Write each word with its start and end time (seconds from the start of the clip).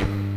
you 0.00 0.33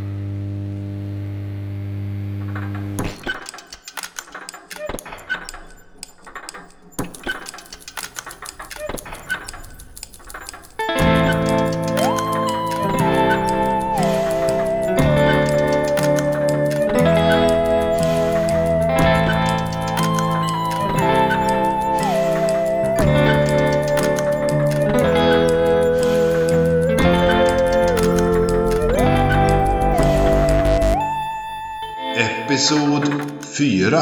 4 33.87 34.01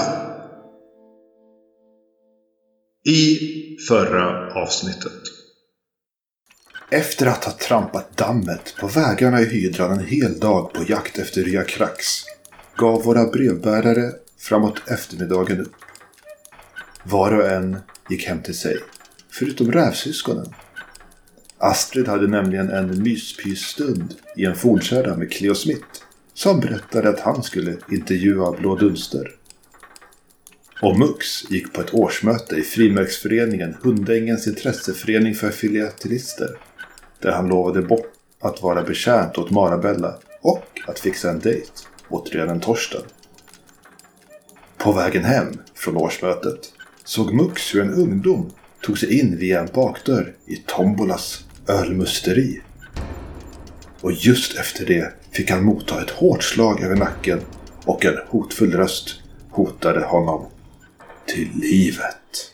I 3.04 3.38
förra 3.88 4.54
avsnittet. 4.54 5.22
Efter 6.90 7.26
att 7.26 7.44
ha 7.44 7.52
trampat 7.52 8.18
dammet 8.18 8.76
på 8.80 8.88
vägarna 8.88 9.42
i 9.42 9.46
hydran 9.46 9.92
en 9.92 10.06
hel 10.06 10.40
dag 10.40 10.74
på 10.74 10.84
jakt 10.88 11.20
efter 11.20 11.44
Ryakrax 11.44 12.06
gav 12.76 13.04
våra 13.04 13.26
brevbärare 13.26 14.12
framåt 14.38 14.90
eftermiddagen 14.90 15.62
upp. 15.62 15.76
Var 17.04 17.32
och 17.32 17.48
en 17.48 17.78
gick 18.10 18.28
hem 18.28 18.44
till 18.44 18.58
sig, 18.58 18.78
förutom 19.32 19.72
rävsyskonen. 19.72 20.54
Astrid 21.58 22.08
hade 22.08 22.28
nämligen 22.28 22.70
en 22.70 23.04
myspysstund 23.04 24.16
i 24.38 24.46
en 24.46 24.56
fornkärra 24.56 25.18
med 25.18 25.32
Cleo 25.32 25.56
Smith 25.56 25.88
som 26.34 26.60
berättade 26.60 27.10
att 27.10 27.20
han 27.20 27.44
skulle 27.44 27.78
intervjua 27.92 28.52
Blå 28.52 28.76
Dunster. 28.76 29.36
Och 30.82 31.00
Mux 31.00 31.50
gick 31.50 31.74
på 31.74 31.82
ett 31.82 31.94
årsmöte 31.94 32.56
i 32.56 32.62
frimärksföreningen 32.62 33.78
Hundängens 33.82 34.48
intresseförening 34.48 35.36
för 35.36 35.50
filatelister 35.50 36.58
där 37.20 37.32
han 37.32 37.48
lovade 37.48 37.82
bort 37.82 38.12
att 38.40 38.62
vara 38.62 38.84
betjänt 38.84 39.38
åt 39.38 39.52
Marabella 39.52 40.16
och 40.42 40.66
att 40.88 41.00
fixa 41.00 41.30
en 41.30 41.40
dejt 41.40 41.72
åt 42.10 42.30
redan 42.36 42.60
Torsten. 42.60 43.02
På 44.78 44.92
vägen 44.92 45.24
hem 45.24 45.48
från 45.76 45.98
årsmötet 45.98 46.74
såg 47.04 47.34
Mux 47.34 47.76
hur 47.76 47.82
en 47.82 47.94
ungdom 47.94 48.52
tog 48.82 49.00
sig 49.00 49.20
in 49.20 49.38
via 49.38 49.60
en 49.60 49.70
bakdörr 49.74 50.34
i 50.46 50.56
Tombolas 50.56 51.46
ölmusteri. 51.68 52.62
Och 54.02 54.12
just 54.12 54.58
efter 54.58 54.86
det 54.86 55.14
fick 55.32 55.52
han 55.52 55.64
motta 55.64 56.02
ett 56.02 56.10
hårt 56.10 56.44
slag 56.44 56.82
över 56.82 56.96
nacken 56.96 57.42
och 57.86 58.06
en 58.06 58.18
hotfull 58.28 58.72
röst 58.72 59.22
hotade 59.50 60.06
honom 60.06 60.46
till 61.26 61.52
livet. 61.56 62.52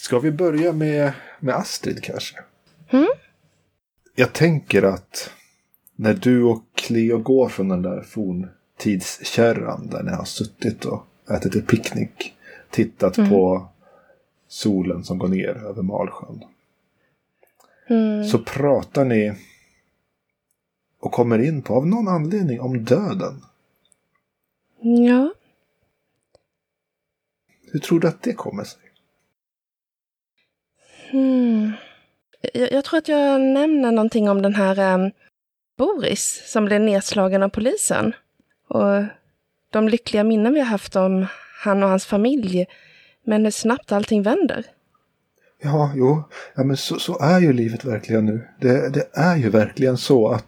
Ska 0.00 0.18
vi 0.18 0.30
börja 0.30 0.72
med, 0.72 1.12
med 1.40 1.54
Astrid 1.54 2.02
kanske? 2.02 2.36
Mm. 2.90 3.08
Jag 4.14 4.32
tänker 4.32 4.82
att 4.82 5.30
när 5.96 6.14
du 6.14 6.42
och 6.42 6.62
Cleo 6.74 7.18
går 7.18 7.48
från 7.48 7.68
den 7.68 7.82
där 7.82 8.02
forntidskärran 8.02 9.86
där 9.90 10.02
ni 10.02 10.10
har 10.10 10.24
suttit 10.24 10.84
och 10.84 11.06
ätit 11.30 11.54
ett 11.54 11.66
picknick, 11.66 12.34
tittat 12.70 13.18
Mm. 13.18 13.30
på 13.30 13.68
solen 14.48 15.04
som 15.04 15.18
går 15.18 15.28
ner 15.28 15.48
över 15.66 15.82
Malsjön. 15.82 16.44
Mm. 17.88 18.24
Så 18.24 18.38
pratar 18.38 19.04
ni 19.04 19.32
och 21.00 21.12
kommer 21.12 21.38
in 21.38 21.62
på, 21.62 21.74
av 21.74 21.86
någon 21.86 22.08
anledning, 22.08 22.60
om 22.60 22.84
döden. 22.84 23.42
Ja. 24.88 25.34
Hur 27.72 27.80
tror 27.80 28.00
du 28.00 28.08
att 28.08 28.22
det 28.22 28.32
kommer 28.32 28.64
sig? 28.64 28.80
Hmm. 31.10 31.72
Jag, 32.52 32.72
jag 32.72 32.84
tror 32.84 32.98
att 32.98 33.08
jag 33.08 33.40
nämner 33.40 33.92
någonting 33.92 34.28
om 34.28 34.42
den 34.42 34.54
här 34.54 34.78
em, 34.78 35.10
Boris 35.78 36.42
som 36.46 36.64
blev 36.64 36.80
nedslagen 36.80 37.42
av 37.42 37.48
polisen. 37.48 38.14
Och 38.68 39.04
de 39.70 39.88
lyckliga 39.88 40.24
minnen 40.24 40.52
vi 40.52 40.60
har 40.60 40.66
haft 40.66 40.96
om 40.96 41.26
han 41.62 41.82
och 41.82 41.88
hans 41.88 42.06
familj. 42.06 42.66
Men 43.24 43.44
hur 43.44 43.50
snabbt 43.50 43.92
allting 43.92 44.22
vänder. 44.22 44.66
Ja, 45.62 45.92
jo, 45.94 46.22
ja, 46.54 46.64
men 46.64 46.76
så, 46.76 46.98
så 46.98 47.18
är 47.18 47.40
ju 47.40 47.52
livet 47.52 47.84
verkligen 47.84 48.26
nu. 48.26 48.48
Det, 48.60 48.90
det 48.90 49.08
är 49.12 49.36
ju 49.36 49.50
verkligen 49.50 49.96
så 49.96 50.28
att 50.28 50.46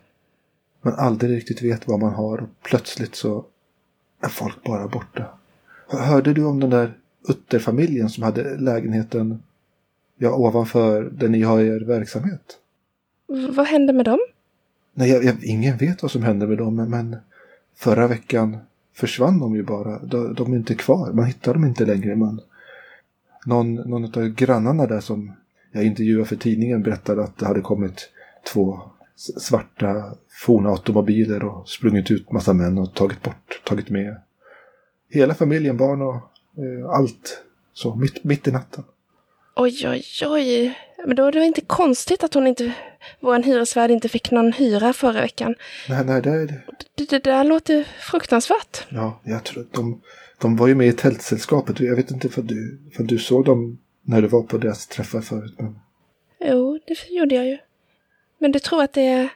man 0.83 0.95
aldrig 0.95 1.37
riktigt 1.37 1.63
vet 1.63 1.87
vad 1.87 2.01
man 2.01 2.15
har 2.15 2.39
och 2.43 2.49
plötsligt 2.63 3.15
så 3.15 3.45
är 4.21 4.29
folk 4.29 4.63
bara 4.63 4.89
borta. 4.89 5.25
Hörde 5.89 6.33
du 6.33 6.45
om 6.45 6.61
den 6.61 6.71
där 6.71 6.93
Utterfamiljen 7.29 8.09
som 8.09 8.23
hade 8.23 8.57
lägenheten 8.57 9.43
ja, 10.17 10.35
ovanför 10.35 11.03
där 11.03 11.29
ni 11.29 11.43
har 11.43 11.61
er 11.61 11.81
verksamhet? 11.81 12.59
V- 13.29 13.49
vad 13.51 13.67
hände 13.67 13.93
med 13.93 14.05
dem? 14.05 14.19
Nej, 14.95 15.11
jag, 15.11 15.25
jag, 15.25 15.45
ingen 15.45 15.77
vet 15.77 16.03
vad 16.03 16.11
som 16.11 16.23
hände 16.23 16.47
med 16.47 16.59
dem, 16.59 16.77
men, 16.77 17.17
förra 17.77 18.07
veckan 18.07 18.57
försvann 18.95 19.39
de 19.39 19.55
ju 19.57 19.63
bara. 19.63 19.99
De, 19.99 20.35
de 20.35 20.53
är 20.53 20.57
inte 20.57 20.75
kvar, 20.75 21.13
man 21.13 21.25
hittar 21.25 21.55
dem 21.55 21.65
inte 21.65 21.85
längre. 21.87 22.17
Man, 22.17 22.41
någon, 23.47 23.75
någon 23.75 24.05
av 24.05 24.29
grannarna 24.29 24.87
där 24.87 25.01
som 25.01 25.33
jag 25.73 25.85
intervjuade 25.85 26.25
för 26.25 26.37
tidningen 26.37 26.83
berättade 26.83 27.23
att 27.25 27.39
det 27.39 27.47
hade 27.47 27.61
kommit 27.61 28.11
två 28.53 28.81
svarta 29.19 30.17
forna 30.29 30.71
automobiler 30.71 31.45
och 31.45 31.69
sprungit 31.69 32.11
ut 32.11 32.33
massa 32.33 32.53
män 32.53 32.79
och 32.79 32.95
tagit 32.95 33.23
bort, 33.23 33.61
tagit 33.65 33.91
med 33.91 34.17
hela 35.11 35.35
familjen, 35.35 35.77
barn 35.77 36.03
och 36.03 36.15
eh, 36.15 36.91
allt. 36.91 37.43
Så 37.73 37.95
mitt, 37.95 38.25
mitt 38.25 38.49
i 38.49 38.51
natten. 38.53 38.85
Oj, 39.57 39.89
oj, 39.89 40.05
oj. 40.27 40.79
Men 41.07 41.17
då 41.17 41.25
är 41.25 41.33
det 41.33 41.45
inte 41.45 41.61
konstigt 41.61 42.25
att 42.25 42.35
hon 42.35 42.47
inte, 42.47 42.73
vår 43.21 43.43
hyresvärd 43.43 43.91
inte 43.91 44.09
fick 44.09 44.31
någon 44.31 44.53
hyra 44.53 44.93
förra 44.93 45.21
veckan. 45.21 45.55
Nej, 45.89 46.05
nej, 46.05 46.23
det, 46.23 46.47
det, 46.47 46.63
Det, 46.95 47.11
det 47.11 47.19
där 47.19 47.45
låter 47.45 47.85
fruktansvärt. 48.01 48.87
Ja, 48.89 49.21
jag 49.25 49.45
tror 49.45 49.63
att 49.63 49.73
de, 49.73 50.01
de 50.41 50.57
var 50.57 50.67
ju 50.67 50.75
med 50.75 50.89
i 50.89 50.93
tältsällskapet. 50.93 51.81
Jag 51.81 51.97
vet 51.97 52.11
inte 52.11 52.29
för 52.29 52.43
du, 52.43 52.81
för 52.97 53.05
du 53.05 53.19
såg 53.19 53.45
dem 53.45 53.79
när 54.03 54.23
du 54.23 54.29
var 54.29 54.43
på 54.43 54.59
deras 54.59 54.87
träffar 54.87 55.21
förut. 55.21 55.55
Men 55.59 55.79
Jo, 56.41 56.79
det 56.87 57.11
gjorde 57.11 57.35
jag 57.35 57.47
ju. 57.47 57.59
Men 58.39 58.53
du 58.53 58.59
tror 58.59 58.83
att 58.83 58.93
det 58.93 59.07
är 59.07 59.29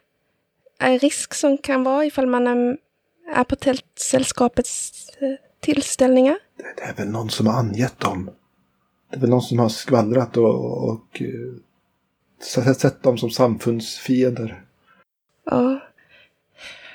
en 0.79 0.99
risk 0.99 1.35
som 1.35 1.59
kan 1.59 1.85
vara 1.85 2.05
ifall 2.05 2.27
man 2.27 2.47
är, 2.47 3.45
på 3.45 3.57
tältsällskapets 3.57 5.09
eh, 5.19 5.35
tillställningar? 5.61 6.39
det, 6.77 6.83
är 6.83 6.95
väl 6.95 7.09
någon 7.09 7.31
som 7.31 7.47
har 7.47 7.55
angett 7.55 8.01
dem. 8.01 8.31
Det 9.11 9.17
är 9.17 9.21
väl 9.21 9.31
någon 9.31 9.43
som 9.43 9.59
har 9.59 9.69
skvallrat 9.69 10.37
och, 10.37 10.89
och 10.91 11.23
eh, 11.23 12.75
sett, 12.75 13.03
dem 13.03 13.19
som 13.19 13.31
samfundsfiender. 13.31 14.65
Ja. 15.45 15.81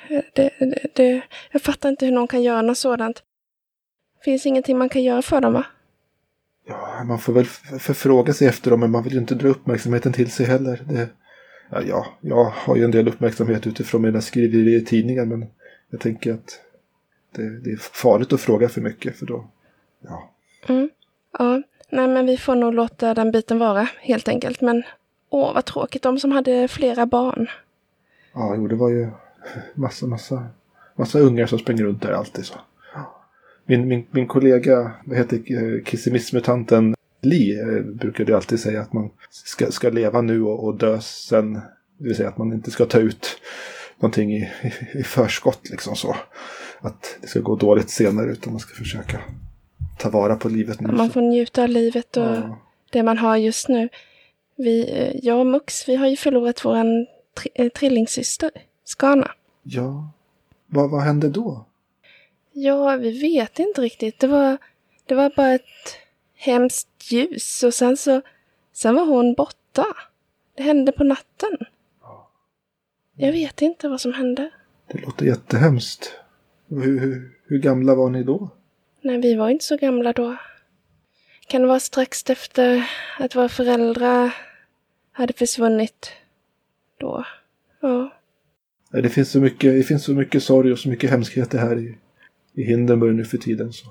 Det, 0.09 0.53
det, 0.59 0.87
det, 0.93 1.21
jag 1.51 1.61
fattar 1.61 1.89
inte 1.89 2.05
hur 2.05 2.13
någon 2.13 2.27
kan 2.27 2.43
göra 2.43 2.61
något 2.61 2.77
sådant. 2.77 3.23
Finns 4.23 4.45
ingenting 4.45 4.77
man 4.77 4.89
kan 4.89 5.03
göra 5.03 5.21
för 5.21 5.41
dem, 5.41 5.53
va? 5.53 5.65
Ja, 6.67 7.03
man 7.03 7.19
får 7.19 7.33
väl 7.33 7.45
förfråga 7.79 8.33
sig 8.33 8.47
efter 8.47 8.71
dem, 8.71 8.79
men 8.79 8.91
man 8.91 9.03
vill 9.03 9.13
ju 9.13 9.19
inte 9.19 9.35
dra 9.35 9.47
uppmärksamheten 9.47 10.13
till 10.13 10.31
sig 10.31 10.45
heller. 10.45 10.83
Det, 10.87 11.09
ja, 11.69 11.81
ja, 11.81 12.05
jag 12.21 12.43
har 12.43 12.75
ju 12.75 12.83
en 12.83 12.91
del 12.91 13.07
uppmärksamhet 13.07 13.67
utifrån 13.67 14.01
mina 14.01 14.21
skriverier 14.21 14.81
i 14.81 14.85
tidningen, 14.85 15.29
men 15.29 15.45
jag 15.89 15.99
tänker 15.99 16.33
att 16.33 16.61
det, 17.31 17.59
det 17.59 17.71
är 17.71 17.77
farligt 17.77 18.33
att 18.33 18.41
fråga 18.41 18.69
för 18.69 18.81
mycket, 18.81 19.15
för 19.15 19.25
då... 19.25 19.47
Ja, 20.01 20.33
Mm. 20.69 20.89
Ja, 21.39 21.61
nej 21.89 22.07
men 22.07 22.25
vi 22.25 22.37
får 22.37 22.55
nog 22.55 22.73
låta 22.73 23.13
den 23.13 23.31
biten 23.31 23.59
vara, 23.59 23.87
helt 24.01 24.27
enkelt. 24.27 24.61
Men 24.61 24.83
åh, 25.29 25.53
vad 25.53 25.65
tråkigt. 25.65 26.01
De 26.01 26.19
som 26.19 26.31
hade 26.31 26.67
flera 26.67 27.05
barn. 27.05 27.47
Ja, 28.33 28.55
jo, 28.55 28.67
det 28.67 28.75
var 28.75 28.89
ju 28.89 29.09
massa, 29.73 30.07
massa, 30.07 30.47
massa 30.95 31.19
ungar 31.19 31.45
som 31.45 31.59
springer 31.59 31.83
runt 31.83 32.01
där 32.01 32.11
alltid 32.11 32.45
så. 32.45 32.55
Min, 33.65 33.87
min, 33.87 34.05
min 34.11 34.27
kollega, 34.27 34.91
vad 35.05 35.17
heter 35.17 35.37
eh, 35.37 35.83
kissimissmutanten 35.83 36.95
Li, 37.29 37.59
eh, 37.59 37.81
brukade 37.81 38.31
ju 38.31 38.35
alltid 38.35 38.59
säga 38.59 38.81
att 38.81 38.93
man 38.93 39.09
ska, 39.29 39.71
ska 39.71 39.89
leva 39.89 40.21
nu 40.21 40.41
och, 40.43 40.63
och 40.63 40.77
dö 40.77 41.01
sen. 41.01 41.53
Det 41.97 42.03
vill 42.03 42.15
säga 42.15 42.29
att 42.29 42.37
man 42.37 42.53
inte 42.53 42.71
ska 42.71 42.85
ta 42.85 42.99
ut 42.99 43.27
någonting 43.99 44.33
i, 44.33 44.51
i, 44.93 44.99
i 44.99 45.03
förskott 45.03 45.69
liksom 45.69 45.95
så. 45.95 46.15
Att 46.79 47.17
det 47.21 47.27
ska 47.27 47.39
gå 47.39 47.55
dåligt 47.55 47.89
senare 47.89 48.31
utan 48.31 48.53
man 48.53 48.59
ska 48.59 48.75
försöka 48.75 49.19
ta 49.97 50.09
vara 50.09 50.35
på 50.35 50.49
livet 50.49 50.79
nu. 50.81 50.91
Man 50.91 51.09
får 51.09 51.21
njuta 51.21 51.63
av 51.63 51.69
livet 51.69 52.17
och 52.17 52.23
ja. 52.23 52.59
det 52.91 53.03
man 53.03 53.17
har 53.17 53.37
just 53.37 53.69
nu. 53.69 53.89
Vi, 54.55 54.89
eh, 54.91 55.25
jag 55.25 55.39
och 55.39 55.45
Mux, 55.45 55.89
vi 55.89 55.95
har 55.95 56.07
ju 56.07 56.15
förlorat 56.15 56.65
vår 56.65 56.75
tri- 56.75 57.51
eh, 57.55 57.69
trillingsyster, 57.69 58.51
Skana. 58.83 59.31
ja. 59.63 60.11
Vad, 60.69 60.89
vad 60.91 61.01
hände 61.01 61.29
då? 61.29 61.65
Ja, 62.53 62.95
vi 62.95 63.21
vet 63.21 63.59
inte 63.59 63.81
riktigt. 63.81 64.19
Det 64.19 64.27
var, 64.27 64.57
det 65.05 65.15
var 65.15 65.31
bara 65.35 65.51
ett 65.53 65.63
hemskt 66.37 67.11
ljus 67.11 67.63
och 67.63 67.73
sen 67.73 67.97
så, 67.97 68.21
sen 68.73 68.95
var 68.95 69.05
hon 69.05 69.33
borta. 69.33 69.85
Det 70.55 70.63
hände 70.63 70.91
på 70.91 71.03
natten. 71.03 71.57
Jag 73.15 73.31
vet 73.31 73.61
inte 73.61 73.89
vad 73.89 74.01
som 74.01 74.13
hände. 74.13 74.49
Det 74.87 75.01
låter 75.01 75.25
jättehemskt. 75.25 76.13
Hur, 76.69 76.99
hur, 76.99 77.31
hur 77.45 77.59
gamla 77.59 77.95
var 77.95 78.09
ni 78.09 78.23
då? 78.23 78.49
Nej, 79.01 79.21
vi 79.21 79.35
var 79.35 79.49
inte 79.49 79.65
så 79.65 79.77
gamla 79.77 80.13
då. 80.13 80.37
Kan 81.47 81.61
det 81.61 81.67
vara 81.67 81.79
strax 81.79 82.29
efter 82.29 82.89
att 83.19 83.35
våra 83.35 83.49
föräldrar 83.49 84.35
hade 85.11 85.33
försvunnit 85.33 86.11
då? 86.97 87.25
Ja. 87.79 88.13
Det 88.91 89.09
finns 89.09 89.31
så 89.31 89.39
mycket, 89.39 89.73
det 89.73 89.83
finns 89.83 90.03
så 90.03 90.13
mycket 90.13 90.43
sorg 90.43 90.71
och 90.71 90.79
så 90.79 90.89
mycket 90.89 91.09
hemskheter 91.09 91.57
här 91.57 91.77
i, 91.79 91.97
i 92.53 92.63
Hindenburg 92.63 93.15
nu 93.15 93.25
för 93.25 93.37
tiden. 93.37 93.73
Så. 93.73 93.87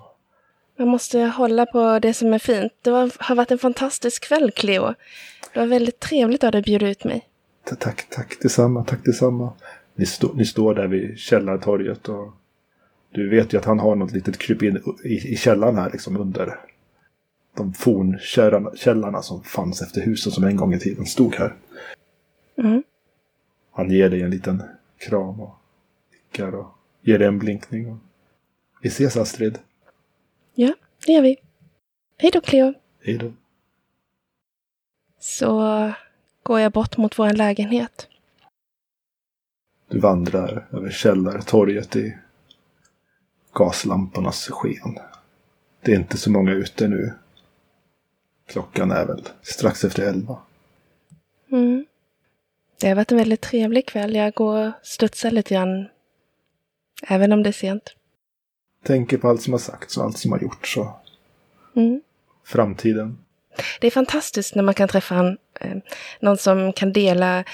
Man 0.76 0.88
måste 0.88 1.20
hålla 1.20 1.66
på 1.66 1.98
det 1.98 2.14
som 2.14 2.32
är 2.34 2.38
fint. 2.38 2.72
Det 2.82 2.90
var, 2.90 3.12
har 3.18 3.34
varit 3.36 3.50
en 3.50 3.58
fantastisk 3.58 4.24
kväll, 4.28 4.50
Cleo. 4.50 4.94
Det 5.52 5.60
var 5.60 5.66
väldigt 5.66 6.00
trevligt 6.00 6.44
att 6.44 6.64
bjuda 6.64 6.88
ut 6.88 7.04
mig. 7.04 7.28
Ta- 7.64 7.76
Tack, 7.76 8.06
tack 8.10 8.40
detsamma, 8.42 8.84
tack 8.84 9.04
detsamma. 9.04 9.52
Ni, 9.94 10.06
stå, 10.06 10.32
ni 10.34 10.44
står 10.46 10.74
där 10.74 10.86
vid 10.86 11.18
källartorget 11.18 12.08
och 12.08 12.32
du 13.10 13.30
vet 13.30 13.52
ju 13.52 13.58
att 13.58 13.64
han 13.64 13.78
har 13.78 13.96
något 13.96 14.12
litet 14.12 14.38
krypin 14.38 14.82
i, 15.04 15.32
i 15.32 15.36
källaren 15.36 15.76
här 15.76 15.90
liksom 15.90 16.16
under 16.16 16.58
de 17.56 17.72
fornkällarna 17.72 18.70
källarna 18.76 19.22
som 19.22 19.42
fanns 19.42 19.82
efter 19.82 20.00
husen 20.00 20.32
som 20.32 20.44
en 20.44 20.56
gång 20.56 20.74
i 20.74 20.78
tiden 20.78 21.06
stod 21.06 21.34
här. 21.34 21.54
Mm. 22.58 22.82
Han 23.72 23.90
ger 23.90 24.10
dig 24.10 24.22
en 24.22 24.30
liten 24.30 24.62
kram 24.98 25.40
och 25.40 25.54
nickar 26.12 26.54
och 26.54 26.66
ger 27.02 27.18
dig 27.18 27.28
en 27.28 27.38
blinkning. 27.38 27.90
Och... 27.92 27.96
Vi 28.82 28.88
ses 28.88 29.16
Astrid. 29.16 29.58
Ja, 30.58 30.74
det 31.06 31.12
gör 31.12 31.22
vi. 31.22 31.36
Hej 32.18 32.30
då, 32.30 32.40
Cleo. 32.40 32.74
Hej 33.04 33.18
då. 33.18 33.32
Så 35.18 35.92
går 36.42 36.60
jag 36.60 36.72
bort 36.72 36.96
mot 36.96 37.18
vår 37.18 37.30
lägenhet. 37.32 38.08
Du 39.88 39.98
vandrar 39.98 40.66
över 40.72 40.90
källartorget 40.90 41.96
i 41.96 42.16
gaslampornas 43.52 44.48
sken. 44.48 44.98
Det 45.80 45.92
är 45.92 45.96
inte 45.96 46.16
så 46.16 46.30
många 46.30 46.52
ute 46.52 46.88
nu. 46.88 47.14
Klockan 48.46 48.90
är 48.90 49.06
väl 49.06 49.28
strax 49.42 49.84
efter 49.84 50.02
elva. 50.02 50.38
Mm. 51.50 51.86
Det 52.80 52.88
har 52.88 52.94
varit 52.94 53.12
en 53.12 53.18
väldigt 53.18 53.40
trevlig 53.40 53.86
kväll. 53.86 54.14
Jag 54.14 54.34
går 54.34 54.66
och 54.66 54.72
studsar 54.82 55.30
lite 55.30 55.54
grann. 55.54 55.88
Även 57.02 57.32
om 57.32 57.42
det 57.42 57.50
är 57.50 57.52
sent. 57.52 57.94
Tänker 58.84 59.18
på 59.18 59.28
allt 59.28 59.42
som 59.42 59.52
har 59.52 59.60
sagts 59.60 59.96
och 59.96 60.04
allt 60.04 60.18
som 60.18 60.32
har 60.32 60.38
gjorts 60.40 60.76
och 60.76 60.88
Mm. 61.76 62.00
framtiden. 62.44 63.18
Det 63.80 63.86
är 63.86 63.90
fantastiskt 63.90 64.54
när 64.54 64.62
man 64.62 64.74
kan 64.74 64.88
träffa 64.88 65.14
en, 65.14 65.38
eh, 65.60 65.76
någon 66.20 66.36
som 66.38 66.72
kan 66.72 66.92
dela 66.92 67.44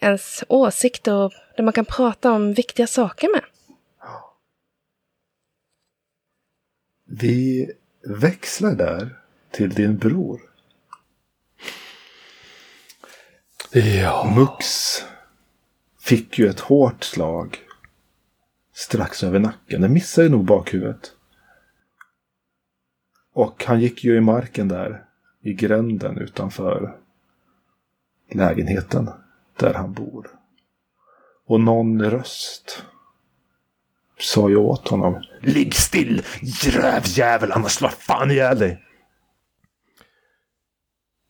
ens 0.00 0.44
åsikter 0.48 1.14
och 1.14 1.32
där 1.56 1.64
man 1.64 1.72
kan 1.72 1.84
prata 1.84 2.32
om 2.32 2.52
viktiga 2.54 2.86
saker 2.86 3.28
med. 3.34 3.44
Vi 7.08 7.70
växlar 8.06 8.74
där 8.74 9.16
till 9.50 9.70
din 9.74 9.98
bror. 9.98 10.40
Ja. 13.72 14.32
Mux 14.36 14.66
fick 16.00 16.38
ju 16.38 16.48
ett 16.48 16.60
hårt 16.60 17.04
slag 17.04 17.58
strax 18.76 19.24
över 19.24 19.38
nacken. 19.38 19.80
Den 19.80 19.92
missade 19.92 20.28
nog 20.28 20.44
bakhuvudet. 20.44 21.12
Och 23.32 23.64
han 23.64 23.80
gick 23.80 24.04
ju 24.04 24.16
i 24.16 24.20
marken 24.20 24.68
där 24.68 25.04
i 25.40 25.52
gränden 25.52 26.18
utanför 26.18 26.96
lägenheten 28.32 29.10
där 29.56 29.74
han 29.74 29.92
bor. 29.92 30.30
Och 31.46 31.60
någon 31.60 32.02
röst 32.02 32.82
sa 34.18 34.48
ju 34.48 34.56
åt 34.56 34.88
honom. 34.88 35.22
Ligg 35.40 35.74
still, 35.74 36.22
rövjävel, 36.72 37.52
annars 37.52 37.72
slår 37.72 37.90
jag 37.90 37.98
fan 37.98 38.30
ihjäl 38.30 38.58
dig. 38.58 38.82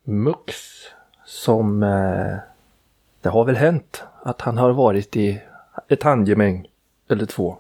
Mux 0.05 0.55
som... 1.25 1.83
Eh, 1.83 2.39
det 3.21 3.29
har 3.29 3.45
väl 3.45 3.57
hänt 3.57 4.05
att 4.23 4.41
han 4.41 4.59
har 4.59 4.71
varit 4.71 5.17
i 5.17 5.43
ett 5.89 6.03
handgemäng 6.03 6.67
eller 7.09 7.27
två. 7.27 7.59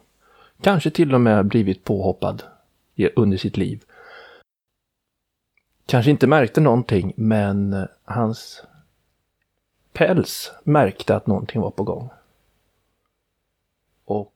Kanske 0.60 0.90
till 0.90 1.14
och 1.14 1.20
med 1.20 1.46
blivit 1.46 1.84
påhoppad 1.84 2.42
under 3.16 3.36
sitt 3.36 3.56
liv. 3.56 3.84
Kanske 5.86 6.10
inte 6.10 6.26
märkte 6.26 6.60
någonting 6.60 7.12
men 7.16 7.86
hans 8.04 8.62
päls 9.92 10.52
märkte 10.64 11.16
att 11.16 11.26
någonting 11.26 11.60
var 11.60 11.70
på 11.70 11.82
gång. 11.82 12.08
Och 14.04 14.34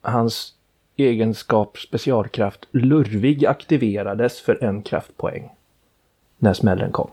hans 0.00 0.54
egenskap 0.96 1.78
specialkraft 1.78 2.68
lurvig 2.70 3.46
aktiverades 3.46 4.40
för 4.40 4.64
en 4.64 4.82
kraftpoäng 4.82 5.50
när 6.38 6.54
smällen 6.54 6.92
kom. 6.92 7.10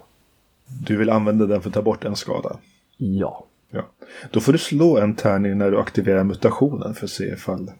Du 0.65 0.97
vill 0.97 1.09
använda 1.09 1.45
den 1.45 1.61
för 1.61 1.69
att 1.69 1.73
ta 1.73 1.81
bort 1.81 2.03
en 2.05 2.15
skada. 2.15 2.57
Ja. 2.97 3.45
Ja. 3.73 3.89
Då 4.31 4.39
får 4.39 4.51
du 4.51 4.57
slå 4.57 4.97
en 4.97 5.15
tärning 5.15 5.57
när 5.57 5.71
du 5.71 5.79
aktiverar 5.79 6.23
mutationen 6.23 6.95
för 6.95 7.05
att 7.05 7.11
se 7.11 7.23
ifall... 7.23 7.71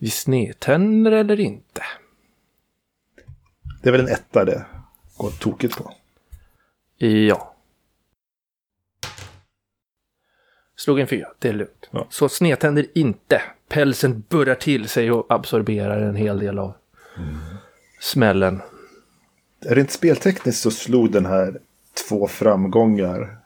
Vi 0.00 0.10
snedtänder 0.10 1.12
eller 1.12 1.40
inte? 1.40 1.82
Det 3.82 3.88
är 3.88 3.92
väl 3.92 4.00
en 4.00 4.08
etta 4.08 4.44
det 4.44 4.66
går 5.16 5.30
tokigt 5.30 5.76
på. 5.76 5.92
Ja. 7.06 7.54
Slog 10.76 11.00
en 11.00 11.06
fyra, 11.06 11.26
det 11.38 11.48
är 11.48 11.52
lugnt. 11.52 11.88
Ja. 11.90 12.06
Så 12.10 12.28
snedtänder 12.28 12.86
inte. 12.94 13.42
Pälsen 13.68 14.24
burrar 14.28 14.54
till 14.54 14.88
sig 14.88 15.12
och 15.12 15.26
absorberar 15.28 16.00
en 16.00 16.16
hel 16.16 16.38
del 16.38 16.58
av 16.58 16.74
smällen. 18.00 18.62
Rent 19.60 19.90
speltekniskt 19.90 20.62
så 20.62 20.70
slog 20.70 21.12
den 21.12 21.26
här 21.26 21.60
två 22.08 22.28
framgångar 22.28 23.43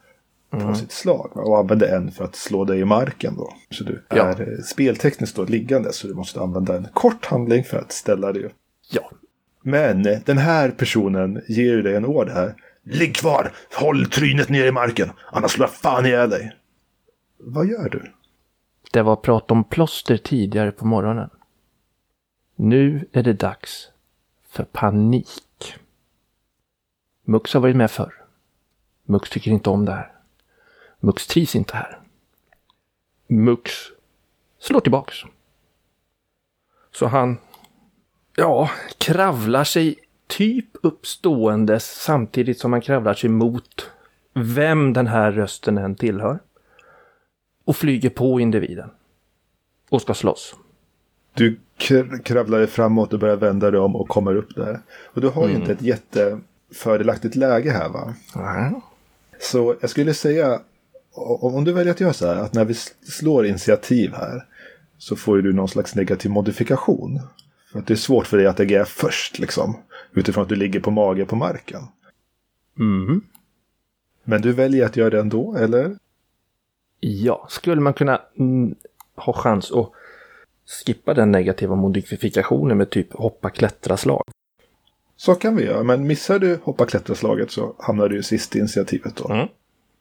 på 0.50 0.75
sitt 0.75 0.93
slag 0.93 1.31
va? 1.35 1.43
och 1.43 1.59
använde 1.59 1.89
en 1.97 2.11
för 2.11 2.25
att 2.25 2.37
slå 2.37 2.65
dig 2.65 2.81
i 2.81 2.85
marken 2.85 3.37
då. 3.37 3.53
Så 3.71 3.85
du 3.85 4.05
Ja. 4.09 4.23
är 4.25 4.41
eh, 4.41 4.59
speltekniskt 4.65 5.37
då 5.37 5.45
liggande 5.45 5.93
så 5.93 6.06
du 6.06 6.15
måste 6.15 6.41
använda 6.41 6.77
en 6.77 6.89
kort 6.95 7.27
handling 7.27 7.65
för 7.65 7.79
att 7.79 7.93
ställa 7.93 8.33
dig 8.33 8.45
upp. 8.45 8.53
Ja. 8.91 9.11
Men 9.62 10.06
eh, 10.06 10.19
den 10.25 10.39
här 10.39 10.71
personen 10.71 11.43
ger 11.49 11.65
ju 11.73 11.83
dig 11.83 11.97
en 11.97 12.05
order 12.05 12.33
här. 12.35 12.55
Ligg 12.83 13.17
kvar! 13.17 13.53
Håll 13.75 14.06
trynet 14.06 14.49
ner 14.49 14.67
i 14.67 14.73
marken! 14.73 15.11
Annars 15.33 15.50
slår 15.50 15.69
jag 15.69 15.75
fan 15.75 16.06
ihjäl 16.06 16.31
dig! 16.31 16.56
Vad 17.39 17.67
gör 17.67 17.89
du? 17.89 18.12
Det 18.93 19.02
var 19.02 19.17
prat 19.17 19.50
om 19.50 19.64
plåster 19.64 20.17
tidigare 20.17 20.73
på 20.73 20.87
morgonen. 20.87 21.31
Nu 22.57 23.09
är 23.12 23.23
det 23.23 23.33
dags 23.33 23.88
för 24.50 24.64
panik. 24.64 25.75
Mux 27.25 27.55
har 27.55 27.61
varit 27.61 27.76
med 27.76 27.90
förr. 27.90 28.14
Mux 29.05 29.31
tycker 29.31 29.50
inte 29.50 29.71
om 29.71 29.85
det 29.85 29.93
här. 29.93 30.12
Mux 31.00 31.26
trivs 31.26 31.57
inte 31.57 31.76
här. 31.76 31.99
Mux 33.26 33.73
slår 34.59 34.81
tillbaks. 34.81 35.14
Så 36.93 37.07
han, 37.07 37.38
ja, 38.37 38.71
kravlar 38.99 39.64
sig 39.64 39.97
typ 40.26 40.67
uppståendes 40.83 42.02
samtidigt 42.02 42.59
som 42.59 42.73
han 42.73 42.81
kravlar 42.81 43.14
sig 43.14 43.31
mot 43.31 43.90
vem 44.35 44.93
den 44.93 45.07
här 45.07 45.33
rösten 45.33 45.78
än 45.78 45.95
tillhör 45.95 46.38
och 47.64 47.76
flyger 47.76 48.11
på 48.11 48.40
individen. 48.40 48.90
Och 49.90 50.02
ska 50.02 50.14
slåss. 50.14 50.55
Du 51.35 51.59
kr- 51.78 52.23
kravlar 52.23 52.59
dig 52.59 52.67
framåt 52.67 53.12
och 53.12 53.19
börjar 53.19 53.37
vända 53.37 53.71
dig 53.71 53.81
om 53.81 53.97
och 53.97 54.09
kommer 54.09 54.37
upp 54.37 54.55
där. 54.55 54.81
Och 55.14 55.21
du 55.21 55.28
har 55.28 55.49
ju 55.49 55.55
inte 55.55 55.73
ett 55.73 55.83
jättefördelaktigt 55.83 57.37
läge 57.37 57.71
här 57.71 57.88
va? 57.88 58.14
Så 59.40 59.76
jag 59.81 59.90
skulle 59.90 60.14
säga, 60.14 60.61
om 61.26 61.64
du 61.64 61.72
väljer 61.72 61.92
att 61.92 62.00
göra 62.00 62.12
så 62.12 62.26
här, 62.26 62.37
att 62.37 62.54
när 62.54 62.64
vi 62.64 62.75
slår 63.02 63.46
initiativ 63.46 64.12
här 64.12 64.46
så 64.98 65.16
får 65.16 65.37
ju 65.37 65.42
du 65.42 65.52
någon 65.52 65.68
slags 65.68 65.94
negativ 65.94 66.30
modifikation. 66.30 67.20
För 67.72 67.78
att 67.78 67.87
det 67.87 67.94
är 67.94 67.96
svårt 67.96 68.26
för 68.26 68.37
dig 68.37 68.46
att 68.46 68.60
agera 68.60 68.84
först 68.84 69.38
liksom. 69.38 69.76
Utifrån 70.12 70.42
att 70.42 70.48
du 70.48 70.56
ligger 70.56 70.80
på 70.80 70.90
mage 70.90 71.25
på 71.25 71.37
marken. 71.37 71.82
Mm. 72.78 73.20
Men 74.25 74.42
du 74.42 74.52
väljer 74.52 74.87
att 74.87 74.96
göra 74.96 75.10
det 75.10 75.20
ändå, 75.20 75.56
eller? 75.56 75.96
Ja, 77.00 77.46
skulle 77.50 77.80
man 77.80 77.94
kunna 77.94 78.20
mm, 78.38 78.75
ha 79.16 79.32
chans 79.32 79.72
att 79.72 79.92
skippa 80.87 81.14
den 81.14 81.32
negativa 81.32 81.75
modifikationen 81.75 82.78
med 82.78 82.90
typ 82.90 83.12
hoppa 83.12 83.50
klättra 83.50 83.96
slag? 83.96 84.22
Så 85.16 85.34
kan 85.34 85.56
vi 85.56 85.64
göra, 85.64 85.82
men 85.82 86.06
missar 86.06 86.38
du 86.38 86.58
hoppa 86.62 86.87
klättra-slaget 86.87 87.50
så 87.50 87.75
hamnar 87.78 88.08
du 88.08 88.22
sist 88.22 88.56
i 88.56 88.58
initiativet 88.58 89.16
då. 89.16 89.32
Mm. 89.32 89.48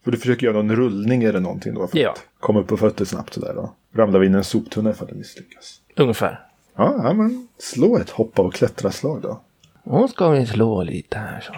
För 0.04 0.12
du 0.12 0.18
försöker 0.18 0.46
göra 0.48 0.58
någon 0.58 0.76
rullning 0.76 1.24
eller 1.24 1.40
någonting 1.40 1.74
då 1.74 1.88
för 1.88 1.98
Ja. 1.98 2.12
att 2.12 2.24
komma 2.40 2.60
upp 2.60 2.68
på 2.68 2.78
fötter 2.78 3.06
snabbt 3.06 3.34
sådär 3.34 3.54
då. 3.56 3.74
Ramlar 3.94 4.20
vi 4.20 4.26
in 4.26 4.34
i 4.34 4.38
en 4.38 4.44
soptunna 4.44 4.90
ifall 4.90 5.08
du 5.08 5.16
misslyckas. 5.16 5.82
Ungefär. 5.96 6.46
Ja, 6.76 6.96
ja, 7.04 7.14
men 7.14 7.48
slå 7.58 7.98
ett 7.98 8.10
hoppa 8.10 8.42
och 8.42 8.54
klättra-slag 8.54 9.22
då. 9.22 9.42
Och 9.84 10.10
ska 10.10 10.30
vi 10.30 10.46
slå 10.46 10.84
lite 10.84 11.18
här 11.18 11.42
så. 11.42 11.54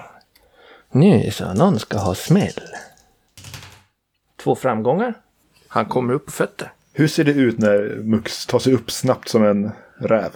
Nu 0.91 1.31
så, 1.31 1.53
någon 1.53 1.79
ska 1.79 1.98
ha 1.98 2.15
smäll. 2.15 2.53
Två 4.43 4.55
framgångar. 4.55 5.13
Han 5.67 5.86
kommer 5.86 6.13
upp 6.13 6.25
på 6.25 6.31
fötter. 6.31 6.72
Hur 6.93 7.08
ser 7.08 7.24
det 7.24 7.31
ut 7.31 7.58
när 7.58 8.01
Mux 8.03 8.46
tar 8.46 8.60
sig 8.60 8.74
upp 8.74 8.91
snabbt 8.91 9.29
som 9.29 9.43
en 9.43 9.72
räv? 9.98 10.29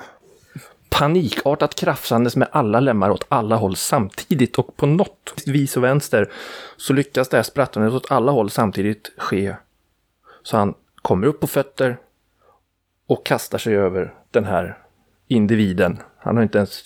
Panikartat 0.93 1.75
krafsandes 1.75 2.35
med 2.35 2.47
alla 2.51 2.79
lemmar 2.79 3.09
åt 3.09 3.25
alla 3.29 3.55
håll 3.55 3.75
samtidigt 3.75 4.57
och 4.59 4.77
på 4.77 4.85
något 4.85 5.43
vis 5.45 5.77
och 5.77 5.83
vänster 5.83 6.31
så 6.77 6.93
lyckas 6.93 7.29
det 7.29 7.37
här 7.37 7.43
sprattlandet 7.43 7.93
åt 7.93 8.11
alla 8.11 8.31
håll 8.31 8.49
samtidigt 8.49 9.11
ske. 9.17 9.55
Så 10.43 10.57
han 10.57 10.73
kommer 11.01 11.27
upp 11.27 11.39
på 11.39 11.47
fötter 11.47 11.97
och 13.07 13.25
kastar 13.25 13.57
sig 13.57 13.75
över 13.75 14.13
den 14.31 14.45
här 14.45 14.77
individen. 15.27 15.99
Han 16.17 16.35
har 16.35 16.43
inte 16.43 16.57
ens 16.57 16.83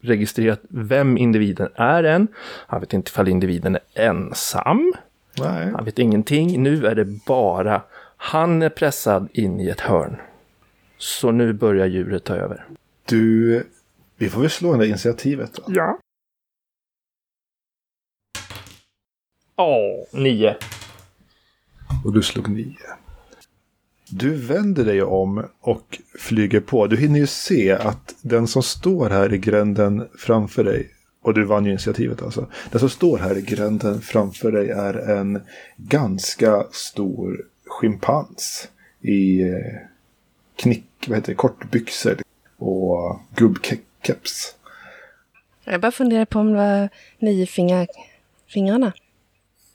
registrerat 0.00 0.60
vem 0.68 1.18
individen 1.18 1.68
är 1.74 2.04
än. 2.04 2.28
Han 2.66 2.80
vet 2.80 2.92
inte 2.92 3.08
ifall 3.08 3.28
individen 3.28 3.76
är 3.76 4.08
ensam. 4.08 4.92
Nej. 5.38 5.72
Han 5.74 5.84
vet 5.84 5.98
ingenting. 5.98 6.62
Nu 6.62 6.86
är 6.86 6.94
det 6.94 7.04
bara 7.26 7.82
han 8.16 8.62
är 8.62 8.68
pressad 8.68 9.28
in 9.32 9.60
i 9.60 9.68
ett 9.68 9.80
hörn. 9.80 10.16
Så 10.98 11.30
nu 11.30 11.52
börjar 11.52 11.86
djuret 11.86 12.24
ta 12.24 12.34
över. 12.34 12.66
Du, 13.12 13.66
vi 14.16 14.28
får 14.28 14.40
väl 14.40 14.50
slå 14.50 14.76
det 14.76 14.86
initiativet 14.86 15.52
då. 15.54 15.62
Ja. 15.66 15.98
Åh, 19.56 20.20
nio. 20.20 20.56
Och 22.04 22.12
du 22.12 22.22
slog 22.22 22.48
nio. 22.48 22.76
Du 24.10 24.34
vänder 24.34 24.84
dig 24.84 25.02
om 25.02 25.44
och 25.60 26.00
flyger 26.18 26.60
på. 26.60 26.86
Du 26.86 26.96
hinner 26.96 27.20
ju 27.20 27.26
se 27.26 27.72
att 27.72 28.14
den 28.22 28.46
som 28.46 28.62
står 28.62 29.10
här 29.10 29.34
i 29.34 29.38
gränden 29.38 30.08
framför 30.18 30.64
dig, 30.64 30.90
och 31.22 31.34
du 31.34 31.44
vann 31.44 31.64
ju 31.64 31.70
initiativet 31.70 32.22
alltså. 32.22 32.46
Den 32.70 32.80
som 32.80 32.90
står 32.90 33.18
här 33.18 33.38
i 33.38 33.42
gränden 33.42 34.00
framför 34.00 34.52
dig 34.52 34.70
är 34.70 34.94
en 34.94 35.42
ganska 35.76 36.66
stor 36.70 37.44
schimpans 37.66 38.68
i 39.00 39.42
eh, 39.42 39.56
knick, 40.56 41.04
vad 41.06 41.18
heter 41.18 41.32
det, 41.32 41.36
kortbyxor 41.36 42.21
och 42.62 43.20
gubbkeps. 43.34 44.56
Jag 45.64 45.80
bara 45.80 45.92
funderar 45.92 46.24
på 46.24 46.38
om 46.38 46.52
det 46.52 46.58
var 46.58 46.88
nio 47.18 47.46
fingrar, 47.46 47.86
fingrarna. 48.46 48.92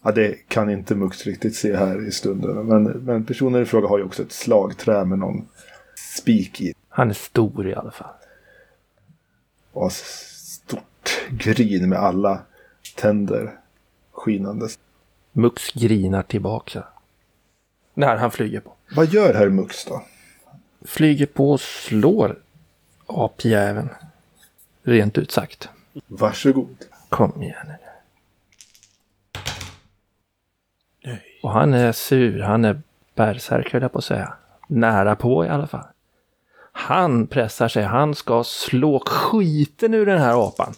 Ja, 0.03 0.11
det 0.11 0.47
kan 0.47 0.69
inte 0.69 0.95
Mux 0.95 1.25
riktigt 1.25 1.55
se 1.55 1.75
här 1.75 2.07
i 2.07 2.11
stunden. 2.11 2.65
Men, 2.65 2.83
men 2.83 3.25
personen 3.25 3.61
i 3.61 3.65
fråga 3.65 3.87
har 3.87 3.97
ju 3.97 4.03
också 4.03 4.23
ett 4.23 4.31
slagträ 4.31 5.05
med 5.05 5.19
någon 5.19 5.47
spik 6.17 6.61
i. 6.61 6.73
Han 6.89 7.09
är 7.09 7.13
stor 7.13 7.67
i 7.67 7.75
alla 7.75 7.91
fall. 7.91 8.13
Och 9.71 9.81
har 9.81 9.89
stort 9.89 11.27
grin 11.29 11.89
med 11.89 11.99
alla 11.99 12.41
tänder 12.95 13.59
skinandes. 14.11 14.79
Mux 15.31 15.71
grinar 15.73 16.23
tillbaka. 16.23 16.83
När 17.93 18.17
han 18.17 18.31
flyger 18.31 18.59
på. 18.59 18.73
Vad 18.95 19.07
gör 19.07 19.33
herr 19.33 19.49
Mux 19.49 19.85
då? 19.85 20.03
Flyger 20.81 21.25
på 21.25 21.51
och 21.51 21.61
slår 21.61 22.39
apjäveln. 23.07 23.89
Rent 24.83 25.17
ut 25.17 25.31
sagt. 25.31 25.69
Varsågod. 26.07 26.85
Kom 27.09 27.43
igen 27.43 27.67
nu. 27.67 27.73
Och 31.43 31.51
han 31.51 31.73
är 31.73 31.91
sur. 31.91 32.41
Han 32.41 32.65
är 32.65 32.81
bärsärk 33.15 33.73
höll 33.73 33.81
jag 33.81 33.91
på 33.91 33.97
att 33.97 34.03
säga. 34.03 34.33
Nära 34.67 35.15
på 35.15 35.45
i 35.45 35.49
alla 35.49 35.67
fall. 35.67 35.85
Han 36.71 37.27
pressar 37.27 37.67
sig. 37.67 37.83
Han 37.83 38.15
ska 38.15 38.43
slå 38.43 39.03
skiten 39.05 39.93
ur 39.93 40.05
den 40.05 40.19
här 40.19 40.47
apan. 40.47 40.73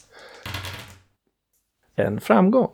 En 1.96 2.22
framgång. 2.22 2.70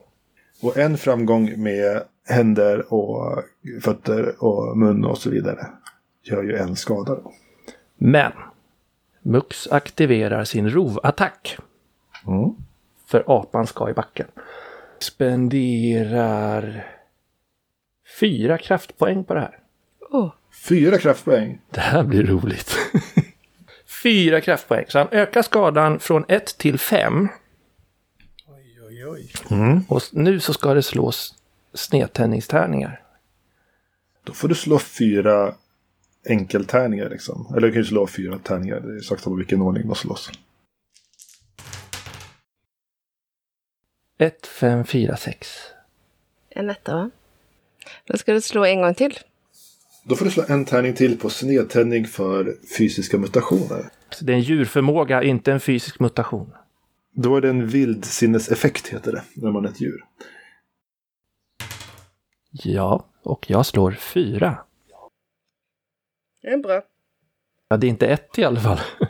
Och 0.62 0.78
en 0.78 0.98
framgång 0.98 1.64
med 1.64 2.04
händer 2.28 2.94
och 2.94 3.44
fötter 3.82 4.44
och 4.44 4.78
mun 4.78 5.06
och 5.06 5.18
så 5.18 5.30
vidare. 5.30 5.68
Gör 6.24 6.44
ju 6.44 6.56
en 6.56 6.76
skada 6.76 7.16
då. 7.16 7.34
Men 7.98 8.32
Mux 9.28 9.68
aktiverar 9.68 10.44
sin 10.44 10.70
rovattack. 10.70 11.58
Mm. 12.28 12.56
För 13.08 13.24
apan 13.28 13.68
ska 13.68 13.90
i 13.90 13.94
backen. 13.94 14.28
Spenderar 15.00 16.88
fyra 18.20 18.58
kraftpoäng 18.58 19.24
på 19.24 19.34
det 19.34 19.40
här. 19.40 19.60
Åh, 20.12 20.34
Fyra 20.70 20.98
kraftpoäng. 20.98 21.62
Det 21.70 21.80
här 21.80 22.04
blir 22.04 22.24
roligt. 22.24 22.76
fyra 24.04 24.42
kraftpoäng. 24.42 24.86
Så 24.88 24.98
han 24.98 25.08
ökar 25.12 25.42
skadan 25.42 26.00
från 26.00 26.26
1 26.28 26.58
till 26.58 26.80
5. 26.80 27.28
Mm. 29.52 29.82
Och 29.88 30.02
nu 30.12 30.40
så 30.40 30.54
ska 30.54 30.74
det 30.74 30.84
slås 30.84 31.36
snedtändningstärningar. 31.74 33.02
Då 34.24 34.34
får 34.34 34.48
du 34.48 34.56
slå 34.56 34.80
fyra 34.80 35.56
enkeltärningar 36.30 37.10
liksom. 37.10 37.54
Eller 37.58 37.68
du 37.68 37.74
kan 37.74 37.82
ju 37.82 37.88
slå 37.88 38.08
fyra 38.08 38.40
tärningar. 38.40 38.80
Det 38.80 38.96
är 38.96 39.00
sagt 39.00 39.24
på 39.24 39.36
vilken 39.36 39.62
ordning 39.62 39.88
de 39.88 39.96
slås. 39.96 40.32
1, 44.18 44.48
5, 44.48 44.86
4, 44.86 45.18
6. 45.18 45.48
en 46.50 46.70
etta 46.70 46.96
va? 46.96 47.12
Då 48.06 48.18
ska 48.18 48.34
du 48.34 48.42
slå 48.42 48.66
en 48.66 48.82
gång 48.82 48.94
till. 48.94 49.20
Då 50.04 50.16
får 50.16 50.26
du 50.26 50.32
slå 50.32 50.44
en 50.48 50.66
tärning 50.66 50.94
till 50.94 51.20
på 51.20 51.30
snedtändning 51.30 52.06
för 52.06 52.56
fysiska 52.78 53.18
mutationer. 53.18 53.90
Så 54.10 54.26
det 54.26 54.34
är 54.34 54.36
en 54.36 54.42
djurförmåga, 54.42 55.24
inte 55.24 55.52
en 55.52 55.60
fysisk 55.60 56.00
mutation. 56.00 56.54
Då 57.14 57.36
är 57.38 57.42
det 57.42 57.50
en 57.50 57.68
vildsinneseffekt 57.68 58.88
heter 58.88 59.12
det, 59.12 59.24
när 59.34 59.52
man 59.52 59.66
är 59.66 59.70
ett 59.70 59.82
djur. 59.82 60.06
Ja, 62.52 63.06
och 63.24 63.50
jag 63.50 63.66
slår 63.66 63.92
fyra. 63.92 64.58
Det 66.46 66.52
är 66.52 66.58
bra. 66.58 66.82
Ja, 67.70 67.78
det 67.78 67.88
är 67.88 67.90
inte 67.90 68.08
ett 68.08 68.40
i 68.40 68.44
alla 68.44 68.60
fall. 68.60 68.80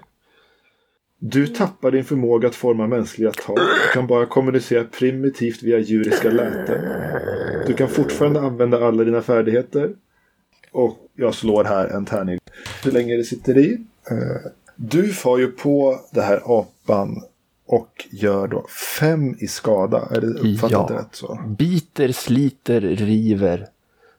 Du 1.20 1.48
tappar 1.48 1.92
din 1.92 2.04
förmåga 2.06 2.48
att 2.48 2.56
forma 2.56 2.88
mänskliga 2.88 3.32
tal 3.32 3.58
och 3.60 3.94
kan 3.94 4.08
bara 4.08 4.26
kommunicera 4.26 4.84
primitivt 4.84 5.64
via 5.64 5.80
djuriska 5.80 6.30
läten. 6.30 6.82
Du 7.68 7.74
kan 7.74 7.88
fortfarande 7.90 8.40
använda 8.42 8.88
alla 8.88 9.04
dina 9.04 9.22
färdigheter. 9.22 9.94
Och 10.72 10.98
jag 11.16 11.34
slår 11.34 11.64
här 11.64 11.88
en 11.88 12.06
tärning. 12.06 12.40
Hur 12.84 12.92
länge 12.92 13.18
det 13.18 13.24
sitter 13.24 13.58
i. 13.58 13.74
Eh, 14.12 14.52
Du 14.76 15.14
får 15.14 15.40
ju 15.40 15.48
på 15.52 16.00
det 16.12 16.22
här 16.22 16.42
apan 16.60 17.22
och 17.66 18.06
gör 18.12 18.48
då 18.48 18.68
fem 19.00 19.36
i 19.40 19.48
skada. 19.48 20.08
Är 20.12 20.22
det 20.22 20.28
uppfattat 20.28 20.72
Ja. 20.90 20.98
rätt 21.00 21.16
så? 21.16 21.40
Biter, 21.58 22.12
sliter, 22.12 22.82
river. 22.82 23.68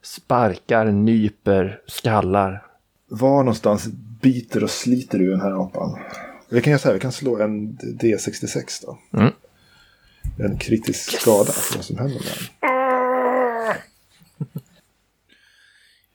Sparkar, 0.01 0.85
nyper, 0.85 1.81
skallar. 1.87 2.63
Var 3.09 3.37
någonstans 3.37 3.87
biter 4.21 4.63
och 4.63 4.69
sliter 4.69 5.17
du 5.19 5.31
den 5.31 5.41
här 5.41 5.63
apan? 5.63 5.99
Vi 6.49 6.61
kan 6.61 6.71
göra 6.71 6.79
så 6.79 6.87
här, 6.87 6.93
vi 6.93 6.99
kan 6.99 7.11
slå 7.11 7.41
en 7.41 7.77
D66 7.77 8.85
då. 8.85 8.97
Mm. 9.19 9.33
En 10.39 10.57
kritisk 10.57 11.19
skada 11.21 11.51
för 11.51 11.75
vad 11.75 11.85
som 11.85 11.97
händer 11.97 12.15
med 12.15 12.23
den. 12.27 12.67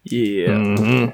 Yeah. 0.04 0.58
Mhm. 0.58 1.10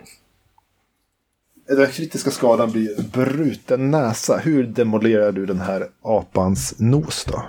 Den 1.69 1.87
kritiska 1.87 2.31
skadan 2.31 2.73
blir 2.73 3.03
bruten 3.13 3.91
näsa. 3.91 4.37
Hur 4.37 4.65
demolerar 4.65 5.33
du 5.33 5.47
den 5.47 5.61
här 5.61 5.89
apans 6.03 6.75
nos 6.79 7.25
då? 7.25 7.43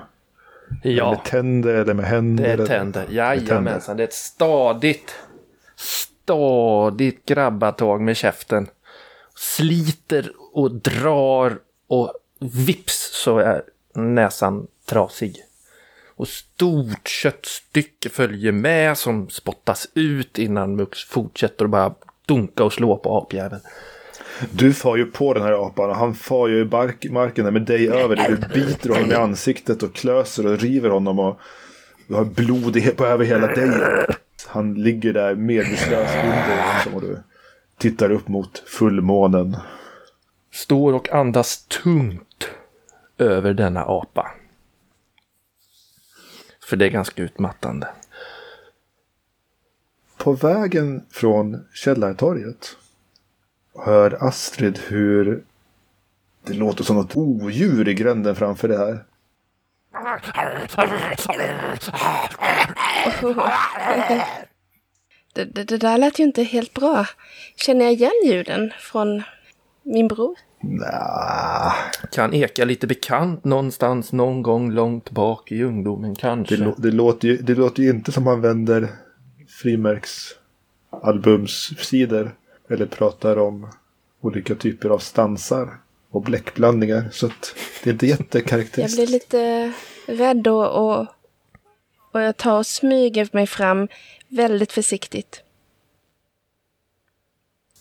Ja. 0.84 1.12
Med 1.12 1.24
tänder 1.24 1.74
eller 1.74 1.94
med 1.94 2.06
händer? 2.06 2.58
Det 2.58 2.64
är 2.64 2.68
tänder. 2.68 3.08
Jajamensan. 3.10 3.98
Det 3.98 4.04
är 4.04 4.08
ett 4.08 4.14
stadigt, 4.14 5.16
stadigt 6.30 7.26
grabbatag 7.26 8.02
med 8.02 8.18
käften. 8.18 8.68
Sliter 9.36 10.32
och 10.54 10.72
drar 10.72 11.60
och 11.88 12.14
vips 12.40 13.10
så 13.24 13.38
är 13.38 13.62
näsan 13.96 14.68
trasig. 14.86 15.36
Och 16.16 16.28
stort 16.28 17.08
köttstycke 17.08 18.10
följer 18.10 18.52
med 18.52 18.98
som 18.98 19.30
spottas 19.30 19.88
ut 19.94 20.38
innan 20.38 20.76
Mux 20.76 21.04
fortsätter 21.04 21.66
att 21.66 21.72
bara 21.72 21.94
dunka 22.26 22.64
och 22.64 22.74
slå 22.74 22.98
på 22.98 23.18
apjäveln. 23.18 23.62
Du 24.52 24.74
far 24.74 24.98
ju 24.98 25.06
på 25.06 25.34
den 25.34 25.44
här 25.44 25.66
apan 25.68 25.90
och 25.90 25.96
han 25.96 26.16
far 26.16 26.48
ju 26.48 26.62
i 26.62 26.66
bark, 26.66 27.06
marken 27.10 27.46
där 27.46 27.52
med 27.52 27.62
dig 27.62 27.90
över 27.90 28.16
dig. 28.16 28.28
Du 28.30 28.62
biter 28.62 28.90
honom 28.90 29.12
i 29.12 29.16
ansiktet 29.16 29.84
och 29.84 29.96
klöser 29.96 30.48
och 30.48 30.60
river 30.60 30.90
honom 30.90 31.20
och 31.20 31.40
du 32.08 32.16
har 32.16 32.26
blod 32.26 32.98
på 32.98 33.06
över 33.06 33.26
hela 33.26 33.48
dig. 33.48 33.70
Han 34.48 34.74
ligger 34.74 35.14
där 35.14 35.36
medvetslös 35.36 36.16
under 36.24 36.96
och 36.96 37.02
du 37.02 37.24
tittar 37.78 38.12
upp 38.12 38.28
mot 38.28 38.60
fullmånen. 38.60 39.58
Står 40.52 40.94
och 40.94 41.10
andas 41.10 41.64
tungt 41.64 42.50
över 43.18 43.54
denna 43.54 43.86
apa. 43.86 44.32
För 46.70 46.78
det 46.78 46.86
är 46.86 46.90
ganska 46.90 47.22
utmattande. 47.22 47.88
På 50.18 50.34
vägen 50.34 51.06
från 51.12 51.66
Källartorget 51.74 52.76
hör 53.76 54.28
Astrid 54.28 54.80
hur 54.88 55.44
det 56.44 56.54
låter 56.54 56.84
som 56.84 56.96
något 56.96 57.16
odjur 57.16 57.88
i 57.88 57.94
gränden 57.94 58.36
framför 58.36 58.68
det 58.68 58.78
här. 58.78 59.04
Det, 65.34 65.46
det, 65.46 65.64
det 65.64 65.78
där 65.78 65.98
lät 65.98 66.20
ju 66.20 66.24
inte 66.24 66.44
helt 66.44 66.74
bra. 66.74 67.06
Känner 67.56 67.86
jag 67.86 67.94
igen 67.94 68.12
ljuden 68.26 68.72
från 68.80 69.24
min 69.84 70.08
bror? 70.08 70.36
Nja, 70.64 71.74
Kan 72.12 72.34
eka 72.34 72.66
lite 72.66 72.88
bekant 72.88 73.44
någonstans 73.44 74.12
någon 74.12 74.42
gång 74.42 74.72
långt 74.72 75.12
bak 75.12 75.52
i 75.52 75.64
ungdomen 75.64 76.16
kanske. 76.16 76.56
det, 76.56 76.74
det, 76.78 76.92
låter 76.92 77.28
ju, 77.28 77.38
det 77.38 77.56
låter 77.56 77.84
ju 77.84 77.90
inte 77.90 78.12
som 78.12 78.24
man 78.24 78.42
vänder 78.42 78.88
frimärksalbumssidor. 79.62 82.36
Eller 82.70 82.86
pratar 82.86 83.38
om 83.38 83.70
olika 84.22 84.56
typer 84.56 84.90
av 84.90 85.00
stansar 85.00 85.70
och 86.12 86.22
bläckblandningar. 86.22 87.10
Så 87.12 87.26
att 87.26 87.56
det 87.84 87.90
är 87.90 87.94
inte 87.94 88.06
Jag 88.08 88.20
jättekaraktäristiskt. 88.20 88.98
blir 88.98 89.08
lite 89.08 89.72
rädd 90.06 90.48
och, 90.48 91.00
och, 91.00 91.08
och 92.12 92.22
jag 92.22 92.38
tar 92.38 92.58
och 92.58 92.66
smyger 92.68 93.30
mig 93.32 93.48
fram 93.48 93.88
väldigt 94.28 94.72
försiktigt. 94.72 95.44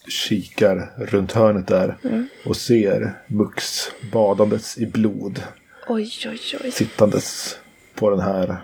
Kikar 0.08 0.92
runt 0.97 1.32
hörnet 1.32 1.66
där 1.66 1.97
och 2.47 2.56
ser 2.56 3.12
Mux 3.26 3.90
badandes 4.12 4.78
i 4.78 4.87
blod. 4.87 5.42
Oj, 5.88 6.12
oj, 6.26 6.40
oj. 6.64 6.70
Sittandes 6.73 7.58
på 7.94 8.11
den 8.11 8.20
här 8.20 8.56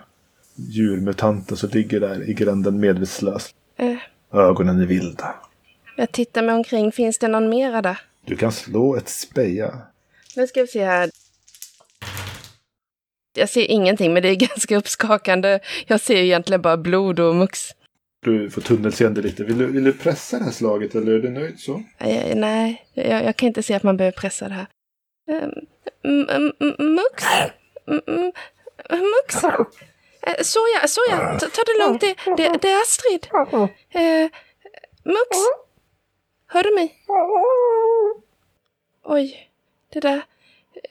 djurmutanten 0.57 1.57
som 1.57 1.71
ligger 1.71 2.01
där 2.01 2.31
i 2.31 2.35
gränden 2.35 2.81
medvetslös. 2.81 3.55
Eh, 3.77 3.97
Ögonen 4.33 4.81
är 4.81 4.87
vilda. 4.87 5.35
jag 5.97 6.13
tittar 6.13 6.43
mig 6.43 6.55
omkring. 6.55 6.93
Finns 6.93 7.19
det 7.19 7.29
någon 7.29 7.49
mera 7.49 7.83
där? 7.83 8.01
Du 8.25 8.37
kan 8.37 8.53
slå 8.53 8.97
ett 8.97 9.09
speja. 9.09 9.79
Nu 10.37 10.47
ska 10.47 10.61
vi 10.61 10.67
se 10.67 10.85
här. 10.85 11.11
Jag 13.35 13.49
ser 13.49 13.71
ingenting, 13.71 14.13
men 14.13 14.23
det 14.23 14.29
är 14.29 14.35
ganska 14.49 14.77
uppskakande. 14.77 15.61
Jag 15.87 16.01
ser 16.01 16.17
egentligen 16.17 16.63
bara 16.63 16.77
blod 16.77 17.21
och 17.21 17.35
mux. 17.35 17.71
Du 18.23 18.51
får 18.51 18.61
tunnelseende 18.61 19.23
lite. 19.23 19.45
Vill 19.45 19.59
du, 19.59 19.67
vill 19.67 19.85
du 19.85 19.93
pressa 19.93 20.39
det 20.39 20.45
här 20.45 20.51
slaget 20.53 20.95
eller 20.95 21.13
är 21.13 21.19
du 21.19 21.31
nöjd 21.31 21.61
så? 21.61 21.83
Eh, 21.99 22.37
nej, 22.37 22.87
jag, 22.95 23.25
jag 23.25 23.37
kan 23.37 23.47
inte 23.47 23.63
se 23.63 23.75
att 23.75 23.83
man 23.83 23.97
behöver 23.97 24.17
pressa 24.19 24.49
det 24.49 24.55
här. 24.55 24.67
Um, 25.43 25.53
m- 26.05 26.27
m- 26.31 26.53
m- 26.61 26.95
mux? 26.95 27.25
Mux? 28.91 29.45
Eh, 30.27 30.43
Soja, 30.43 30.89
soja, 30.89 31.39
ta, 31.41 31.47
ta 31.47 31.63
det 31.67 31.79
lugnt. 31.87 32.01
Det, 32.01 32.15
det, 32.37 32.59
det 32.63 32.71
är 32.71 32.83
Astrid. 32.83 33.27
Eh, 33.91 34.31
mux? 35.05 35.37
Hör 36.47 36.63
du 36.63 36.75
mig? 36.75 36.95
Oj, 39.05 39.51
det 39.93 40.01
där. 40.01 40.23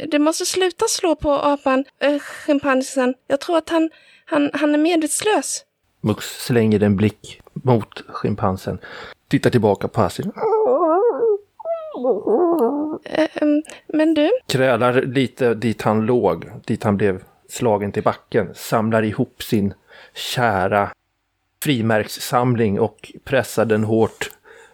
Du 0.07 0.19
måste 0.19 0.45
sluta 0.45 0.85
slå 0.87 1.15
på 1.15 1.31
apan, 1.31 1.85
äh, 1.99 2.19
schimpansen. 2.19 3.13
Jag 3.27 3.39
tror 3.39 3.57
att 3.57 3.69
han, 3.69 3.89
han, 4.25 4.49
han 4.53 4.73
är 4.73 4.77
medvetslös. 4.77 5.65
Mux 6.01 6.25
slänger 6.45 6.83
en 6.83 6.95
blick 6.95 7.41
mot 7.53 8.03
schimpansen. 8.07 8.79
Tittar 9.27 9.49
tillbaka 9.49 9.87
på 9.87 10.01
Astrid. 10.01 10.31
Eh, 13.05 13.29
em, 13.33 13.63
men 13.87 14.13
du, 14.13 14.31
Krälar 14.47 15.01
lite 15.01 15.53
dit 15.53 15.81
han 15.81 16.05
låg, 16.05 16.51
dit 16.65 16.83
han 16.83 16.97
blev 16.97 17.23
slagen 17.49 17.91
till 17.91 18.03
backen. 18.03 18.49
Samlar 18.55 19.03
ihop 19.03 19.43
sin 19.43 19.73
kära 20.13 20.89
frimärkssamling 21.63 22.79
och 22.79 23.11
pressar 23.23 23.65
den 23.65 23.83
hårt 23.83 24.31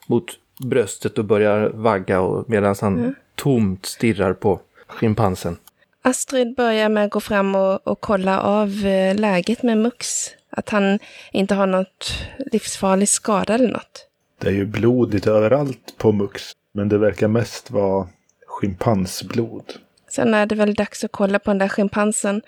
mot 0.07 0.39
bröstet 0.59 1.17
och 1.17 1.25
börjar 1.25 1.69
vagga 1.69 2.21
och 2.21 2.49
medan 2.49 2.75
han 2.81 3.15
tomt 3.35 3.85
stirrar 3.85 4.33
på 4.33 4.59
schimpansen. 4.89 5.57
Astrid 6.01 6.55
börjar 6.55 6.89
med 6.89 7.05
att 7.05 7.11
gå 7.11 7.19
fram 7.19 7.55
och, 7.55 7.87
och 7.87 7.99
kolla 7.99 8.41
av 8.41 8.85
eh, 8.85 9.15
läget 9.15 9.63
med 9.63 9.77
Mux. 9.77 10.29
Att 10.49 10.69
han 10.69 10.99
inte 11.31 11.55
har 11.55 11.67
något 11.67 12.13
livsfarlig 12.51 13.09
skada 13.09 13.53
eller 13.53 13.71
något. 13.71 14.07
Det 14.41 14.47
är 14.47 14.53
ju 14.53 14.65
blod 14.65 15.13
lite 15.13 15.31
överallt 15.31 15.97
på 15.97 16.11
Mux. 16.11 16.51
Men 16.73 16.89
det 16.89 16.97
verkar 16.97 17.27
mest 17.27 17.71
vara 17.71 18.07
schimpansblod. 18.45 19.73
Sen 20.09 20.33
är 20.33 20.45
det 20.45 20.55
väl 20.55 20.73
dags 20.73 21.03
att 21.03 21.11
kolla 21.11 21.39
på 21.39 21.49
den 21.49 21.57
där 21.57 21.67
schimpansen. 21.67 22.41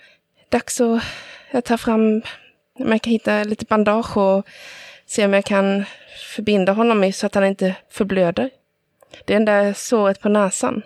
Dags 0.48 0.80
att 0.80 1.02
jag 1.50 1.64
tar 1.64 1.76
fram, 1.76 2.22
om 2.78 2.92
jag 2.92 3.02
kan 3.02 3.10
hitta 3.10 3.44
lite 3.44 3.64
bandage 3.64 4.16
och 4.16 4.46
se 5.06 5.24
om 5.24 5.32
jag 5.32 5.44
kan 5.44 5.84
förbinda 6.34 6.72
honom 6.72 7.04
i 7.04 7.12
så 7.12 7.26
att 7.26 7.34
han 7.34 7.44
inte 7.44 7.74
förblöder. 7.90 8.50
Det 9.24 9.32
är 9.32 9.38
den 9.38 9.44
där 9.44 9.72
såret 9.72 10.20
på 10.20 10.28
näsan. 10.28 10.82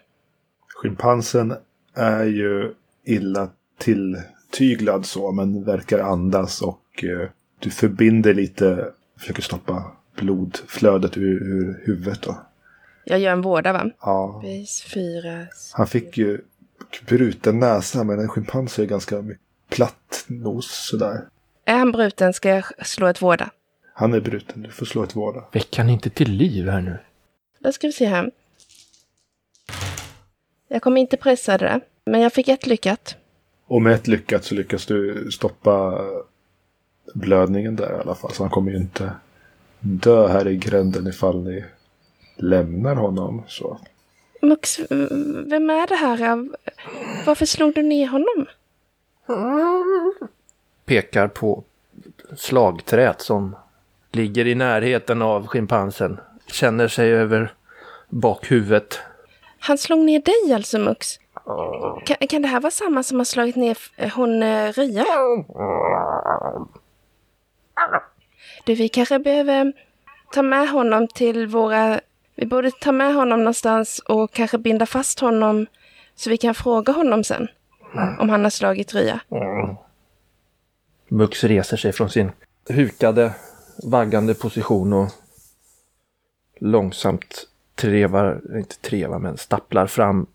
Schimpansen 0.76 1.54
är 1.94 2.24
ju 2.24 2.74
illa 3.04 3.50
tilltyglad 3.78 5.06
så, 5.06 5.32
men 5.32 5.64
verkar 5.64 5.98
andas 5.98 6.62
och 6.62 7.04
eh, 7.04 7.28
du 7.58 7.70
förbinder 7.70 8.34
lite, 8.34 8.92
försöker 9.18 9.42
stoppa 9.42 9.92
blodflödet 10.16 11.16
ur, 11.16 11.42
ur 11.42 11.82
huvudet 11.84 12.22
då. 12.22 12.38
Jag 13.04 13.18
gör 13.18 13.32
en 13.32 13.42
vårda 13.42 13.72
va? 13.72 13.90
Ja, 14.00 14.42
Base 14.44 14.88
4. 14.88 15.46
han 15.72 15.86
fick 15.86 16.18
ju 16.18 16.40
bruten 17.08 17.58
näsa, 17.58 18.04
men 18.04 18.18
en 18.20 18.28
schimpans 18.28 18.78
är 18.78 18.84
ganska 18.86 19.24
platt 19.68 20.24
nos 20.26 20.88
sådär. 20.88 21.24
Är 21.64 21.78
han 21.78 21.92
bruten 21.92 22.32
ska 22.32 22.48
jag 22.48 22.86
slå 22.86 23.06
ett 23.06 23.22
vårda. 23.22 23.50
Han 23.94 24.14
är 24.14 24.20
bruten, 24.20 24.62
du 24.62 24.70
får 24.70 24.86
slå 24.86 25.02
ett 25.02 25.16
vårda. 25.16 25.44
Väck 25.52 25.76
han 25.76 25.88
inte 25.88 26.10
till 26.10 26.30
liv 26.30 26.68
här 26.68 26.80
nu. 26.80 26.98
Då 27.58 27.72
ska 27.72 27.86
vi 27.86 27.92
se 27.92 28.06
här. 28.06 28.30
Jag 30.68 30.82
kommer 30.82 31.00
inte 31.00 31.16
pressa 31.16 31.58
det, 31.58 31.80
men 32.04 32.20
jag 32.20 32.32
fick 32.32 32.48
ett 32.48 32.66
lyckat. 32.66 33.16
Och 33.66 33.82
med 33.82 33.94
ett 33.94 34.06
lyckat 34.06 34.44
så 34.44 34.54
lyckas 34.54 34.86
du 34.86 35.28
stoppa 35.32 36.00
blödningen 37.14 37.76
där 37.76 37.96
i 37.96 38.00
alla 38.00 38.14
fall. 38.14 38.32
Så 38.32 38.42
han 38.42 38.50
kommer 38.50 38.70
ju 38.70 38.76
inte 38.76 39.10
dö 39.80 40.28
här 40.28 40.48
i 40.48 40.56
gränden 40.56 41.06
ifall 41.06 41.44
ni 41.44 41.64
lämnar 42.36 42.94
honom. 42.94 43.42
Så. 43.48 43.80
Mux, 44.42 44.78
vem 45.46 45.70
är 45.70 45.86
det 45.86 45.94
här? 45.94 46.48
Varför 47.26 47.46
slog 47.46 47.74
du 47.74 47.82
ner 47.82 48.06
honom? 48.06 48.46
Pekar 50.84 51.28
på 51.28 51.64
slagträt 52.36 53.20
som 53.20 53.56
ligger 54.12 54.46
i 54.46 54.54
närheten 54.54 55.22
av 55.22 55.46
schimpansen. 55.46 56.20
Känner 56.46 56.88
sig 56.88 57.10
över 57.10 57.54
bakhuvudet. 58.08 59.00
Han 59.66 59.78
slog 59.78 59.98
ner 59.98 60.20
dig 60.20 60.54
alltså, 60.54 60.78
Mux? 60.78 61.18
Kan, 62.04 62.16
kan 62.28 62.42
det 62.42 62.48
här 62.48 62.60
vara 62.60 62.70
samma 62.70 63.02
som 63.02 63.18
har 63.18 63.24
slagit 63.24 63.56
ner 63.56 63.78
eh, 63.96 64.12
hon 64.12 64.42
eh, 64.42 64.72
Ria? 64.72 65.04
Du, 68.64 68.74
vi 68.74 68.88
kanske 68.88 69.18
behöver 69.18 69.72
ta 70.32 70.42
med 70.42 70.68
honom 70.68 71.08
till 71.08 71.46
våra... 71.46 72.00
Vi 72.34 72.46
borde 72.46 72.70
ta 72.70 72.92
med 72.92 73.14
honom 73.14 73.38
någonstans 73.38 73.98
och 73.98 74.32
kanske 74.32 74.58
binda 74.58 74.86
fast 74.86 75.20
honom 75.20 75.66
så 76.14 76.30
vi 76.30 76.36
kan 76.36 76.54
fråga 76.54 76.92
honom 76.92 77.24
sen. 77.24 77.48
Om 78.18 78.28
han 78.28 78.42
har 78.42 78.50
slagit 78.50 78.94
Ria. 78.94 79.20
Mux 81.08 81.44
reser 81.44 81.76
sig 81.76 81.92
från 81.92 82.10
sin 82.10 82.32
hukade, 82.68 83.34
vaggande 83.82 84.34
position 84.34 84.92
och 84.92 85.08
långsamt 86.60 87.48
trevar, 87.76 88.40
inte 88.56 88.80
trevar, 88.80 89.18
men 89.18 89.36
stapplar 89.36 89.86
fram. 89.86 90.26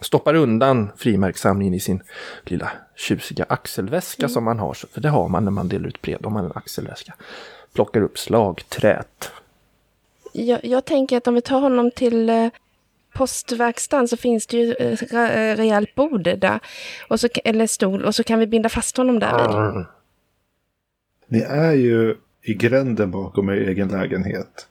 Stoppar 0.00 0.34
undan 0.34 0.90
frimärkssamlingen 0.96 1.74
i 1.74 1.80
sin 1.80 2.02
lilla 2.44 2.70
tjusiga 2.96 3.46
axelväska 3.48 4.28
som 4.28 4.44
man 4.44 4.58
har. 4.58 4.74
För 4.74 5.00
det 5.00 5.08
har 5.08 5.28
man 5.28 5.44
när 5.44 5.50
man 5.50 5.68
delar 5.68 5.88
ut 5.88 6.02
brev. 6.02 6.18
De 6.20 6.36
har 6.36 6.44
en 6.44 6.52
axelväska. 6.54 7.14
Plockar 7.74 8.00
upp 8.02 8.18
slagträt. 8.18 9.30
Jag, 10.32 10.64
jag 10.64 10.84
tänker 10.84 11.16
att 11.16 11.26
om 11.26 11.34
vi 11.34 11.40
tar 11.42 11.60
honom 11.60 11.90
till 11.90 12.30
eh, 12.30 12.48
postverkstan 13.14 14.08
så 14.08 14.16
finns 14.16 14.46
det 14.46 14.56
ju 14.56 14.72
eh, 14.72 14.96
re- 14.96 15.50
eh, 15.52 15.56
rejält 15.56 15.94
bord 15.94 16.22
där. 16.22 16.60
Och 17.08 17.20
så, 17.20 17.28
eller 17.44 17.66
stol. 17.66 18.04
Och 18.04 18.14
så 18.14 18.24
kan 18.24 18.38
vi 18.38 18.46
binda 18.46 18.68
fast 18.68 18.96
honom 18.96 19.18
där 19.18 19.38
vid. 19.38 19.84
Ni 21.26 21.40
är 21.40 21.72
ju 21.72 22.16
i 22.42 22.54
gränden 22.54 23.10
bakom 23.10 23.48
er 23.48 23.52
egen 23.52 23.88
lägenhet. 23.88 24.68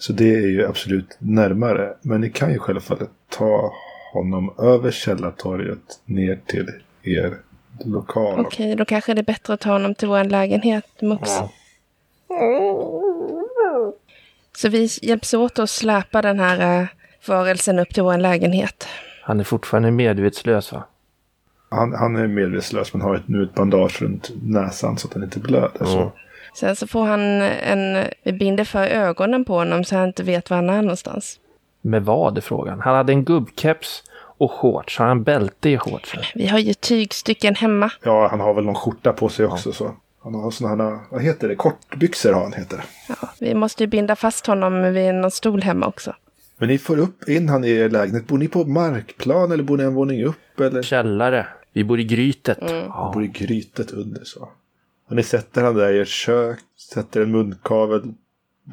Så 0.00 0.12
det 0.12 0.34
är 0.34 0.46
ju 0.46 0.66
absolut 0.66 1.16
närmare. 1.18 1.94
Men 2.02 2.20
ni 2.20 2.30
kan 2.30 2.52
ju 2.52 2.58
självfallet 2.58 3.10
ta 3.28 3.72
honom 4.12 4.54
över 4.58 4.90
Källartorget 4.90 6.00
ner 6.04 6.40
till 6.46 6.68
er 7.02 7.36
lokal. 7.84 8.40
Okej, 8.40 8.76
då 8.76 8.84
kanske 8.84 9.14
det 9.14 9.20
är 9.20 9.24
bättre 9.24 9.54
att 9.54 9.60
ta 9.60 9.70
honom 9.70 9.94
till 9.94 10.08
vår 10.08 10.24
lägenhet, 10.24 10.84
Mux. 11.02 11.30
Så 14.56 14.68
vi 14.68 14.88
hjälps 15.02 15.34
åt 15.34 15.58
att 15.58 15.70
släpa 15.70 16.22
den 16.22 16.40
här 16.40 16.80
eh, 16.80 16.88
varelsen 17.26 17.78
upp 17.78 17.94
till 17.94 18.02
vår 18.02 18.18
lägenhet. 18.18 18.86
Han 19.22 19.40
är 19.40 19.44
fortfarande 19.44 19.90
medvetslös 19.90 20.72
va? 20.72 20.84
Han, 21.68 21.94
han 21.94 22.16
är 22.16 22.26
medvetslös 22.26 22.92
men 22.94 23.02
har 23.02 23.14
ett, 23.14 23.28
nu 23.28 23.42
ett 23.42 23.54
bandage 23.54 24.02
runt 24.02 24.30
näsan 24.42 24.98
så 24.98 25.08
att 25.08 25.14
han 25.14 25.22
inte 25.22 25.40
blöder. 25.40 25.84
Så. 25.84 26.12
Sen 26.60 26.76
så 26.76 26.86
får 26.86 27.04
han 27.04 27.20
en... 27.42 28.04
Vi 28.22 28.32
binder 28.32 28.64
för 28.64 28.86
ögonen 28.86 29.44
på 29.44 29.54
honom 29.54 29.84
så 29.84 29.96
han 29.96 30.06
inte 30.08 30.22
vet 30.22 30.50
var 30.50 30.56
han 30.56 30.70
är 30.70 30.82
någonstans. 30.82 31.38
Med 31.82 32.04
vad 32.04 32.36
är 32.36 32.40
frågan? 32.40 32.80
Han 32.80 32.94
hade 32.94 33.12
en 33.12 33.24
gubbkeps 33.24 34.02
och 34.38 34.52
shorts. 34.52 34.98
Har 34.98 35.06
han 35.06 35.22
bälte 35.22 35.68
i 35.70 35.78
shortsen? 35.78 36.22
Vi 36.34 36.46
har 36.46 36.58
ju 36.58 36.74
tygstycken 36.74 37.54
hemma. 37.54 37.90
Ja, 38.04 38.28
han 38.28 38.40
har 38.40 38.54
väl 38.54 38.64
någon 38.64 38.74
skjorta 38.74 39.12
på 39.12 39.28
sig 39.28 39.46
också. 39.46 39.72
Så. 39.72 39.94
Han 40.24 40.34
har 40.34 40.50
sådana 40.50 40.84
här, 40.84 40.98
vad 41.10 41.22
heter 41.22 41.48
det, 41.48 41.54
kortbyxor 41.54 42.32
har 42.32 42.42
han 42.42 42.52
heter 42.52 42.76
det. 42.76 42.82
Ja, 43.08 43.28
vi 43.40 43.54
måste 43.54 43.82
ju 43.82 43.86
binda 43.86 44.16
fast 44.16 44.46
honom 44.46 44.82
vid 44.92 45.14
någon 45.14 45.30
stol 45.30 45.62
hemma 45.62 45.86
också. 45.86 46.14
Men 46.58 46.68
ni 46.68 46.78
får 46.78 46.98
upp 46.98 47.28
in 47.28 47.48
han 47.48 47.64
i 47.64 47.70
er 47.70 47.88
lägenhet. 47.88 48.26
Bor 48.26 48.38
ni 48.38 48.48
på 48.48 48.64
markplan 48.64 49.52
eller 49.52 49.64
bor 49.64 49.76
ni 49.76 49.84
en 49.84 49.94
våning 49.94 50.24
upp? 50.24 50.60
Eller? 50.60 50.82
Källare. 50.82 51.46
Vi 51.72 51.84
bor 51.84 52.00
i 52.00 52.04
grytet. 52.04 52.58
Han 52.60 52.76
Ja. 52.76 53.10
bor 53.14 53.24
i 53.24 53.28
grytet 53.28 53.90
under 53.90 54.24
så. 54.24 54.48
Och 55.08 55.16
ni 55.16 55.22
sätter 55.22 55.62
han 55.64 55.74
där 55.74 55.92
i 55.92 56.00
ert 56.00 56.08
kök. 56.08 56.58
Sätter 56.94 57.20
en 57.20 57.30
munkavel 57.30 58.14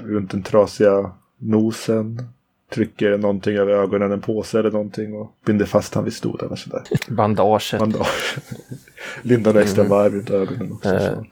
runt 0.03 0.31
den 0.31 0.43
trasiga 0.43 1.11
nosen. 1.37 2.29
Trycker 2.73 3.17
någonting 3.17 3.55
över 3.57 3.73
ögonen, 3.73 4.11
en 4.11 4.21
påse 4.21 4.59
eller 4.59 4.71
någonting. 4.71 5.13
Och 5.15 5.31
binder 5.45 5.65
fast 5.65 5.93
han 5.95 6.03
vid 6.03 6.13
stolen 6.13 6.49
och 6.49 6.59
sådär. 6.59 6.83
Bandaget. 7.09 7.79
Bandage. 7.79 8.37
Lindar 9.21 9.53
en 9.53 9.61
extra 9.61 9.83
varv 9.83 10.13
runt 10.13 10.29
ögonen 10.29 10.71
också. 10.71 10.99
Så. 10.99 11.25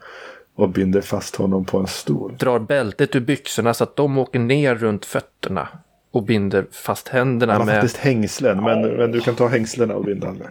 Och 0.56 0.68
binder 0.68 1.00
fast 1.00 1.36
honom 1.36 1.64
på 1.64 1.78
en 1.78 1.86
stol. 1.86 2.36
Drar 2.38 2.58
bältet 2.58 3.16
ur 3.16 3.20
byxorna 3.20 3.74
så 3.74 3.84
att 3.84 3.96
de 3.96 4.18
åker 4.18 4.38
ner 4.38 4.74
runt 4.74 5.04
fötterna. 5.04 5.68
Och 6.10 6.22
binder 6.22 6.66
fast 6.70 7.08
händerna 7.08 7.52
Han 7.52 7.60
har 7.60 7.66
med... 7.66 7.74
faktiskt 7.74 7.96
hängslen, 7.96 8.62
men, 8.64 8.96
men 8.96 9.12
du 9.12 9.20
kan 9.20 9.34
ta 9.34 9.48
hängslena 9.48 9.94
och 9.94 10.04
binda 10.04 10.26
honom 10.26 10.42
med. 10.42 10.50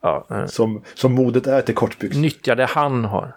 Ja, 0.00 0.26
eh, 0.30 0.46
Som, 0.46 0.82
som 0.94 1.12
modet 1.12 1.46
är 1.46 1.62
till 1.62 1.74
kortbyxor. 1.74 2.20
nyttja 2.20 2.54
det 2.54 2.66
han 2.66 3.04
har. 3.04 3.36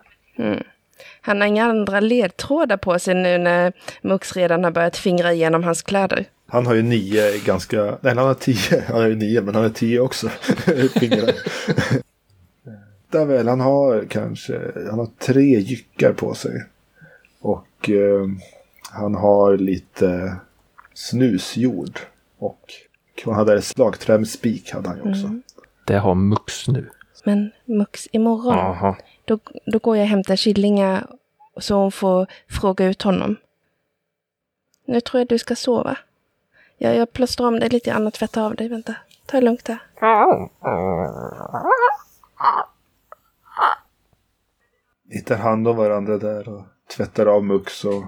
Han 1.21 1.41
har 1.41 1.47
inga 1.47 1.65
andra 1.65 1.99
ledtrådar 1.99 2.77
på 2.77 2.99
sig 2.99 3.15
nu 3.15 3.37
när 3.37 3.73
Mux 4.01 4.35
redan 4.35 4.63
har 4.63 4.71
börjat 4.71 4.97
fingra 4.97 5.33
igenom 5.33 5.63
hans 5.63 5.81
kläder. 5.81 6.25
Han 6.47 6.65
har 6.65 6.73
ju 6.73 6.81
nio 6.81 7.39
ganska, 7.45 7.97
nej 8.01 8.15
han 8.15 8.17
har 8.17 8.33
tio, 8.33 8.83
han 8.87 8.95
har 8.95 9.07
ju 9.07 9.15
nio 9.15 9.41
men 9.41 9.55
han 9.55 9.63
har 9.63 9.69
tio 9.69 9.99
också. 9.99 10.29
Fingrar. 10.99 11.31
Där 13.09 13.25
väl, 13.25 13.47
han 13.47 13.61
har 13.61 14.05
kanske, 14.09 14.71
han 14.89 14.99
har 14.99 15.07
tre 15.19 15.59
jyckar 15.59 16.13
på 16.13 16.33
sig. 16.33 16.65
Och 17.39 17.89
eh, 17.89 18.25
han 18.91 19.15
har 19.15 19.57
lite 19.57 20.35
snusjord. 20.93 21.99
Och 22.37 22.73
han 23.25 23.33
hade 23.33 23.61
slagträ 23.61 24.17
med 24.17 24.27
spik 24.27 24.71
hade 24.71 24.89
han 24.89 24.97
ju 24.97 25.09
också. 25.11 25.39
Det 25.85 25.97
har 25.97 26.15
Mux 26.15 26.67
nu. 26.67 26.89
Men 27.23 27.51
Mux, 27.65 28.07
imorgon, 28.11 28.57
Jaha 28.57 28.95
då, 29.25 29.39
då 29.65 29.79
går 29.79 29.97
jag 29.97 30.03
och 30.03 30.09
hämtar 30.09 30.35
Killinga 30.35 31.07
så 31.57 31.75
hon 31.75 31.91
får 31.91 32.27
fråga 32.47 32.85
ut 32.85 33.01
honom. 33.01 33.35
Nu 34.85 35.01
tror 35.01 35.19
jag 35.19 35.27
du 35.27 35.37
ska 35.37 35.55
sova. 35.55 35.97
Jag, 36.77 36.95
jag 36.95 37.13
plåstrar 37.13 37.47
om 37.47 37.59
dig 37.59 37.69
lite 37.69 37.89
grann 37.89 38.07
och 38.07 38.13
tvättar 38.13 38.45
av 38.45 38.55
dig. 38.55 38.67
Vänta, 38.67 38.95
ta 39.25 39.37
det 39.37 39.45
lugnt 39.45 39.65
där. 39.65 39.77
Ni 45.03 45.21
tar 45.21 45.35
hand 45.35 45.67
om 45.67 45.77
varandra 45.77 46.17
där 46.17 46.49
och 46.49 46.63
tvättar 46.97 47.25
av 47.25 47.43
Mux 47.43 47.85
och 47.85 48.03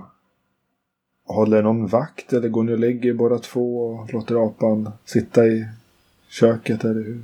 håller 1.26 1.62
någon 1.62 1.88
vakt 1.88 2.34
eller 2.34 2.50
går 2.50 2.64
ni 2.64 2.74
och 2.74 2.80
lägger 2.80 3.14
båda 3.14 3.40
två 3.40 3.80
och 3.80 4.14
låter 4.14 4.46
apan 4.46 4.92
sitta 5.06 5.46
i 5.46 5.68
köket 6.30 6.84
eller 6.84 7.04
hur? 7.04 7.24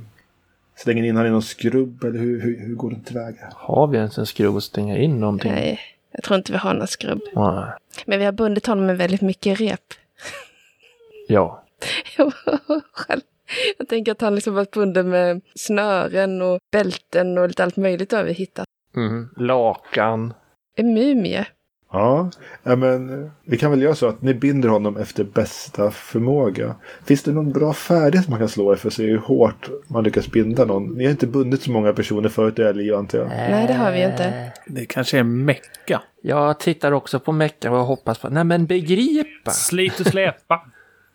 Slänger 0.76 1.02
ni 1.02 1.08
in 1.08 1.16
han 1.16 1.26
i 1.26 1.30
någon 1.30 1.42
skrubb 1.42 2.04
eller 2.04 2.18
hur, 2.18 2.40
hur, 2.40 2.60
hur 2.60 2.74
går 2.74 2.90
det 2.90 3.00
tillväga? 3.04 3.52
Har 3.54 3.86
vi 3.86 3.98
ens 3.98 4.18
en 4.18 4.26
skruv 4.26 4.56
att 4.56 4.62
stänga 4.62 4.98
in 4.98 5.20
någonting? 5.20 5.52
Nej, 5.52 5.80
jag 6.12 6.22
tror 6.22 6.36
inte 6.36 6.52
vi 6.52 6.58
har 6.58 6.74
någon 6.74 6.86
skrubb. 6.86 7.20
Nej. 7.34 7.70
Men 8.06 8.18
vi 8.18 8.24
har 8.24 8.32
bundit 8.32 8.66
honom 8.66 8.86
med 8.86 8.98
väldigt 8.98 9.20
mycket 9.20 9.60
rep. 9.60 9.80
Ja. 11.28 11.64
Själv. 12.92 13.20
Jag 13.78 13.88
tänker 13.88 14.12
att 14.12 14.20
han 14.20 14.34
liksom 14.34 14.54
varit 14.54 14.70
bunden 14.70 15.08
med 15.08 15.40
snören 15.54 16.42
och 16.42 16.58
bälten 16.72 17.38
och 17.38 17.48
lite 17.48 17.64
allt 17.64 17.76
möjligt 17.76 18.12
har 18.12 18.24
vi 18.24 18.32
hittat. 18.32 18.66
Mm. 18.96 19.28
Lakan. 19.36 20.34
En 20.76 20.94
mumie. 20.94 21.46
Ja, 21.94 22.30
men 22.76 23.22
eh, 23.22 23.30
vi 23.44 23.58
kan 23.58 23.70
väl 23.70 23.82
göra 23.82 23.94
så 23.94 24.08
att 24.08 24.22
ni 24.22 24.34
binder 24.34 24.68
honom 24.68 24.96
efter 24.96 25.24
bästa 25.24 25.90
förmåga. 25.90 26.74
Finns 27.04 27.22
det 27.22 27.32
någon 27.32 27.52
bra 27.52 27.72
färdighet 27.72 28.28
man 28.28 28.38
kan 28.38 28.48
slå 28.48 28.72
er 28.72 28.76
för 28.76 28.88
att 28.88 28.94
se 28.94 29.06
hur 29.06 29.18
hårt 29.18 29.68
man 29.88 30.04
lyckas 30.04 30.30
binda 30.30 30.64
någon? 30.64 30.94
Ni 30.94 31.04
har 31.04 31.10
inte 31.10 31.26
bundit 31.26 31.62
så 31.62 31.70
många 31.70 31.92
personer 31.92 32.28
förut 32.28 32.58
i 32.58 32.62
era 32.62 32.72
liv 32.72 32.94
antar 32.94 33.18
jag. 33.18 33.28
Nej, 33.28 33.66
det 33.66 33.74
har 33.74 33.92
vi 33.92 34.04
inte. 34.04 34.52
Det 34.66 34.86
kanske 34.86 35.18
är 35.18 35.22
mecka. 35.22 36.02
Jag 36.22 36.60
tittar 36.60 36.92
också 36.92 37.20
på 37.20 37.32
Mecka 37.32 37.72
och 37.72 37.86
hoppas 37.86 38.18
på... 38.18 38.28
Nej 38.28 38.44
men 38.44 38.66
begripa! 38.66 39.50
Slit 39.50 40.00
och 40.00 40.06
släpa. 40.06 40.60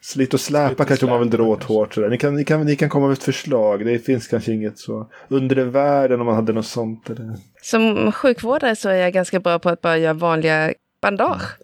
Slit 0.02 0.34
och 0.34 0.40
släpa 0.40 0.68
Slit 0.68 0.80
och 0.80 0.88
kanske 0.88 1.06
man 1.06 1.20
vill 1.20 1.30
dra 1.30 1.44
åt 1.44 1.64
hårt 1.64 1.94
sådär. 1.94 2.10
Ni 2.10 2.18
kan, 2.18 2.36
ni, 2.36 2.46
kan, 2.46 2.66
ni 2.66 2.76
kan 2.76 2.90
komma 2.90 3.08
med 3.08 3.14
ett 3.14 3.24
förslag. 3.24 3.86
Det 3.86 4.00
finns 4.00 4.28
kanske 4.28 4.52
inget 4.52 4.80
så. 4.80 5.08
Under 5.28 5.56
världen 5.56 6.20
om 6.20 6.26
man 6.26 6.36
hade 6.36 6.54
något 6.54 6.66
sånt. 6.66 7.10
Eller... 7.10 7.36
Som 7.62 8.12
sjukvårdare 8.12 8.76
så 8.76 8.90
är 8.90 8.96
jag 8.96 9.14
ganska 9.14 9.40
bra 9.40 9.60
på 9.60 9.70
att 9.70 9.82
bara 9.82 9.98
göra 9.98 10.14
vanliga 10.14 10.74
bandage. 11.02 11.58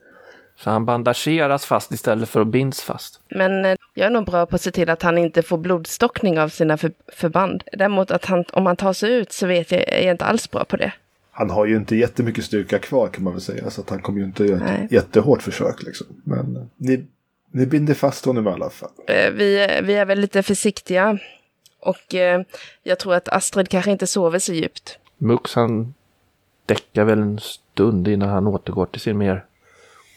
Så 0.58 0.70
han 0.70 0.86
bandageras 0.86 1.66
fast 1.66 1.92
istället 1.92 2.30
för 2.30 2.42
att 2.42 2.48
binds 2.48 2.82
fast. 2.82 3.22
Men 3.30 3.66
eh, 3.66 3.76
jag 3.94 4.06
är 4.06 4.10
nog 4.10 4.26
bra 4.26 4.46
på 4.46 4.56
att 4.56 4.62
se 4.62 4.72
till 4.72 4.90
att 4.90 5.02
han 5.02 5.18
inte 5.18 5.42
får 5.42 5.58
blodstockning 5.58 6.40
av 6.40 6.50
sina 6.50 6.78
för, 6.78 6.92
förband. 7.08 7.64
Däremot 7.74 8.12
att 8.12 8.26
han, 8.26 8.44
om 8.54 8.66
han 8.66 8.76
tar 8.76 8.94
sig 8.94 9.14
ut 9.14 9.32
så 9.32 9.48
vet 9.48 9.72
jag, 9.72 9.82
är 9.82 10.02
jag 10.02 10.12
inte 10.12 10.26
alls 10.26 10.52
bra 10.52 10.66
på 10.66 10.78
det. 10.78 10.94
Han 11.32 11.50
har 11.50 11.66
ju 11.66 11.76
inte 11.76 11.96
jättemycket 11.96 12.46
styrka 12.46 12.80
kvar 12.80 13.08
kan 13.08 13.24
man 13.24 13.34
väl 13.34 13.42
säga. 13.42 13.70
Så 13.70 13.82
att 13.82 13.90
han 13.90 14.02
kommer 14.02 14.20
ju 14.20 14.26
inte 14.26 14.46
göra 14.46 14.60
Nej. 14.60 14.86
ett 14.86 14.92
jättehårt 14.92 15.42
försök 15.42 15.84
liksom. 15.84 16.08
Men 16.24 16.56
eh, 16.56 16.64
ni, 16.78 17.06
ni 17.56 17.66
binder 17.66 17.94
fast 17.94 18.26
honom 18.26 18.48
i 18.48 18.50
alla 18.50 18.70
fall. 18.70 18.90
Eh, 19.08 19.32
Vi, 19.32 19.80
vi 19.84 19.94
är 19.94 20.06
väl 20.06 20.20
lite 20.20 20.44
försiktiga. 20.44 21.20
Och 21.80 22.16
eh, 22.16 22.42
jag 22.84 23.00
tror 23.00 23.16
att 23.16 23.30
Astrid 23.30 23.70
kanske 23.70 23.92
inte 23.92 24.08
sover 24.08 24.40
så 24.40 24.54
djupt. 24.54 25.00
Mux 25.18 25.56
han 25.56 25.94
däckar 26.66 27.04
väl 27.04 27.20
en 27.20 27.40
stund 27.40 28.08
innan 28.08 28.30
han 28.30 28.48
återgår 28.48 28.86
till 28.86 29.02
sin 29.02 29.18
mer 29.18 29.46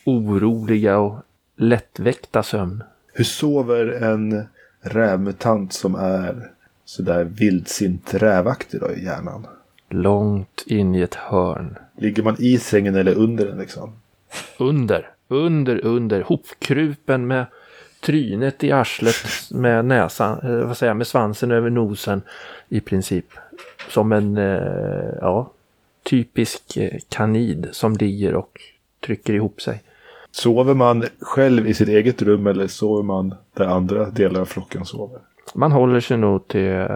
oroliga 0.04 0.98
och 0.98 1.16
lättväckta 1.56 2.42
sömn. 2.42 2.82
Hur 3.12 3.24
sover 3.24 3.86
en 4.02 4.46
rävmutant 4.80 5.72
som 5.72 5.94
är 5.94 6.50
sådär 6.84 7.24
vildsint 7.24 8.14
rävaktig 8.14 8.80
då 8.80 8.92
i 8.92 9.04
hjärnan? 9.04 9.46
Långt 9.90 10.64
in 10.66 10.94
i 10.94 11.00
ett 11.00 11.14
hörn. 11.14 11.78
Ligger 11.96 12.22
man 12.22 12.36
i 12.38 12.58
sängen 12.58 12.94
eller 12.94 13.14
under 13.14 13.46
den 13.46 13.58
liksom? 13.58 14.00
Under, 14.58 15.10
under, 15.28 15.84
under. 15.84 16.22
Hopkrupen 16.22 17.26
med 17.26 17.46
trynet 18.00 18.64
i 18.64 18.72
arslet 18.72 19.14
med 19.50 19.84
näsan, 19.84 20.38
eh, 20.42 20.66
vad 20.66 20.76
säger 20.76 20.90
jag, 20.90 20.96
med 20.96 21.06
svansen 21.06 21.50
över 21.50 21.70
nosen 21.70 22.22
i 22.68 22.80
princip. 22.80 23.26
Som 23.88 24.12
en, 24.12 24.36
eh, 24.36 25.14
ja, 25.20 25.50
typisk 26.02 26.76
eh, 26.76 26.98
kanid 27.08 27.68
som 27.72 27.96
ligger 27.96 28.34
och 28.34 28.60
trycker 29.06 29.32
ihop 29.32 29.60
sig. 29.62 29.82
Sover 30.30 30.74
man 30.74 31.04
själv 31.20 31.66
i 31.66 31.74
sitt 31.74 31.88
eget 31.88 32.22
rum 32.22 32.46
eller 32.46 32.66
sover 32.66 33.02
man 33.02 33.34
där 33.54 33.64
andra 33.66 34.10
delar 34.10 34.40
av 34.40 34.44
flocken 34.44 34.84
sover? 34.84 35.18
Man 35.54 35.72
håller 35.72 36.00
sig 36.00 36.16
nog 36.16 36.48
till 36.48 36.86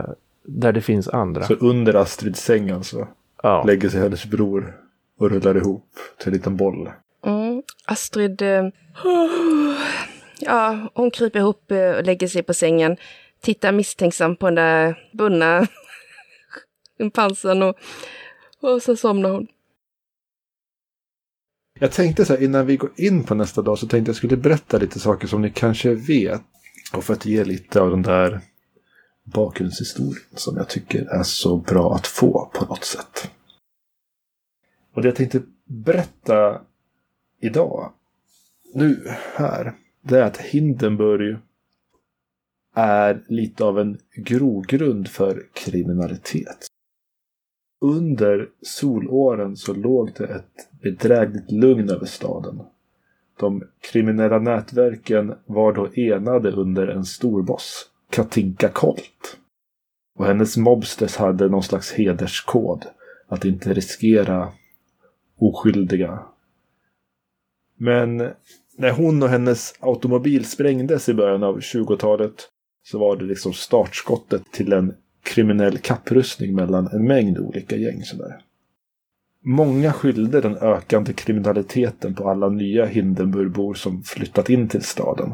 där 0.44 0.72
det 0.72 0.80
finns 0.80 1.08
andra. 1.08 1.42
Så 1.42 1.54
under 1.54 1.94
Astrids 1.94 2.40
säng 2.40 2.70
alltså 2.70 3.06
Ja. 3.42 3.64
lägger 3.66 3.88
sig 3.88 4.00
hennes 4.00 4.26
bror 4.26 4.76
och 5.18 5.30
rullar 5.30 5.56
ihop 5.56 5.86
till 6.18 6.28
en 6.28 6.32
liten 6.32 6.56
boll. 6.56 6.90
Astrid, 7.84 8.42
eh, 8.42 8.68
ja, 10.40 10.90
hon 10.94 11.10
kryper 11.10 11.38
ihop 11.38 11.70
eh, 11.70 11.90
och 11.90 12.04
lägger 12.04 12.28
sig 12.28 12.42
på 12.42 12.54
sängen. 12.54 12.96
Tittar 13.40 13.72
misstänksamt 13.72 14.38
på 14.38 14.46
den 14.46 14.54
där 14.54 15.08
bundna 15.12 15.66
schimpansen 16.98 17.62
och, 17.62 17.76
och 18.60 18.82
så 18.82 18.96
somnar 18.96 19.30
hon. 19.30 19.46
Jag 21.80 21.92
tänkte 21.92 22.24
så 22.24 22.32
här 22.32 22.42
innan 22.42 22.66
vi 22.66 22.76
går 22.76 22.90
in 22.96 23.24
på 23.24 23.34
nästa 23.34 23.62
dag 23.62 23.78
så 23.78 23.86
tänkte 23.86 24.08
jag 24.08 24.16
skulle 24.16 24.36
berätta 24.36 24.78
lite 24.78 25.00
saker 25.00 25.26
som 25.26 25.42
ni 25.42 25.50
kanske 25.50 25.94
vet. 25.94 26.42
Och 26.92 27.04
för 27.04 27.12
att 27.12 27.26
ge 27.26 27.44
lite 27.44 27.80
av 27.80 27.90
den 27.90 28.02
där 28.02 28.40
bakgrundshistorien 29.24 30.24
som 30.34 30.56
jag 30.56 30.68
tycker 30.68 31.04
är 31.04 31.22
så 31.22 31.56
bra 31.56 31.94
att 31.94 32.06
få 32.06 32.50
på 32.54 32.64
något 32.64 32.84
sätt. 32.84 33.30
Och 34.94 35.02
det 35.02 35.08
jag 35.08 35.16
tänkte 35.16 35.42
berätta 35.64 36.60
idag, 37.42 37.92
nu, 38.74 39.04
här, 39.34 39.74
det 40.02 40.18
är 40.18 40.22
att 40.22 40.36
Hindenburg 40.36 41.36
är 42.74 43.22
lite 43.28 43.64
av 43.64 43.78
en 43.78 43.98
grogrund 44.16 45.08
för 45.08 45.46
kriminalitet. 45.52 46.66
Under 47.80 48.48
solåren 48.62 49.56
så 49.56 49.74
låg 49.74 50.12
det 50.16 50.24
ett 50.24 50.80
bedrägligt 50.82 51.50
lugn 51.50 51.90
över 51.90 52.06
staden. 52.06 52.60
De 53.40 53.62
kriminella 53.80 54.38
nätverken 54.38 55.34
var 55.46 55.72
då 55.72 55.88
enade 55.94 56.50
under 56.50 56.86
en 56.86 57.04
storboss, 57.04 57.90
Katinka 58.10 58.68
Kolt. 58.68 59.38
Och 60.18 60.26
hennes 60.26 60.56
mobsters 60.56 61.16
hade 61.16 61.48
någon 61.48 61.62
slags 61.62 61.92
hederskod 61.92 62.84
att 63.28 63.44
inte 63.44 63.74
riskera 63.74 64.52
oskyldiga. 65.38 66.31
Men 67.82 68.16
när 68.76 68.90
hon 68.90 69.22
och 69.22 69.28
hennes 69.28 69.74
automobil 69.80 70.44
sprängdes 70.44 71.08
i 71.08 71.14
början 71.14 71.42
av 71.42 71.60
20-talet 71.60 72.32
så 72.84 72.98
var 72.98 73.16
det 73.16 73.24
liksom 73.24 73.52
startskottet 73.52 74.52
till 74.52 74.72
en 74.72 74.94
kriminell 75.22 75.78
kapprustning 75.78 76.54
mellan 76.54 76.86
en 76.86 77.04
mängd 77.06 77.38
olika 77.38 77.76
gäng. 77.76 78.02
Sådär. 78.02 78.40
Många 79.44 79.92
skyllde 79.92 80.40
den 80.40 80.56
ökande 80.56 81.12
kriminaliteten 81.12 82.14
på 82.14 82.30
alla 82.30 82.48
nya 82.48 82.86
Hindenburgbor 82.86 83.74
som 83.74 84.02
flyttat 84.02 84.50
in 84.50 84.68
till 84.68 84.82
staden. 84.82 85.32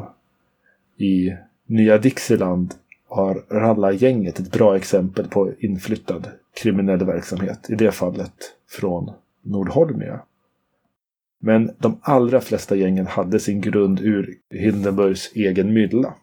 I 0.97 1.33
Nya 1.67 1.97
Dixieland 1.97 2.73
har 3.09 3.43
Ralla-gänget 3.49 4.39
ett 4.39 4.51
bra 4.51 4.75
exempel 4.75 5.27
på 5.27 5.51
inflyttad 5.59 6.27
kriminell 6.61 7.05
verksamhet. 7.05 7.69
I 7.69 7.75
det 7.75 7.91
fallet 7.91 8.33
från 8.69 9.11
Nordholmia. 9.43 10.21
Men 11.39 11.71
de 11.77 11.99
allra 12.01 12.41
flesta 12.41 12.75
gängen 12.75 13.07
hade 13.07 13.39
sin 13.39 13.61
grund 13.61 13.99
ur 13.99 14.35
Hindenburgs 14.49 15.31
egen 15.33 15.73
mylla. 15.73 16.13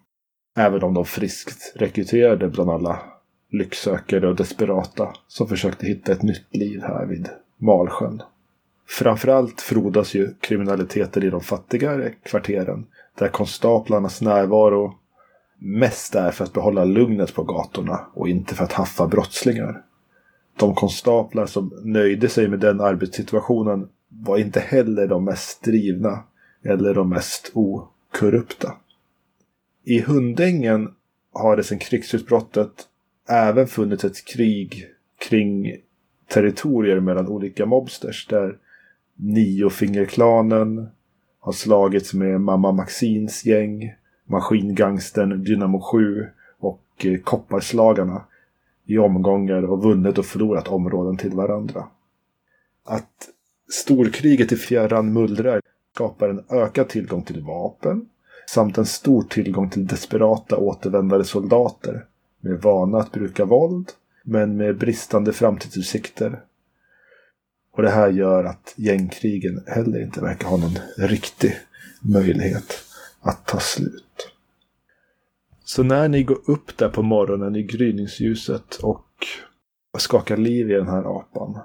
Även 0.57 0.83
om 0.83 0.95
de 0.95 1.05
friskt 1.05 1.73
rekryterade 1.77 2.49
bland 2.49 2.71
alla 2.71 2.99
lycksökare 3.51 4.29
och 4.29 4.37
desperata 4.37 5.13
som 5.29 5.49
försökte 5.49 5.87
hitta 5.87 6.13
ett 6.13 6.23
nytt 6.23 6.57
liv 6.57 6.83
här 6.83 7.07
vid 7.07 7.29
Malsjön. 7.59 8.23
Framförallt 8.89 9.61
frodas 9.61 10.15
ju 10.15 10.35
kriminaliteten 10.41 11.23
i 11.23 11.31
de 11.31 11.41
fattigare 11.41 12.11
kvarteren 12.11 12.87
där 13.19 13.29
konstaplarnas 13.29 14.23
närvaro 14.23 14.95
mest 15.59 16.15
är 16.15 16.31
för 16.31 16.45
att 16.45 16.53
behålla 16.53 16.85
lugnet 16.85 17.35
på 17.35 17.43
gatorna 17.43 18.07
och 18.15 18.29
inte 18.29 18.55
för 18.55 18.65
att 18.65 18.73
haffa 18.73 19.07
brottslingar. 19.07 19.83
De 20.59 20.75
konstaplar 20.75 21.47
som 21.47 21.73
nöjde 21.85 22.29
sig 22.29 22.49
med 22.49 22.61
den 22.61 22.81
arbetssituationen 22.81 23.89
var 24.23 24.39
inte 24.39 24.61
heller 24.61 25.07
de 25.07 25.25
mest 25.25 25.63
drivna 25.63 26.25
eller 26.63 26.95
de 26.95 27.09
mest 27.09 27.51
okorrupta. 27.55 28.73
I 29.85 30.01
Hundängen 30.01 30.95
har 31.33 31.57
det 31.57 31.65
sedan 31.65 31.79
krigsutbrottet 31.79 32.71
även 33.29 33.67
funnits 33.67 34.05
ett 34.05 34.25
krig 34.25 34.87
kring 35.29 35.77
territorier 36.29 37.01
mellan 37.01 37.29
olika 37.29 37.67
mobsters 37.67 38.27
där 38.27 38.59
Niofingerklanen 39.15 40.89
har 41.41 41.53
slagits 41.53 42.15
med 42.15 42.41
Mamma 42.41 42.73
Maxins 42.73 43.45
gäng, 43.45 43.95
Maskingangstern 44.25 45.45
Dynamo 45.45 45.81
7 45.81 46.27
och 46.59 46.83
eh, 47.05 47.21
Kopparslagarna 47.21 48.25
i 48.85 48.99
omgångar 48.99 49.63
och 49.63 49.83
vunnit 49.83 50.19
och 50.19 50.27
förlorat 50.27 50.69
områden 50.69 51.17
till 51.17 51.33
varandra. 51.33 51.89
Att 52.85 53.29
storkriget 53.69 54.53
i 54.53 54.57
fjärran 54.57 55.13
mullrar 55.13 55.61
skapar 55.95 56.29
en 56.29 56.45
ökad 56.51 56.89
tillgång 56.89 57.23
till 57.23 57.43
vapen 57.43 58.09
samt 58.47 58.79
en 58.79 58.87
stor 58.87 59.23
tillgång 59.23 59.71
till 59.71 59.87
desperata 59.87 60.57
återvändare 60.57 61.25
soldater 61.25 62.05
med 62.41 62.63
vana 62.63 62.99
att 62.99 63.13
bruka 63.13 63.45
våld 63.45 63.93
men 64.25 64.57
med 64.57 64.79
bristande 64.79 65.33
framtidsutsikter. 65.33 66.41
Och 67.73 67.83
det 67.83 67.91
här 67.91 68.09
gör 68.09 68.45
att 68.45 68.75
gängkrigen 68.77 69.65
heller 69.67 70.03
inte 70.03 70.21
verkar 70.21 70.49
ha 70.49 70.57
någon 70.57 70.79
riktig 70.97 71.57
möjlighet 72.01 72.75
att 73.21 73.47
ta 73.47 73.61
slut. 73.61 74.33
Så 75.65 75.83
när 75.83 76.09
ni 76.09 76.23
går 76.23 76.39
upp 76.51 76.77
där 76.77 76.89
på 76.89 77.03
morgonen 77.03 77.57
i 77.57 77.63
gryningsljuset 77.63 78.75
och 78.75 79.07
skakar 79.99 80.37
liv 80.37 80.71
i 80.71 80.75
den 80.75 80.89
här 80.89 81.19
apan. 81.19 81.59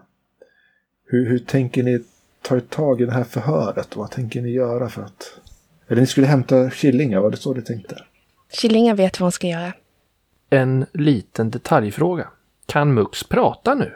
Hur, 1.12 1.26
hur 1.26 1.39
tänker 1.39 1.84
ni 1.84 2.04
ta 2.41 2.60
tag 2.60 3.02
i 3.02 3.06
det 3.06 3.12
här 3.12 3.24
förhöret? 3.24 3.95
Vad 3.95 4.12
tänker 4.12 4.41
ni 4.41 4.50
göra 4.50 4.89
för 4.89 5.02
att... 5.02 5.39
Eller 5.88 6.02
ni 6.02 6.08
skulle 6.08 6.28
hämta 6.28 6.69
Killinga, 6.69 7.21
var 7.21 7.32
det 7.32 7.38
så 7.38 7.54
du 7.54 7.62
tänkte? 7.62 8.04
Killinga 8.50 8.95
vet 8.95 9.19
vad 9.19 9.26
hon 9.26 9.32
ska 9.32 9.47
göra. 9.47 9.74
En 10.50 10.86
liten 10.93 11.52
detaljfråga. 11.52 12.28
Kan 12.65 12.93
Mux 12.93 13.24
prata 13.24 13.76
nu? 13.76 13.93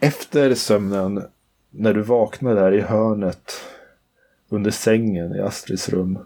Efter 0.00 0.54
sömnen, 0.54 1.22
när 1.70 1.94
du 1.94 2.02
vaknar 2.02 2.54
där 2.54 2.72
i 2.72 2.80
hörnet 2.80 3.52
under 4.48 4.70
sängen 4.70 5.36
i 5.36 5.40
Astrids 5.40 5.88
rum, 5.88 6.18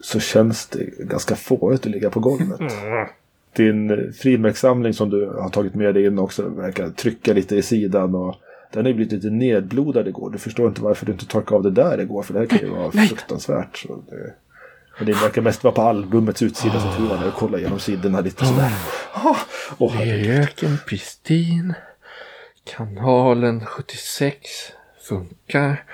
så 0.00 0.20
känns 0.20 0.66
det 0.66 0.84
ganska 0.98 1.36
fårigt 1.36 1.86
att 1.86 1.92
ligga 1.92 2.10
på 2.10 2.20
golvet. 2.20 2.60
Din 3.56 4.12
frimärkssamling 4.12 4.94
som 4.94 5.10
du 5.10 5.26
har 5.26 5.50
tagit 5.50 5.74
med 5.74 5.94
dig 5.94 6.06
in 6.06 6.18
också 6.18 6.48
verkar 6.48 6.90
trycka 6.90 7.32
lite 7.32 7.56
i 7.56 7.62
sidan 7.62 8.14
och 8.14 8.36
den 8.72 8.84
har 8.84 8.88
ju 8.88 8.94
blivit 8.94 9.12
lite 9.12 9.30
nedblodad 9.30 10.08
igår. 10.08 10.30
Du 10.30 10.38
förstår 10.38 10.68
inte 10.68 10.80
varför 10.82 11.06
du 11.06 11.12
inte 11.12 11.26
torkade 11.26 11.56
av 11.56 11.62
det 11.62 11.70
där 11.70 12.00
igår 12.00 12.22
för 12.22 12.32
det 12.34 12.38
här 12.40 12.46
kan 12.46 12.58
ju 12.58 12.68
vara 12.68 12.90
fruktansvärt. 12.92 13.76
Så 13.78 14.02
det, 14.10 14.34
men 14.98 15.06
det 15.06 15.12
verkar 15.12 15.42
mest 15.42 15.64
vara 15.64 15.74
på 15.74 15.82
albumets 15.82 16.42
utsida 16.42 16.80
så 16.80 16.92
tror 16.92 17.08
jag 17.08 17.18
när 17.18 17.24
jag 17.24 17.34
kollar 17.34 17.58
igenom 17.58 17.78
sidorna 17.78 18.20
lite 18.20 18.46
sådär. 18.46 18.72
Oh, 19.24 19.36
oh, 19.78 19.92
Fröken 19.96 20.78
Pristin. 20.86 21.74
Kanalen 22.64 23.66
76 23.66 24.36
funkar. 25.08 25.84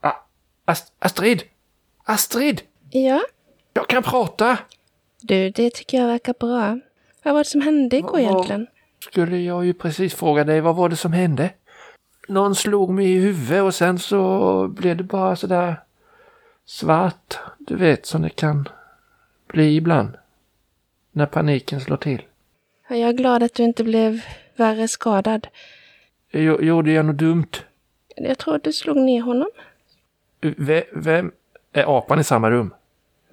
Ah, 0.00 0.12
Ast- 0.64 0.92
Astrid! 0.98 1.42
Astrid! 2.04 2.62
Ja, 2.90 3.20
Jag 3.74 3.88
kan 3.88 4.02
prata! 4.02 4.58
du, 5.22 5.50
det 5.50 5.70
tycker 5.70 5.98
jag 5.98 6.06
verkar 6.06 6.34
bra. 6.40 6.78
Vad 7.22 7.34
var 7.34 7.40
det 7.40 7.44
som 7.48 7.60
hände 7.60 7.96
igår 7.96 8.10
Vad- 8.12 8.20
egentligen? 8.20 8.66
Skulle 8.98 9.38
jag 9.38 9.64
ju 9.64 9.74
precis 9.74 10.14
fråga 10.14 10.44
dig, 10.44 10.60
vad 10.60 10.76
var 10.76 10.88
det 10.88 10.96
som 10.96 11.12
hände? 11.12 11.50
Någon 12.28 12.54
slog 12.54 12.90
mig 12.90 13.12
i 13.12 13.18
huvudet 13.18 13.62
och 13.62 13.74
sen 13.74 13.98
så 13.98 14.68
blev 14.68 14.96
det 14.96 15.02
bara 15.04 15.36
sådär 15.36 15.76
svart. 16.64 17.38
Du 17.58 17.76
vet 17.76 18.06
som 18.06 18.22
det 18.22 18.28
kan 18.30 18.68
bli 19.46 19.76
ibland. 19.76 20.08
När 21.12 21.26
paniken 21.26 21.80
slår 21.80 21.96
till. 21.96 22.22
Ja, 22.88 22.96
Jag 22.96 23.08
är 23.08 23.12
glad 23.12 23.42
att 23.42 23.54
du 23.54 23.62
inte 23.62 23.84
blev 23.84 24.20
värre 24.56 24.88
skadad. 24.88 25.46
Jag, 26.30 26.62
gjorde 26.64 26.92
jag 26.92 27.04
något 27.06 27.16
dumt? 27.18 27.46
Jag 28.16 28.38
tror 28.38 28.54
att 28.56 28.64
du 28.64 28.72
slog 28.72 28.96
ner 28.96 29.22
honom. 29.22 29.48
V- 30.40 30.84
vem 30.92 31.32
är 31.72 31.98
apan 31.98 32.20
i 32.20 32.24
samma 32.24 32.50
rum? 32.50 32.74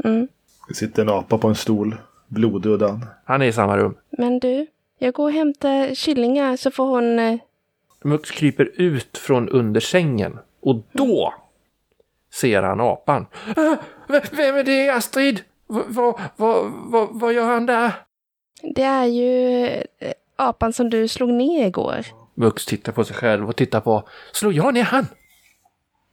Mm. 0.04 0.28
Det 0.68 0.74
sitter 0.74 1.02
en 1.02 1.10
apa 1.10 1.38
på 1.38 1.48
en 1.48 1.56
stol, 1.56 1.96
blodig 2.28 2.72
och 2.72 2.78
dan. 2.80 3.06
Han 3.26 3.42
är 3.42 3.46
i 3.46 3.52
samma 3.54 3.78
rum. 3.78 3.98
Men 4.10 4.40
du, 4.40 4.68
jag 5.00 5.14
går 5.14 5.24
och 5.24 5.32
hämtar 5.32 5.96
Killinga 5.96 6.58
så 6.58 6.72
får 6.72 6.86
hon... 6.86 7.20
eh, 7.20 7.40
Mux 8.04 8.32
kryper 8.32 8.72
ut 8.76 9.18
från 9.18 9.50
under 9.50 9.80
sängen 9.80 10.40
och 10.62 10.84
då 10.92 11.34
ser 12.34 12.62
han 12.64 12.82
apan. 12.82 13.26
"Äh, 13.58 13.74
v- 14.08 14.22
Vem 14.32 14.56
är 14.56 14.64
det, 14.64 14.90
Astrid? 14.90 15.42
Vad 15.68 16.20
vad- 16.36 16.72
vad- 16.76 17.10
vad 17.12 17.34
gör 17.34 17.46
han 17.46 17.66
där? 17.66 17.92
Det 18.76 18.84
är 18.84 19.06
ju 19.06 19.66
eh, 20.00 20.14
apan 20.36 20.74
som 20.74 20.90
du 20.90 21.08
slog 21.08 21.30
ner 21.30 21.68
igår. 21.68 22.06
Mux 22.34 22.66
tittar 22.66 22.92
på 22.92 23.04
sig 23.04 23.16
själv 23.16 23.50
och 23.50 23.56
tittar 23.56 23.82
på... 23.82 24.04
Slår 24.34 24.54
jag 24.54 24.74
ner 24.74 24.84
han? 24.84 25.06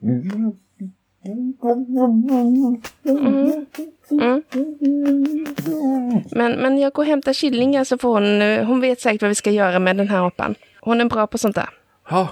Mm. 0.03 0.53
Men, 6.31 6.53
men 6.53 6.79
jag 6.79 6.93
går 6.93 7.03
och 7.03 7.07
hämtar 7.07 7.33
Killinga 7.33 7.85
så 7.85 7.99
får 7.99 8.09
hon... 8.21 8.43
eh, 8.43 8.65
Hon 8.67 8.81
vet 8.81 9.01
säkert 9.01 9.23
vad 9.23 9.29
vi 9.29 9.35
ska 9.35 9.51
göra 9.51 9.79
med 9.79 9.97
den 9.97 10.09
här 10.09 10.27
apan. 10.27 10.55
Hon 10.81 11.01
är 11.01 11.05
bra 11.05 11.27
på 11.27 11.39
sånt 11.39 11.55
där. 11.55 11.69
Ja, 12.11 12.29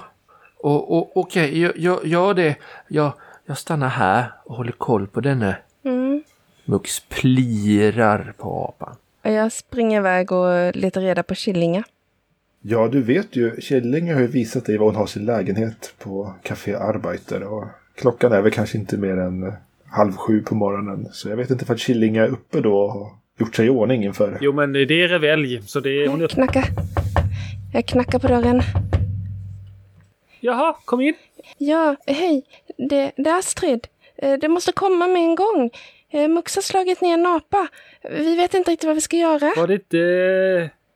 och, 0.59 0.97
och, 0.97 1.17
okej, 1.17 1.61
jag, 1.61 1.77
jag 1.77 2.05
gör 2.05 2.33
det. 2.33 2.55
Jag, 2.87 3.11
jag 3.45 3.57
stannar 3.57 3.87
här 3.87 4.25
och 4.45 4.55
håller 4.55 4.71
koll 4.71 5.07
på 5.07 5.21
denne. 5.21 5.57
Mm. 5.85 6.23
Mux 6.65 6.99
plirar 6.99 8.33
på 8.37 8.65
apan. 8.65 8.95
Och 9.23 9.31
jag 9.31 9.51
springer 9.51 9.99
iväg 9.99 10.31
och 10.31 10.75
letar 10.75 11.01
reda 11.01 11.23
på 11.23 11.35
Killinga. 11.35 11.83
Ja, 12.61 12.87
du 12.87 13.01
vet 13.03 13.35
ju, 13.35 13.61
Killinge 13.61 14.13
har 14.13 14.21
ju 14.21 14.27
visat 14.27 14.65
dig 14.65 14.77
var 14.77 14.85
hon 14.85 14.95
har 14.95 15.05
sin 15.05 15.25
lägenhet 15.25 15.93
på 15.99 16.33
Café 16.43 16.75
Arbeiter. 16.75 17.43
Och 17.43 17.65
klockan 17.95 18.31
är 18.31 18.41
väl 18.41 18.51
kanske 18.51 18.77
inte 18.77 18.97
mer 18.97 19.17
än 19.17 19.43
eh, 19.43 19.53
halv 19.91 20.13
sju 20.13 20.41
på 20.41 20.55
morgonen. 20.55 21.07
Så 21.11 21.29
jag 21.29 21.35
vet 21.37 21.49
inte 21.49 21.65
för 21.65 21.73
att 21.73 21.79
Killinge 21.79 22.21
är 22.21 22.27
uppe 22.27 22.61
då 22.61 22.77
och 22.79 22.91
har 22.91 23.11
gjort 23.39 23.55
sig 23.55 23.65
i 23.65 23.69
ordning 23.69 24.03
inför. 24.03 24.37
Jo, 24.41 24.53
men 24.53 24.73
det 24.73 24.79
är 25.03 25.07
revelj, 25.07 25.61
så 25.65 25.79
det 25.79 25.89
är... 25.89 26.19
Jag 26.21 26.29
knackar. 26.29 26.63
Jag 27.73 27.85
knackar 27.85 28.19
på 28.19 28.27
dörren. 28.27 28.61
Jaha, 30.39 30.75
kom 30.85 31.01
in. 31.01 31.13
Ja, 31.57 31.95
hej. 32.07 32.43
Det, 32.77 33.11
det 33.17 33.29
är 33.29 33.39
Astrid. 33.39 33.87
Eh, 34.17 34.39
Det 34.39 34.47
måste 34.47 34.71
komma 34.71 35.07
med 35.07 35.21
en 35.21 35.35
gång. 35.35 35.69
Eh, 36.11 36.27
Mux 36.27 36.55
har 36.55 36.61
slagit 36.61 37.01
ner 37.01 37.13
en 37.13 37.25
apa. 37.25 37.67
Vi 38.11 38.35
vet 38.35 38.53
inte 38.53 38.71
riktigt 38.71 38.87
vad 38.87 38.95
vi 38.95 39.01
ska 39.01 39.17
göra. 39.17 39.53
Var 39.57 39.67
det 39.67 39.73
inte 39.73 39.99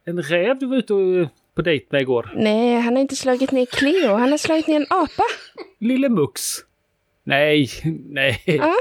en 0.06 0.22
räv 0.22 0.60
du 0.60 0.66
var 0.66 0.78
ute 0.78 0.94
och, 0.94 1.28
på 1.56 1.62
dejt 1.62 1.86
med 1.90 2.02
igår? 2.02 2.34
Nej, 2.36 2.80
han 2.82 2.96
har 2.96 3.02
inte 3.02 3.16
slagit 3.16 3.52
ner 3.52 3.66
Cleo. 3.66 4.14
Han 4.14 4.32
har 4.32 4.38
slagit 4.38 4.68
ner 4.68 4.76
en 4.76 4.86
apa. 4.90 5.24
Lille 5.80 6.10
Mux? 6.10 6.42
Nej, 7.28 7.70
nej. 8.10 8.42
Ja. 8.46 8.76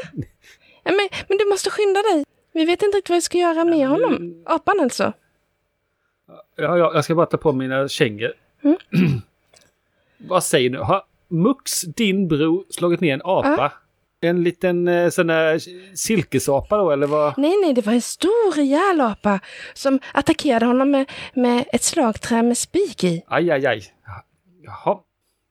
Ja, 0.84 0.92
Men, 0.92 1.08
men 1.28 1.38
du 1.38 1.44
måste 1.48 1.70
skynda 1.70 2.02
dig. 2.02 2.24
Vi 2.52 2.64
vet 2.64 2.82
inte 2.82 2.96
riktigt 2.96 3.10
vad 3.10 3.16
vi 3.16 3.20
ska 3.22 3.38
göra 3.38 3.64
med 3.64 3.88
honom. 3.88 4.42
Apan 4.46 4.80
alltså. 4.80 5.12
Ja, 6.56 6.78
ja, 6.78 6.90
jag 6.94 7.04
ska 7.04 7.14
bara 7.14 7.26
ta 7.26 7.36
på 7.36 7.52
mina 7.52 7.88
kängor. 7.88 8.32
Mm. 8.64 8.76
Vad 10.18 10.44
säger 10.44 10.70
du? 10.70 10.78
Har 10.78 11.02
Mux, 11.28 11.80
din 11.82 12.28
bror, 12.28 12.64
slagit 12.70 13.00
ner 13.00 13.14
en 13.14 13.22
apa? 13.24 13.72
En 14.20 14.42
liten 14.42 14.88
eh, 14.88 15.10
sån 15.10 15.26
där 15.26 15.60
silkesapa 15.96 16.76
då, 16.76 16.90
eller 16.90 17.06
vad? 17.06 17.38
Nej, 17.38 17.56
nej, 17.62 17.74
det 17.74 17.86
var 17.86 17.92
en 17.92 18.02
stor 18.02 18.56
rejäl 18.56 19.00
apa 19.00 19.40
som 19.74 19.98
attackerade 20.14 20.66
honom 20.66 20.90
med, 20.90 21.12
med 21.34 21.64
ett 21.72 21.82
slagträ 21.82 22.42
med 22.42 22.58
spik 22.58 23.04
i. 23.04 23.22
Aj, 23.26 23.50
aj, 23.50 23.66
aj. 23.66 23.82
Jaha. 24.62 24.98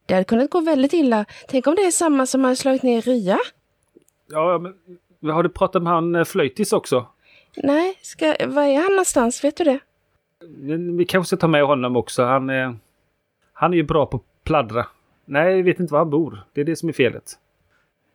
Det 0.06 0.14
hade 0.14 0.24
kunnat 0.24 0.50
gå 0.50 0.60
väldigt 0.62 0.94
illa. 0.94 1.26
Tänk 1.48 1.68
om 1.68 1.76
det 1.76 1.82
är 1.82 1.92
samma 1.92 2.26
som 2.26 2.44
har 2.44 2.56
slagit 2.56 2.84
ner 2.84 3.02
Rya? 3.02 3.40
Ja, 4.30 4.62
men 5.20 5.36
har 5.36 5.44
du 5.44 5.50
pratat 5.50 5.84
med 5.84 5.94
han 5.94 6.16
eh, 6.16 6.24
Flöjtis 6.24 6.74
också? 6.74 7.08
Nej, 7.58 8.00
ska, 8.02 8.36
var 8.46 8.64
är 8.64 8.76
han 8.82 8.92
någonstans? 8.92 9.44
Vet 9.44 9.58
du 9.58 9.64
det? 9.64 9.80
Vi 10.98 11.06
kanske 11.06 11.28
ska 11.28 11.38
ta 11.38 11.48
med 11.48 11.66
honom 11.66 11.96
också. 11.96 12.24
Han, 12.24 12.50
eh, 12.50 12.74
han 13.54 13.74
är 13.74 13.78
ju 13.78 13.84
bra 13.84 14.06
på 14.06 14.18
att 14.18 14.44
pladdra. 14.44 14.86
Nej, 15.26 15.58
jag 15.58 15.64
vet 15.64 15.80
inte 15.80 15.94
var 15.94 16.00
han 16.00 16.10
bor. 16.10 16.44
Det 16.54 16.62
är 16.62 16.66
det 16.66 16.76
som 16.76 16.90
är 16.90 16.94
felet. 16.94 17.38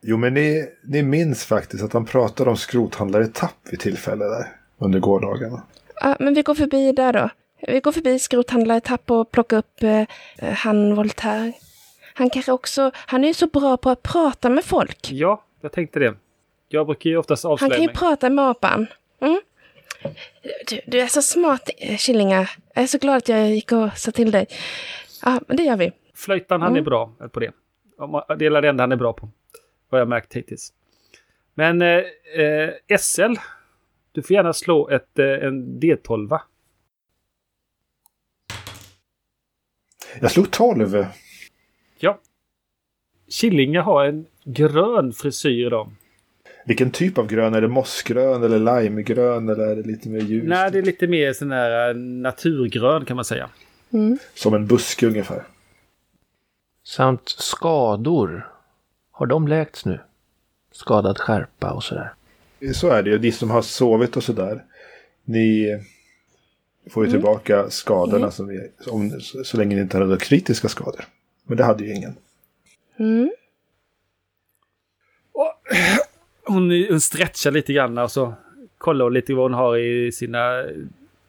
Jo, 0.03 0.16
men 0.16 0.35
ni, 0.35 0.68
ni 0.85 1.03
minns 1.03 1.44
faktiskt 1.44 1.85
att 1.85 1.92
han 1.92 2.05
pratade 2.05 2.50
om 2.50 2.57
skrothandlare 2.57 3.26
Tapp 3.26 3.57
vid 3.70 3.81
tillfälle 3.81 4.24
där 4.24 4.46
under 4.79 4.98
gårdagarna. 4.98 5.62
Ja, 6.00 6.16
men 6.20 6.35
vi 6.35 6.42
går 6.42 6.55
förbi 6.55 6.92
där 6.92 7.12
då. 7.12 7.31
Vi 7.66 7.81
går 7.81 7.92
förbi 7.92 8.18
skrothandlare 8.18 8.81
Tapp 8.81 9.11
och 9.11 9.31
plockar 9.31 9.57
upp 9.57 9.83
eh, 9.83 10.05
han 10.55 10.94
Voltaire. 10.94 11.53
Han 12.14 12.30
kanske 12.30 12.52
också, 12.52 12.90
han 12.94 13.24
är 13.24 13.28
ju 13.28 13.34
så 13.34 13.46
bra 13.46 13.76
på 13.76 13.90
att 13.90 14.02
prata 14.02 14.48
med 14.48 14.64
folk. 14.64 15.08
Ja, 15.12 15.44
jag 15.60 15.72
tänkte 15.72 15.98
det. 15.98 16.14
Jag 16.68 16.86
brukar 16.86 17.10
ju 17.10 17.16
oftast 17.16 17.42
Han 17.44 17.52
avslöja 17.52 17.72
kan 17.74 17.82
ju 17.82 17.86
mig. 17.86 17.96
prata 17.96 18.30
med 18.30 18.44
apan. 18.48 18.86
Mm. 19.20 19.40
Du, 20.68 20.80
du 20.86 21.00
är 21.00 21.06
så 21.06 21.22
smart, 21.22 21.70
eh, 21.78 21.96
Killinga. 21.96 22.48
Jag 22.74 22.82
är 22.82 22.86
så 22.86 22.98
glad 22.98 23.16
att 23.16 23.28
jag 23.28 23.50
gick 23.50 23.72
och 23.72 23.88
sa 23.98 24.10
till 24.10 24.30
dig. 24.30 24.46
Ja, 25.22 25.40
men 25.48 25.56
det 25.56 25.62
gör 25.62 25.76
vi. 25.76 25.92
Flöjtan, 26.14 26.62
han 26.62 26.70
är 26.72 26.76
Mm. 26.78 26.84
bra 26.84 27.12
på 27.32 27.40
det. 27.40 27.52
Det 28.38 28.46
är 28.46 28.62
det 28.62 28.68
enda 28.68 28.82
han 28.82 28.92
är 28.92 28.96
bra 28.96 29.12
på. 29.12 29.28
Vad 29.88 30.00
jag 30.00 30.08
märkt 30.08 30.36
hittills. 30.36 30.72
Men 31.54 31.82
eh, 31.82 32.02
eh, 32.40 32.98
SL, 32.98 33.34
du 34.12 34.22
får 34.22 34.34
gärna 34.34 34.52
slå 34.52 34.88
ett, 34.88 35.18
eh, 35.18 35.26
en 35.26 35.80
D12. 35.80 36.38
Jag 40.20 40.30
slog 40.30 40.50
12. 40.50 41.06
Killinga 43.30 43.82
har 43.82 44.04
en 44.04 44.26
grön 44.44 45.12
frisyr 45.12 45.66
idag. 45.66 45.90
Vilken 46.66 46.90
typ 46.90 47.18
av 47.18 47.26
grön? 47.26 47.54
Är 47.54 47.60
det 47.60 47.68
mossgrön 47.68 48.42
eller 48.42 48.82
limegrön 48.82 49.48
eller 49.48 49.66
är 49.66 49.76
det 49.76 49.82
lite 49.82 50.08
mer 50.08 50.20
ljust? 50.20 50.48
Nej, 50.48 50.70
det 50.70 50.78
är 50.78 50.82
lite 50.82 51.06
mer 51.06 51.32
sån 51.32 51.50
här 51.50 51.88
eh, 51.88 51.96
naturgrön 51.96 53.04
kan 53.04 53.16
man 53.16 53.24
säga. 53.24 53.48
Mm. 53.92 54.18
Som 54.34 54.54
en 54.54 54.66
buske 54.66 55.06
ungefär. 55.06 55.42
Samt 56.84 57.28
skador. 57.28 58.48
Har 59.10 59.26
de 59.26 59.48
läkts 59.48 59.84
nu? 59.84 60.00
Skadad 60.72 61.18
skärpa 61.18 61.70
och 61.72 61.84
sådär. 61.84 62.12
Så 62.74 62.88
är 62.88 63.02
det 63.02 63.10
ju. 63.10 63.18
Ni 63.18 63.32
som 63.32 63.50
har 63.50 63.62
sovit 63.62 64.16
och 64.16 64.24
sådär. 64.24 64.64
Ni 65.24 65.78
får 66.90 67.04
ju 67.04 67.10
tillbaka 67.10 67.70
skadorna 67.70 68.30
som 68.30 68.48
vi, 68.48 68.70
om, 68.86 69.20
så, 69.20 69.44
så 69.44 69.56
länge 69.56 69.76
ni 69.76 69.82
inte 69.82 69.96
hade 69.96 70.06
några 70.06 70.20
kritiska 70.20 70.68
skador. 70.68 71.04
Men 71.44 71.56
det 71.56 71.64
hade 71.64 71.84
ju 71.84 71.94
ingen. 71.94 72.14
Mm. 73.00 73.30
Hon, 76.46 76.86
hon 76.90 77.00
stretchar 77.00 77.50
lite 77.50 77.72
grann 77.72 77.98
och 77.98 78.10
så 78.10 78.34
kollar 78.78 79.04
hon 79.04 79.14
lite 79.14 79.34
vad 79.34 79.44
hon 79.44 79.54
har 79.54 79.76
i 79.76 80.12
sina 80.12 80.64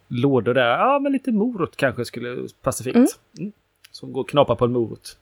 lådor 0.08 0.54
där. 0.54 0.70
Ja, 0.70 1.00
men 1.00 1.12
lite 1.12 1.32
morot 1.32 1.76
kanske 1.76 2.06
skulle 2.06 2.48
passa 2.62 2.84
fint. 2.84 2.96
Mm. 2.96 3.08
Mm. 3.40 3.52
Så 3.92 4.06
hon 4.06 4.14
går 4.14 4.22
och 4.22 4.30
knaprar 4.30 4.56
på 4.56 4.66
en 4.66 4.72
morot. 4.72 5.18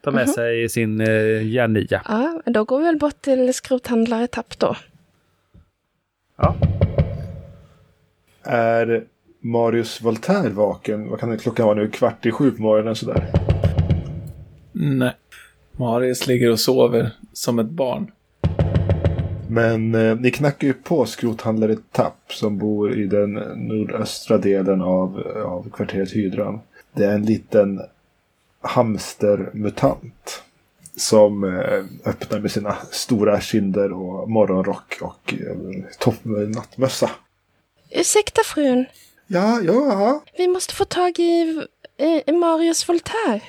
Tar 0.00 0.12
med 0.12 0.30
sig 0.30 0.68
sin 0.68 1.00
eh, 1.00 1.46
järnia. 1.46 2.02
Ja, 2.08 2.40
men 2.44 2.52
då 2.52 2.64
går 2.64 2.78
vi 2.78 2.84
väl 2.84 2.98
bort 2.98 3.20
till 3.20 3.54
skrothandlare 3.54 4.26
Tapp 4.26 4.58
då. 4.58 4.76
Ja. 6.36 6.56
Är 8.42 9.04
Marius 9.40 10.02
Voltaire 10.02 10.50
vaken? 10.50 11.08
Vad 11.08 11.20
kan 11.20 11.30
det 11.30 11.38
klockan 11.38 11.66
vara 11.66 11.76
nu? 11.76 11.90
Kvart 11.90 12.26
i 12.26 12.32
sju 12.32 12.50
på 12.50 12.62
morgonen 12.62 12.96
sådär. 12.96 13.32
Nej. 14.72 15.14
Marius 15.78 16.26
ligger 16.26 16.50
och 16.50 16.60
sover 16.60 17.10
som 17.32 17.58
ett 17.58 17.70
barn. 17.70 18.10
Men 19.50 19.94
eh, 19.94 20.16
ni 20.16 20.30
knackar 20.30 20.66
ju 20.66 20.74
på 20.74 21.06
skrothandlare 21.06 21.76
Tapp 21.92 22.32
som 22.32 22.58
bor 22.58 22.94
i 22.94 23.06
den 23.06 23.32
nordöstra 23.56 24.38
delen 24.38 24.82
av, 24.82 25.22
av 25.44 25.70
kvarteret 25.70 26.12
Hydran. 26.12 26.60
Det 26.92 27.04
är 27.04 27.14
en 27.14 27.26
liten 27.26 27.80
hamstermutant 28.60 30.42
som 30.96 31.44
eh, 31.44 31.84
öppnar 32.04 32.40
med 32.40 32.50
sina 32.50 32.76
stora 32.90 33.40
kinder 33.40 33.92
och 33.92 34.30
morgonrock 34.30 34.98
och 35.00 35.34
eh, 35.34 35.84
topp 35.98 36.24
med 36.24 36.50
nattmössa. 36.50 37.10
Ursäkta 37.90 38.42
frun, 38.44 38.86
Ja, 39.26 39.60
ja, 39.60 40.22
vi 40.36 40.48
måste 40.48 40.74
få 40.74 40.84
tag 40.84 41.18
i, 41.18 41.66
i 42.26 42.32
Marius 42.32 42.88
Voltaire. 42.88 43.42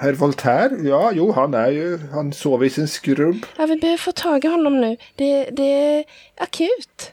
Herr 0.00 0.12
Voltaire, 0.12 0.88
ja, 0.88 1.12
jo, 1.14 1.32
han 1.32 1.54
är 1.54 1.70
ju, 1.70 1.98
han 2.12 2.32
sover 2.32 2.66
i 2.66 2.70
sin 2.70 2.88
skrubb. 2.88 3.46
Ja, 3.58 3.66
vi 3.66 3.76
behöver 3.76 3.98
få 3.98 4.12
tag 4.12 4.44
i 4.44 4.48
honom 4.48 4.80
nu. 4.80 4.96
Det, 5.16 5.50
det 5.50 5.62
är 5.62 6.04
akut. 6.36 7.12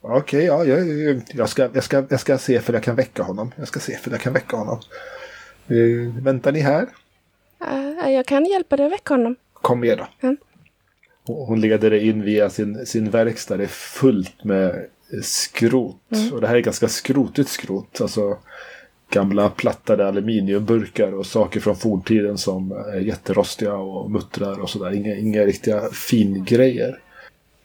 Okej, 0.00 0.44
ja, 0.44 0.64
jag, 0.64 1.22
jag, 1.34 1.48
ska, 1.48 1.68
jag, 1.74 1.84
ska, 1.84 2.04
jag 2.08 2.20
ska 2.20 2.38
se 2.38 2.60
för 2.60 2.72
jag 2.72 2.82
kan 2.82 2.96
väcka 2.96 3.22
honom. 3.22 3.52
Jag 3.56 3.68
ska 3.68 3.80
se 3.80 3.96
för 3.96 4.10
jag 4.10 4.20
kan 4.20 4.32
väcka 4.32 4.56
honom. 4.56 4.80
Eh, 5.68 6.22
väntar 6.22 6.52
ni 6.52 6.60
här? 6.60 6.88
Ja, 7.58 8.10
jag 8.10 8.26
kan 8.26 8.44
hjälpa 8.44 8.76
dig 8.76 8.86
att 8.86 8.92
väcka 8.92 9.14
honom. 9.14 9.36
Kom 9.52 9.80
med 9.80 9.98
då. 9.98 10.06
Mm. 10.20 10.36
Hon 11.26 11.60
leder 11.60 11.90
dig 11.90 12.08
in 12.08 12.22
via 12.22 12.50
sin, 12.50 12.86
sin 12.86 13.10
verkstad. 13.10 13.56
Det 13.56 13.64
är 13.64 13.68
fullt 13.68 14.44
med 14.44 14.86
skrot. 15.22 15.96
Och 16.32 16.40
det 16.40 16.46
här 16.46 16.56
är 16.56 16.60
ganska 16.60 16.88
skrotigt 16.88 17.48
skrot. 17.48 18.00
Alltså 18.00 18.38
gamla 19.12 19.48
plattade 19.48 20.08
aluminiumburkar 20.08 21.14
och 21.14 21.26
saker 21.26 21.60
från 21.60 21.76
forntiden 21.76 22.38
som 22.38 22.72
är 22.72 23.00
jätterostiga 23.00 23.74
och 23.74 24.10
muttrar 24.10 24.60
och 24.60 24.70
sådär. 24.70 24.92
Inga, 24.92 25.16
inga 25.16 25.42
riktiga 25.42 25.80
fingrejer. 25.92 26.98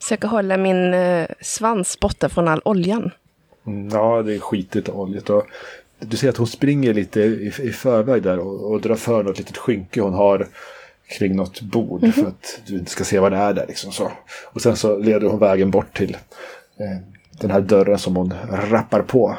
Försöker 0.01 0.27
hålla 0.27 0.57
min 0.57 0.93
eh, 0.93 1.27
svans 1.41 1.99
borta 1.99 2.29
från 2.29 2.47
all 2.47 2.61
oljan. 2.65 3.11
Mm, 3.67 3.89
Ja, 3.89 4.21
det 4.21 4.35
är 4.35 4.39
skitigt 4.39 4.89
oljigt. 4.89 5.29
Och 5.29 5.43
du 5.99 6.17
ser 6.17 6.29
att 6.29 6.37
hon 6.37 6.47
springer 6.47 6.93
lite 6.93 7.21
i, 7.21 7.53
i 7.59 7.71
förväg 7.71 8.23
där 8.23 8.39
och, 8.39 8.71
och 8.71 8.81
drar 8.81 8.95
för 8.95 9.23
något 9.23 9.37
litet 9.37 9.57
skynke 9.57 10.01
hon 10.01 10.13
har 10.13 10.47
kring 11.07 11.35
något 11.35 11.61
bord 11.61 12.13
för 12.13 12.27
att 12.27 12.61
du 12.67 12.73
inte 12.73 12.91
ska 12.91 13.03
se 13.03 13.19
vad 13.19 13.31
det 13.31 13.37
är 13.37 13.53
där. 13.53 13.67
Liksom 13.67 13.91
så. 13.91 14.11
Och 14.45 14.61
sen 14.61 14.75
så 14.75 14.97
leder 14.97 15.27
hon 15.27 15.39
vägen 15.39 15.71
bort 15.71 15.97
till 15.97 16.17
eh, 16.79 16.97
den 17.41 17.51
här 17.51 17.61
dörren 17.61 17.99
som 17.99 18.15
hon 18.15 18.33
rappar 18.69 19.01
på 19.01 19.35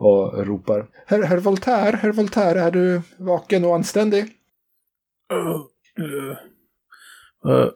och 0.00 0.46
ropar. 0.46 0.86
Herr, 1.06 1.22
herr 1.22 1.38
Voltaire, 1.38 1.96
herr 1.96 2.12
Voltaire, 2.12 2.60
är 2.60 2.70
du 2.70 3.02
vaken 3.16 3.64
och 3.64 3.74
anständig? 3.74 4.24
Uh, 5.32 5.60
uh, 6.00 6.36
uh, 7.52 7.70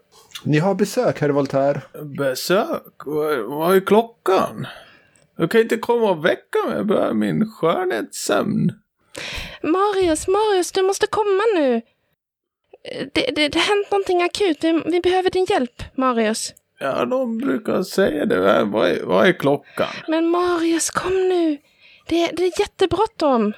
Ni 0.45 0.59
har 0.59 0.75
besök, 0.75 1.21
herr 1.21 1.29
Voltaire. 1.29 1.81
besök? 2.19 2.93
Vad, 3.47 3.77
är 3.77 3.81
klockan? 3.81 4.67
Du 5.37 5.49
kan 5.49 5.61
inte 5.61 5.77
komma 5.77 6.11
och 6.11 6.25
väcka 6.25 6.59
mig. 6.69 6.77
Jag 6.77 6.87
börjar 6.87 7.13
min 7.13 7.51
skönhetssömn. 7.51 8.73
Marius, 9.63 10.29
Marius, 10.29 10.73
du 10.73 10.83
måste 10.83 11.07
komma 11.07 11.43
nu. 11.55 11.83
Det, 13.13 13.31
det, 13.37 13.49
det 13.49 13.59
har 13.59 13.77
hänt 13.77 13.91
någonting 13.91 14.23
akut. 14.23 14.65
Vi, 14.65 14.83
vi 14.87 15.01
behöver 15.01 15.31
din 15.31 15.47
hjälp, 15.51 15.83
Marius. 15.95 16.55
Ja, 16.79 17.05
de 17.05 17.39
brukar 17.39 17.83
säga 17.83 18.27
det. 18.27 18.65
Vad 18.65 18.91
är, 18.91 19.03
vad 19.05 19.29
är 19.29 19.33
klockan? 19.33 19.89
Men 20.09 20.29
Marius, 20.29 20.91
kom 20.91 21.29
nu. 21.29 21.59
Det, 22.07 22.31
det 22.37 22.43
är 22.45 22.61
jättebråttom. 22.61 23.53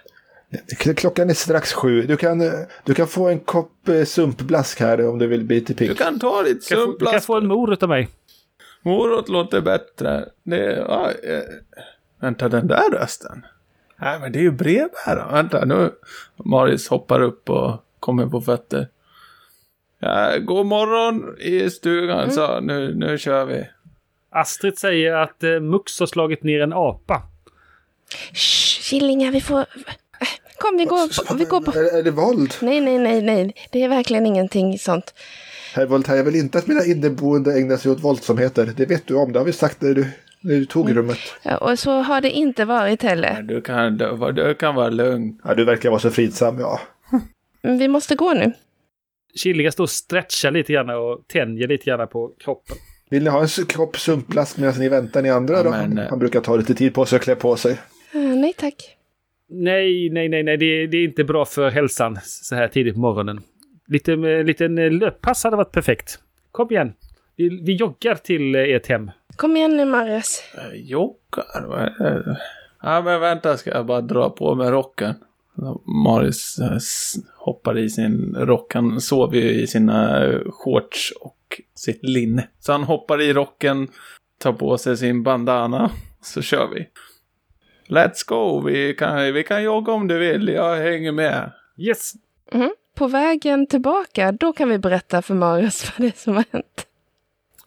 Klockan 0.96 1.30
är 1.30 1.34
strax 1.34 1.72
sju. 1.72 2.02
Du 2.02 2.16
kan, 2.16 2.40
eh, 2.40 2.52
du 2.84 2.94
kan 2.94 3.06
få 3.06 3.28
en 3.28 3.40
kopp 3.40 3.88
eh, 3.88 4.04
sumpblask 4.04 4.80
här 4.80 5.08
om 5.08 5.18
du 5.18 5.26
vill 5.26 5.44
bli 5.44 5.60
Du 5.60 5.74
pigg. 5.74 5.98
kan 5.98 6.18
ta 6.18 6.42
ditt 6.42 6.68
Du 6.68 6.74
kan, 6.76 6.84
få, 6.84 6.96
du 6.98 7.06
kan 7.06 7.20
få 7.20 7.36
en 7.36 7.46
morot 7.46 7.82
av 7.82 7.88
mig. 7.88 8.08
Morot 8.82 9.28
låter 9.28 9.60
bättre. 9.60 10.28
Det 10.42 10.76
ja, 10.88 11.10
eh, 11.10 11.42
Vänta, 12.20 12.48
den 12.48 12.66
där 12.66 12.90
rösten? 12.90 13.46
Nej, 13.96 14.20
men 14.20 14.32
det 14.32 14.38
är 14.38 14.42
ju 14.42 14.50
brevbäraren. 14.50 15.32
Vänta, 15.32 15.64
nu. 15.64 15.90
Marius 16.36 16.88
hoppar 16.88 17.20
upp 17.22 17.50
och 17.50 17.84
kommer 18.00 18.26
på 18.26 18.40
fötter. 18.40 18.88
Ja, 19.98 20.38
god 20.38 20.66
morgon 20.66 21.36
i 21.38 21.70
stugan, 21.70 22.30
så 22.30 22.60
nu, 22.60 22.94
nu 22.94 23.18
kör 23.18 23.44
vi. 23.44 23.68
Astrid 24.30 24.78
säger 24.78 25.12
att 25.14 25.42
eh, 25.44 25.60
Mux 25.60 26.00
har 26.00 26.06
slagit 26.06 26.42
ner 26.42 26.60
en 26.60 26.72
apa. 26.72 27.22
Shh, 28.32 28.80
Killingar, 28.90 29.30
vi 29.32 29.40
får... 29.40 29.64
Kom, 30.58 30.76
vi 30.76 30.84
går, 30.84 31.34
vi 31.38 31.44
går 31.44 31.60
på... 31.60 31.70
Är, 31.78 31.98
är 31.98 32.02
det 32.02 32.10
våld? 32.10 32.54
Nej, 32.60 32.80
nej, 32.80 32.98
nej, 32.98 33.22
nej. 33.22 33.54
Det 33.70 33.82
är 33.82 33.88
verkligen 33.88 34.26
ingenting 34.26 34.78
sånt. 34.78 35.14
Herr 35.74 35.86
Voltaire, 35.86 36.16
jag 36.18 36.24
vill 36.24 36.34
inte 36.36 36.58
att 36.58 36.66
mina 36.66 36.84
inneboende 36.84 37.58
ägnar 37.58 37.76
sig 37.76 37.90
åt 37.90 38.00
våldsamheter. 38.04 38.72
Det 38.76 38.86
vet 38.86 39.06
du 39.06 39.14
om, 39.14 39.32
det 39.32 39.38
har 39.38 39.46
vi 39.46 39.52
sagt 39.52 39.80
när 39.82 39.94
du, 39.94 40.06
när 40.40 40.54
du 40.54 40.64
tog 40.66 40.96
rummet. 40.96 41.18
Ja, 41.42 41.56
och 41.56 41.78
så 41.78 41.90
har 41.92 42.20
det 42.20 42.30
inte 42.30 42.64
varit 42.64 43.02
Ja, 43.02 43.08
heller. 43.08 43.42
Du 43.42 43.60
kan, 43.60 43.96
du, 43.96 44.32
du 44.32 44.54
kan 44.54 44.74
vara 44.74 44.88
lugn. 44.88 45.40
Ja, 45.44 45.54
du 45.54 45.64
verkar 45.64 45.90
vara 45.90 46.00
så 46.00 46.10
fridsam, 46.10 46.60
ja. 46.60 46.80
Men 47.62 47.78
Vi 47.78 47.88
måste 47.88 48.14
gå 48.14 48.32
nu. 48.34 48.52
Killingar 49.42 49.70
står 49.70 49.84
och 49.84 49.90
stretchar 49.90 50.50
lite 50.50 50.72
grann 50.72 50.90
och 50.90 51.24
tänjer 51.28 51.68
lite 51.68 51.84
grann 51.84 52.08
på 52.08 52.30
kroppen. 52.44 52.76
Vill 53.10 53.24
ni 53.24 53.30
ha 53.30 53.42
en 53.42 53.66
kopp 53.66 53.98
sumpplast 53.98 54.56
medan 54.58 54.74
ni 54.78 54.88
väntar 54.88 55.22
ni 55.22 55.30
andra 55.30 55.54
Ja, 55.56 55.62
då? 55.62 55.70
men, 55.70 55.98
eh, 55.98 56.08
Han 56.10 56.18
brukar 56.18 56.40
ta 56.40 56.56
lite 56.56 56.74
tid 56.74 56.94
på 56.94 57.06
sig 57.06 57.16
att 57.16 57.22
klä 57.22 57.34
på 57.34 57.56
sig. 57.56 57.78
Eh, 58.16 58.36
nej 58.36 58.52
tack. 58.52 58.74
Nej, 59.48 60.10
nej, 60.10 60.28
nej, 60.28 60.42
nej. 60.42 60.56
Det, 60.56 60.86
det 60.86 60.96
är 60.96 61.04
inte 61.04 61.24
bra 61.24 61.44
för 61.44 61.70
hälsan 61.70 62.18
så 62.22 62.54
här 62.54 62.68
tidigt 62.68 62.94
på 62.94 63.00
morgonen. 63.00 63.40
Lite, 63.88 64.12
en 64.12 64.46
liten 64.46 64.78
eh, 64.78 64.90
löppass 64.90 65.44
hade 65.44 65.56
varit 65.56 65.72
perfekt. 65.72 66.18
Kom 66.52 66.70
igen. 66.70 66.92
Vi, 67.36 67.62
vi 67.62 67.72
joggar 67.74 68.14
till 68.14 68.54
eh, 68.54 68.60
ert 68.62 68.86
hem. 68.86 69.10
Kom 69.36 69.56
igen 69.56 69.76
nu 69.76 69.84
Marius. 69.84 70.42
Eh, 70.54 70.80
Joggar? 70.80 71.66
Vad 71.66 71.80
är 71.80 72.22
det? 72.26 72.40
Ja, 72.82 73.02
men 73.02 73.20
vänta, 73.20 73.56
ska 73.56 73.70
jag 73.70 73.86
bara 73.86 74.00
dra 74.00 74.30
på 74.30 74.54
med 74.54 74.70
rocken. 74.70 75.14
Maris 76.04 76.58
eh, 76.58 76.78
hoppar 77.36 77.78
i 77.78 77.90
sin 77.90 78.34
rock. 78.38 78.74
Han 78.74 79.00
sover 79.00 79.36
ju 79.36 79.50
i 79.50 79.66
sina 79.66 80.24
eh, 80.24 80.40
shorts 80.50 81.12
och 81.20 81.60
sitt 81.74 82.02
linne. 82.02 82.48
Så 82.60 82.72
han 82.72 82.84
hoppar 82.84 83.20
i 83.20 83.32
rocken, 83.32 83.88
tar 84.38 84.52
på 84.52 84.78
sig 84.78 84.96
sin 84.96 85.22
bandana, 85.22 85.90
så 86.22 86.42
kör 86.42 86.68
vi. 86.74 86.88
Let's 87.88 88.26
go! 88.26 88.60
Vi 88.60 88.94
kan, 88.94 89.32
vi 89.34 89.42
kan 89.44 89.62
jogga 89.62 89.92
om 89.92 90.08
du 90.08 90.18
vill, 90.18 90.48
jag 90.48 90.76
hänger 90.76 91.12
med. 91.12 91.52
Yes! 91.76 92.12
Mhm. 92.52 92.70
På 92.94 93.08
vägen 93.08 93.66
tillbaka, 93.66 94.32
då 94.32 94.52
kan 94.52 94.68
vi 94.68 94.78
berätta 94.78 95.22
för 95.22 95.34
Marius 95.34 95.92
vad 95.98 96.06
det 96.06 96.14
är 96.14 96.18
som 96.18 96.36
har 96.36 96.44
hänt. 96.52 96.86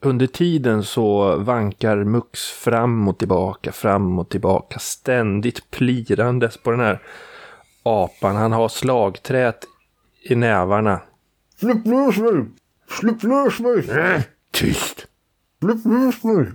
Under 0.02 0.28
tiden 0.28 0.84
så 0.84 1.36
vankar 1.38 2.04
Mux 2.04 2.52
fram 2.52 3.08
och 3.08 3.18
tillbaka, 3.18 3.72
fram 3.72 4.20
och 4.20 4.30
tillbaka, 4.30 4.80
ständigt 4.80 5.72
plirandes 5.72 6.58
på 6.58 6.72
den 6.72 6.80
här 6.80 7.00
apan. 7.84 8.36
Han 8.36 8.52
har 8.52 8.70
slagträt 8.70 9.66
i 10.22 10.36
nävarna. 10.36 11.02
Släpp 11.60 11.86
lös 11.86 12.18
mig! 12.18 12.46
Släpp 13.00 13.24
lös 13.24 13.60
mig! 13.60 13.84
Tyst! 14.52 15.08
Släpp 15.60 15.86
lös 15.86 16.24
mig! 16.24 16.52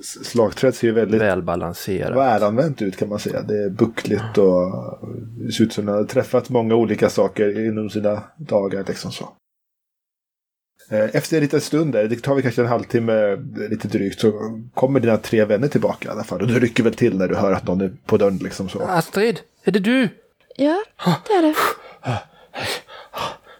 Slagträet 0.00 0.76
ser 0.76 0.86
ju 0.88 0.92
väldigt 0.94 1.20
Välbalanserat. 1.20 2.16
välanvänt 2.16 2.82
ut 2.82 2.96
kan 2.96 3.08
man 3.08 3.18
säga. 3.18 3.42
Det 3.42 3.64
är 3.64 3.70
buckligt 3.70 4.38
och 4.38 4.72
det 5.38 5.52
ser 5.52 5.64
ut 5.64 5.72
som 5.72 5.88
att 5.88 5.94
har 5.94 6.04
träffat 6.04 6.48
många 6.48 6.74
olika 6.74 7.10
saker 7.10 7.66
inom 7.66 7.90
sina 7.90 8.22
dagar. 8.36 8.84
Liksom 8.88 9.10
så. 9.10 9.28
Eh, 10.90 11.04
Efter 11.16 11.36
en 11.36 11.42
liten 11.42 11.60
stund 11.60 11.92
där, 11.92 12.08
det 12.08 12.16
tar 12.16 12.34
vi 12.34 12.42
kanske 12.42 12.60
en 12.62 12.68
halvtimme 12.68 13.36
lite 13.70 13.88
drygt, 13.88 14.20
så 14.20 14.32
kommer 14.74 15.00
dina 15.00 15.16
tre 15.16 15.44
vänner 15.44 15.68
tillbaka 15.68 16.08
i 16.08 16.12
alla 16.12 16.24
fall. 16.24 16.40
Och 16.40 16.46
du 16.48 16.60
rycker 16.60 16.82
väl 16.82 16.94
till 16.94 17.18
när 17.18 17.28
du 17.28 17.34
hör 17.34 17.52
att 17.52 17.66
någon 17.66 17.80
är 17.80 17.92
på 18.06 18.16
dörren 18.16 18.36
liksom 18.36 18.68
så. 18.68 18.82
Astrid, 18.82 19.40
är 19.64 19.72
det 19.72 19.78
du? 19.78 20.08
Ja, 20.56 20.82
det 21.26 21.32
är 21.32 21.42
det. 21.42 21.54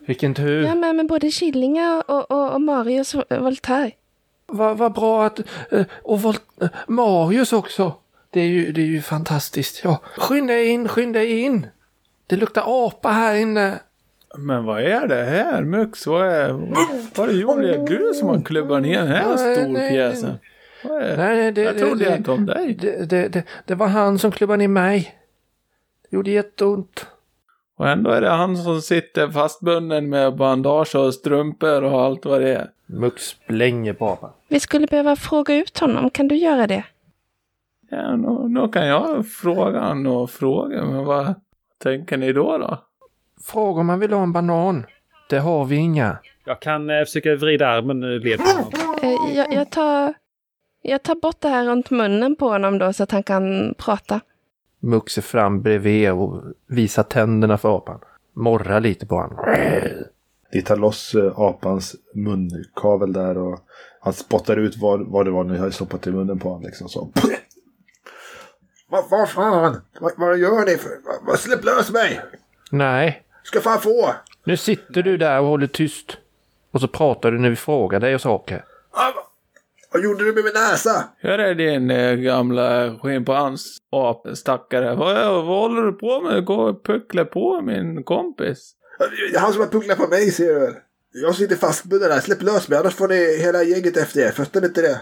Vilken 0.06 0.34
tur. 0.34 0.62
Jag 0.62 0.70
är 0.70 0.74
med 0.76 0.94
med 0.96 1.06
både 1.06 1.30
Killinga 1.30 2.02
och, 2.08 2.30
och, 2.30 2.52
och 2.54 2.60
Marius 2.60 3.14
Voltaire. 3.30 3.92
Vad 4.46 4.78
vad 4.78 4.92
bra 4.92 5.26
att... 5.26 5.40
eh, 5.70 5.84
Och 6.02 6.18
Vol- 6.20 6.36
eh, 6.60 6.68
Marius 6.88 7.52
också. 7.52 7.94
Det 8.30 8.40
är, 8.40 8.46
ju, 8.46 8.72
det 8.72 8.80
är 8.80 8.86
ju 8.86 9.02
fantastiskt. 9.02 9.80
Ja. 9.84 10.00
Skynda 10.16 10.58
in, 10.62 10.88
skynda 10.88 11.22
in. 11.24 11.66
Det 12.26 12.36
luktar 12.36 12.86
apa 12.86 13.08
här 13.08 13.34
inne. 13.34 13.78
Men 14.38 14.64
vad 14.64 14.82
är 14.82 15.08
det 15.08 15.24
här 15.24 15.62
Mux? 15.62 16.06
Vad 16.06 16.26
är... 16.26 16.52
Vad 17.14 17.28
är 17.28 17.32
det 17.32 17.38
gjorde 17.38 17.66
det 17.66 17.84
du 17.86 18.12
som 18.14 18.28
har 18.28 18.40
klubbat 18.40 18.82
ner 18.82 18.98
den 18.98 19.08
här 19.08 19.36
Nej, 19.36 19.56
stor 19.56 19.68
nej, 19.68 19.90
pjäsen? 19.90 20.34
Nej, 20.84 21.16
nej, 21.16 21.52
det, 21.52 21.62
jag 21.62 21.78
trodde 21.78 22.04
det, 22.04 22.16
inte 22.16 22.30
om 22.30 22.46
dig. 22.46 22.74
det, 22.80 23.10
det, 23.10 23.28
det, 23.28 23.42
det 23.64 23.74
var 23.74 23.86
han 23.86 24.18
som 24.18 24.32
klubbade 24.32 24.56
ner 24.58 24.68
mig. 24.68 25.14
Det 26.10 26.16
gjorde 26.16 26.30
jätteont. 26.30 27.06
Och 27.76 27.88
ändå 27.88 28.10
är 28.10 28.20
det 28.20 28.30
han 28.30 28.56
som 28.56 28.82
sitter 28.82 29.28
fastbunden 29.28 30.08
med 30.08 30.36
bandage 30.36 30.94
och 30.94 31.14
strumpor 31.14 31.82
och 31.84 32.00
allt 32.00 32.24
vad 32.24 32.40
det 32.40 32.54
är. 32.54 32.70
Mux 32.86 33.46
blänger 33.46 33.92
på 33.92 34.08
apan. 34.08 34.30
Vi 34.48 34.60
skulle 34.60 34.86
behöva 34.86 35.16
fråga 35.16 35.54
ut 35.54 35.78
honom. 35.78 36.10
Kan 36.10 36.28
du 36.28 36.36
göra 36.36 36.66
det? 36.66 36.84
Ja, 37.90 38.16
nu, 38.16 38.48
nu 38.48 38.68
kan 38.68 38.86
jag 38.86 39.28
fråga 39.28 39.80
han 39.80 40.06
och 40.06 40.30
fråga, 40.30 40.84
men 40.84 41.04
vad 41.04 41.34
tänker 41.82 42.16
ni 42.16 42.32
då 42.32 42.58
då? 42.58 42.78
Fråga 43.42 43.80
om 43.80 43.88
han 43.88 44.00
vill 44.00 44.12
ha 44.12 44.22
en 44.22 44.32
banan. 44.32 44.86
Det 45.30 45.38
har 45.38 45.64
vi 45.64 45.76
inga. 45.76 46.18
Jag 46.44 46.60
kan 46.60 46.90
eh, 46.90 47.04
försöka 47.04 47.36
vrida 47.36 47.68
armen 47.68 48.02
eh, 48.02 48.20
led 48.20 48.40
honom. 48.40 48.72
Eh, 49.02 49.36
jag, 49.36 49.52
jag, 49.52 49.70
tar, 49.70 50.14
jag 50.82 51.02
tar 51.02 51.14
bort 51.14 51.40
det 51.40 51.48
här 51.48 51.66
runt 51.66 51.90
munnen 51.90 52.36
på 52.36 52.48
honom 52.48 52.78
då 52.78 52.92
så 52.92 53.02
att 53.02 53.10
han 53.10 53.22
kan 53.22 53.74
prata. 53.78 54.20
Mux 54.86 55.18
är 55.18 55.22
fram 55.22 55.62
bredvid 55.62 56.10
och 56.12 56.42
visar 56.66 57.02
tänderna 57.02 57.58
för 57.58 57.76
apan. 57.76 58.00
Morrar 58.32 58.80
lite 58.80 59.06
på 59.06 59.14
honom. 59.14 59.44
Ni 60.52 60.62
tar 60.62 60.76
loss 60.76 61.14
eh, 61.14 61.38
apans 61.40 61.96
munkavel 62.14 63.12
där 63.12 63.38
och 63.38 63.58
han 64.00 64.12
spottar 64.12 64.56
ut 64.56 64.76
vad, 64.76 65.06
vad 65.06 65.26
det 65.26 65.30
var 65.30 65.44
ni 65.44 65.58
hade 65.58 65.72
stoppat 65.72 66.06
i 66.06 66.10
munnen 66.10 66.38
på 66.38 66.48
honom. 66.48 66.62
Liksom 66.62 66.88
så. 66.88 67.10
Vad 68.88 69.04
vad 69.10 69.28
fan? 69.30 69.80
Vad, 70.00 70.12
vad 70.16 70.38
gör 70.38 70.66
ni? 70.66 70.76
För? 70.76 70.90
Vad, 71.04 71.14
vad, 71.26 71.38
släpp 71.38 71.64
lös 71.64 71.92
mig! 71.92 72.20
Nej, 72.70 73.22
Ska 73.42 73.60
fan 73.60 73.80
få! 73.80 74.14
nu 74.44 74.56
sitter 74.56 75.02
du 75.02 75.16
där 75.16 75.40
och 75.40 75.46
håller 75.46 75.66
tyst. 75.66 76.16
Och 76.70 76.80
så 76.80 76.88
pratar 76.88 77.30
du 77.30 77.38
när 77.38 77.50
vi 77.50 77.56
frågar 77.56 78.00
dig 78.00 78.14
och 78.14 78.20
saker. 78.20 78.64
Vad- 79.92 80.04
gjorde 80.04 80.24
du 80.24 80.32
med 80.32 80.44
min 80.44 80.52
näsa? 80.54 81.04
Här 81.18 81.38
är 81.38 81.54
din 81.54 81.90
eh, 81.90 82.14
gamla 82.14 82.98
schimpans 82.98 83.76
apstackare. 83.92 84.94
Vad, 84.94 85.14
vad 85.34 85.44
håller 85.60 85.82
du 85.82 85.92
på 85.92 86.20
med? 86.20 86.44
Gå 86.44 86.54
och 86.54 86.84
puckla 86.84 87.24
på 87.24 87.60
min 87.62 88.02
kompis. 88.04 88.72
Han 89.38 89.52
som 89.52 89.60
har 89.60 89.68
pucklat 89.68 89.98
på 89.98 90.06
mig 90.08 90.30
ser 90.30 90.46
du 90.54 90.60
väl? 90.60 90.74
Jag 91.12 91.34
sitter 91.34 91.56
fastbunden 91.56 92.12
här. 92.12 92.20
Släpp 92.20 92.42
lös 92.42 92.68
mig 92.68 92.78
annars 92.78 92.94
får 92.94 93.08
ni 93.08 93.38
hela 93.42 93.62
gänget 93.62 93.96
efter 93.96 94.20
er. 94.20 94.30
Fattar 94.30 94.60
ni 94.60 94.66
inte 94.66 94.82
det? 94.82 95.00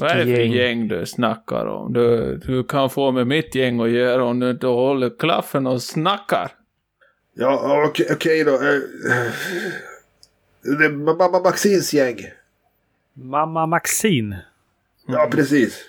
Vad 0.00 0.02
är 0.10 0.14
Vilka 0.14 0.14
det 0.14 0.36
för 0.36 0.42
gäng? 0.42 0.52
gäng 0.52 0.88
du 0.88 1.06
snackar 1.06 1.66
om? 1.66 1.92
Du, 1.92 2.36
du 2.36 2.64
kan 2.64 2.90
få 2.90 3.12
med 3.12 3.26
mitt 3.26 3.54
gäng 3.54 3.80
att 3.80 3.90
göra 3.90 4.24
om 4.24 4.40
du 4.40 4.50
inte 4.50 4.66
håller 4.66 5.18
klaffen 5.18 5.66
och 5.66 5.82
snackar. 5.82 6.52
Ja, 7.34 7.84
okej 7.90 8.06
okej 8.12 8.44
då. 8.44 8.52
Eh, 8.54 8.58
Det 10.78 10.84
är 10.84 10.90
mamma 10.90 11.40
Maxins 11.40 11.92
gäng. 11.94 12.16
Mamma 13.14 13.66
Maxine. 13.66 14.36
Ja, 15.06 15.28
precis. 15.30 15.84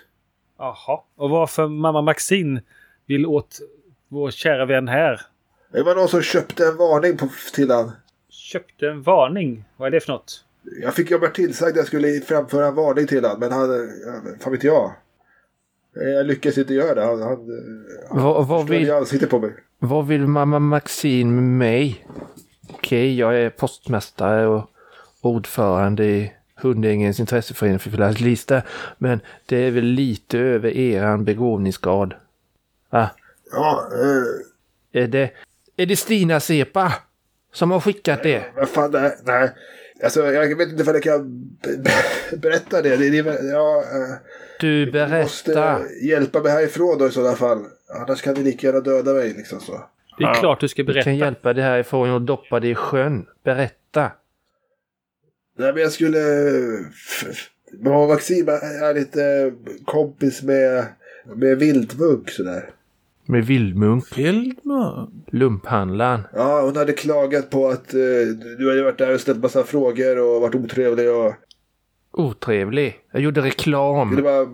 Jaha. 0.58 1.02
Och 1.16 1.30
varför 1.30 1.68
mamma 1.68 2.02
Maxine 2.02 2.62
vill 3.06 3.26
åt 3.26 3.60
vår 4.08 4.32
kära 4.32 4.66
vän 4.66 4.88
här? 4.88 5.22
Det 5.72 5.84
var 5.84 5.96
någon 5.96 6.08
som 6.08 6.22
köpte 6.22 6.66
en 6.68 6.78
varning 6.78 7.18
på, 7.18 7.30
till 7.54 7.72
han. 7.72 7.92
Köpte 8.30 8.88
en 8.88 9.02
varning. 9.02 9.66
Vad 9.78 9.88
är 9.88 9.92
det 9.92 10.00
för 10.00 10.12
något? 10.12 10.46
Jag 10.82 10.94
fick 10.94 11.12
jobba 11.12 11.28
tillsagd 11.28 11.70
att 11.70 11.76
jag 11.76 11.88
skulle 11.88 12.22
framföra 12.22 12.68
en 12.68 12.76
varning 12.76 13.08
till 13.08 13.26
han, 13.26 13.40
men 13.40 13.52
han... 13.52 13.70
ja, 14.06 14.22
Fan 14.40 14.52
vet 14.52 14.64
jag. 14.64 14.94
Jag 15.94 16.26
lyckades 16.26 16.58
inte 16.58 16.74
göra 16.74 16.96
det. 16.96 17.06
Han, 17.06 17.22
han, 18.50 18.68
i 18.68 18.70
vill, 18.70 18.92
ansiktet 18.92 19.30
på 19.30 19.40
mig. 19.40 19.52
vad 19.80 20.08
vill 20.08 20.28
mamma 20.28 20.60
Maxine 20.60 21.32
med 21.32 21.44
mig? 21.44 22.06
Okej, 22.70 23.20
jag 23.20 23.38
är 23.38 23.50
postmästare 23.50 24.48
och 24.48 24.70
ordförande 25.22 26.06
i 26.06 26.32
Hundängens 26.56 27.20
intresseförening 27.20 27.80
för 27.80 27.90
filatellister. 27.90 28.62
Men 28.98 29.20
det 29.46 29.58
är 29.58 29.72
väl 29.72 29.84
lite 29.86 30.40
över 30.40 30.78
eran 30.78 31.26
begåvningsgrad. 31.26 32.14
Ah, 32.90 33.08
Ja, 33.52 33.88
eh, 33.94 35.02
är 35.04 35.08
det, 35.08 35.32
är 35.78 35.86
det 35.86 35.96
Stina 35.96 36.40
Sepa 36.40 36.94
som 37.54 37.72
har 37.72 37.80
skickat 37.80 38.24
det? 38.24 38.44
vad 38.56 38.70
fan, 38.70 38.92
nej. 38.92 39.18
nej. 39.24 39.50
Alltså, 40.04 40.26
jag 40.32 40.56
vet 40.58 40.70
inte 40.70 40.84
om 40.84 40.94
jag 40.94 41.04
kan 41.04 41.48
be- 41.62 41.78
be- 41.78 42.38
berätta 42.38 42.82
det. 42.82 42.98
det, 42.98 43.22
det 43.22 43.44
ja, 43.52 43.80
eh, 43.82 44.16
Du 44.60 44.86
du 44.86 45.08
måste 45.08 45.52
berättar. 45.54 45.82
hjälpa 46.04 46.40
mig 46.42 46.52
härifrån 46.52 46.98
då 46.98 47.08
i 47.08 47.12
sådana 47.12 47.36
fall. 47.36 47.66
Annars 48.00 48.22
kan 48.22 48.34
ni 48.34 48.44
lika 48.44 48.68
gärna 48.68 48.80
döda 48.80 49.14
mig 49.14 49.34
liksom 49.34 49.60
så. 49.60 49.72
Det 50.18 50.24
är 50.24 50.28
Ja. 50.28 50.34
klart 50.34 50.60
du 50.60 50.68
ska 50.68 50.84
berätta. 50.84 51.04
kan 51.04 51.16
hjälpa 51.16 51.54
dig 51.54 51.64
härifrån 51.64 52.10
och 52.10 52.22
doppa 52.22 52.60
dig 52.60 52.70
i 52.70 52.76
sjön. 52.76 53.26
Berätta. 53.44 54.12
Nej, 55.58 55.74
men 55.74 55.82
jag 55.82 55.92
skulle... 55.92 56.20
Mamma 57.84 58.08
Maxim 58.08 58.48
är 58.50 58.94
lite 58.94 59.54
kompis 59.86 60.44
med, 60.44 60.86
med 61.36 61.58
Vildmunk 61.58 62.30
sådär. 62.30 62.70
Med 63.28 63.46
vildmunk, 63.46 64.18
Vildmunk? 64.18 65.10
lumphandlaren. 65.32 66.22
Ja, 66.34 66.62
hon 66.62 66.76
hade 66.76 66.94
klagat 66.94 67.50
på 67.50 67.68
att 67.68 67.94
eh, 67.94 68.00
du 68.58 68.70
hade 68.70 68.84
varit 68.84 68.98
där 68.98 69.14
och 69.14 69.22
ställt 69.22 69.44
massa 69.44 69.64
frågor 69.64 70.20
och 70.20 70.42
varit 70.42 70.56
otrevlig 70.56 71.12
och 71.12 71.34
Otrevlig. 72.12 73.00
Jag 73.12 73.22
gjorde 73.22 73.42
reklam. 73.42 74.10
ville 74.10 74.22
bara 74.22 74.48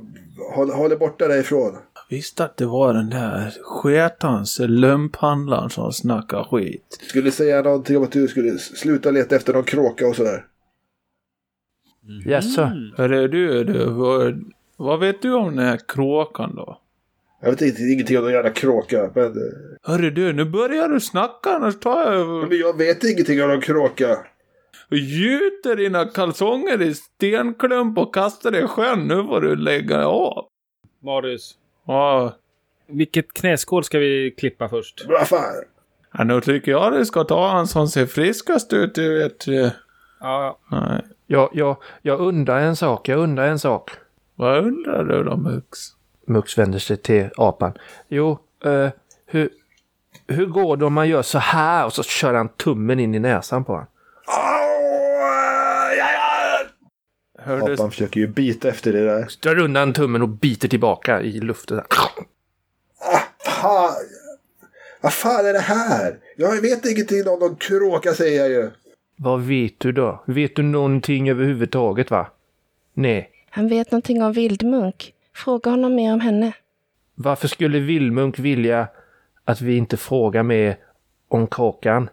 hålla, 0.56 0.74
hålla 0.74 0.96
borta 0.96 1.28
därifrån. 1.28 1.74
Jag 2.10 2.16
visste 2.18 2.44
att 2.44 2.58
det 2.58 2.66
var 2.66 2.94
den 2.94 3.10
där 3.10 3.58
sketans 3.62 4.60
lumphandlaren 4.64 5.70
som 5.70 5.92
snackar 5.94 6.44
skit. 6.44 6.98
Skulle 7.02 7.32
säga 7.32 7.62
någonting 7.62 7.98
om 7.98 8.04
att 8.04 8.12
du 8.12 8.28
skulle 8.28 8.58
sluta 8.58 9.12
leta 9.12 9.36
efter 9.36 9.54
någon 9.54 9.64
kråka 9.64 10.08
och 10.08 10.16
sådär. 10.16 10.46
Jaså? 12.26 12.62
Mm. 12.62 12.92
Hörru 12.98 13.28
du, 13.28 13.64
du 13.64 13.86
vad, 13.86 14.44
vad 14.78 15.00
vet 15.00 15.22
du 15.22 15.34
om 15.34 15.56
den 15.56 15.66
här 15.66 15.80
kråkan 15.88 16.56
då? 16.56 16.78
Jag 17.42 17.52
vet 17.52 17.62
inte, 17.62 17.82
ingenting 17.82 18.18
om 18.18 18.24
någon 18.24 18.34
jävla 18.34 18.50
kråka, 18.50 19.12
men, 19.16 19.26
eh, 19.26 19.32
Hörru 19.84 20.12
du, 20.12 20.34
nu 20.34 20.46
börjar 20.46 20.88
du 20.88 21.00
snacka 21.00 21.50
annars 21.50 21.80
tar 21.80 22.14
jag... 22.14 22.50
men 22.50 22.58
jag 22.58 22.78
vet 22.78 23.04
ingenting 23.04 23.44
om 23.44 23.50
någon 23.50 23.62
kråka. 23.62 24.18
gjuter 24.90 25.76
dina 25.76 26.06
kalsonger 26.06 26.82
i 26.82 26.94
stenklump 26.94 27.98
och 27.98 28.14
kastar 28.14 28.52
dig 28.52 28.64
i 28.64 28.68
sjön. 28.68 29.08
Nu 29.08 29.24
får 29.24 29.42
du 29.42 29.56
lägga 29.56 30.08
av. 30.08 30.46
Marius, 31.04 31.56
Ja, 31.88 32.36
vilket 32.88 33.34
knäskål 33.34 33.84
ska 33.84 34.00
vi 34.00 34.32
klippa 34.38 34.70
först? 34.70 35.06
Vad 35.08 35.28
fan? 35.28 35.54
ja, 36.14 36.24
nu 36.24 36.42
tycker 36.42 36.72
jag 36.72 36.94
du 36.94 37.06
ska 37.06 37.24
ta 37.24 37.48
han 37.48 37.68
som 37.68 37.88
ser 37.88 38.06
friskast 38.06 38.74
ut, 38.74 38.96
du 38.96 39.20
vet. 39.20 39.48
Ja, 39.48 39.72
ja. 40.20 40.60
Nej. 40.72 41.02
Jag, 41.32 41.50
jag, 41.54 41.78
jag 42.02 42.20
undrar 42.20 42.60
en 42.60 42.76
sak, 42.76 43.08
jag 43.08 43.20
undrar 43.20 43.48
en 43.48 43.60
sak. 43.60 43.92
Vad 44.36 44.66
undrar 44.66 45.04
du 45.04 45.24
då, 45.24 45.38
Mux? 45.38 45.80
Mux 46.26 46.58
vänder 46.58 46.80
sig 46.80 46.98
till 46.98 47.30
apan. 47.38 47.74
Jo, 48.08 48.40
eh, 48.66 48.90
hur, 49.26 49.50
hur 50.28 50.46
går 50.46 50.78
det 50.78 50.86
om 50.86 50.94
man 50.94 51.10
gör 51.10 51.22
så 51.22 51.38
här 51.38 51.86
och 51.86 51.94
så 51.94 52.04
kör 52.04 52.34
han 52.34 52.50
tummen 52.50 53.00
in 53.00 53.16
i 53.16 53.20
näsan 53.20 53.64
på 53.64 53.72
honom? 53.72 53.88
Hörde 57.40 57.74
Apan 57.74 57.92
försöker 57.92 58.20
ju 58.20 58.28
bita 58.28 58.70
efter 58.70 58.94
det 58.94 59.06
där. 59.06 59.28
Drar 59.42 59.60
undan 59.60 59.94
tummen 59.94 60.22
och 60.22 60.30
biter 60.30 60.68
tillbaka 60.68 61.22
i 61.22 61.32
luften. 61.32 61.82
Ah. 63.64 63.90
Vad 65.02 65.14
fan 65.14 65.46
är 65.46 65.54
det 65.54 65.60
här? 65.60 66.18
Jag 66.38 66.62
vet 66.62 66.86
ingenting 66.86 67.28
om 67.28 67.40
någon 67.40 67.56
kråka 67.56 68.14
säger 68.14 68.40
jag 68.40 68.50
ju. 68.50 68.72
Vad 69.24 69.42
vet 69.42 69.80
du 69.80 69.92
då? 69.92 70.24
Vet 70.28 70.56
du 70.56 70.64
någonting 70.64 71.30
överhuvudtaget 71.30 72.12
va? 72.12 72.28
Nej. 72.94 73.30
Han 73.50 73.68
vet 73.68 73.92
någonting 73.92 74.22
om 74.24 74.34
vildmunk. 74.34 75.14
Fråga 75.36 75.72
honom 75.72 75.96
mer 75.96 76.14
om 76.14 76.20
henne. 76.20 76.54
Varför 77.16 77.48
skulle 77.48 77.80
Vildmunk 77.80 78.40
vilja 78.40 78.88
att 79.46 79.62
vi 79.62 79.78
inte 79.78 79.98
frågar 79.98 80.44
mer 80.44 80.78
om 81.28 81.48
kråkan? 81.48 82.10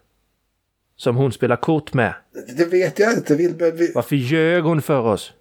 Som 0.96 1.16
hon 1.16 1.32
spelar 1.32 1.56
kort 1.56 1.94
med. 1.94 2.14
Det 2.56 2.64
vet 2.64 2.98
jag 2.98 3.12
inte. 3.14 3.36
Vildmunk, 3.36 3.74
vi, 3.76 3.92
Varför 3.94 4.16
ljög 4.16 4.64
hon 4.64 4.82
för 4.82 5.00
oss? 5.00 5.32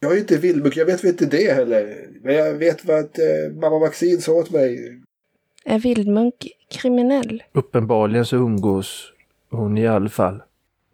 jag 0.00 0.10
är 0.10 0.14
ju 0.14 0.20
inte 0.20 0.38
vildmunk. 0.38 0.76
Jag 0.76 0.86
vet 0.86 1.04
väl 1.04 1.10
inte 1.10 1.26
det 1.26 1.54
heller. 1.54 2.08
Men 2.22 2.34
jag 2.34 2.54
vet 2.54 2.84
vad 2.84 2.98
att, 2.98 3.18
eh, 3.18 3.54
mamma 3.60 3.78
Maxine 3.78 4.20
sa 4.20 4.32
åt 4.32 4.50
mig. 4.50 5.00
Är 5.64 5.78
vildmunk 5.78 6.34
kriminell? 6.70 7.42
Uppenbarligen 7.52 8.26
så 8.26 8.36
umgås 8.36 9.12
hon 9.50 9.78
i 9.78 9.86
alla 9.86 10.08
fall. 10.08 10.42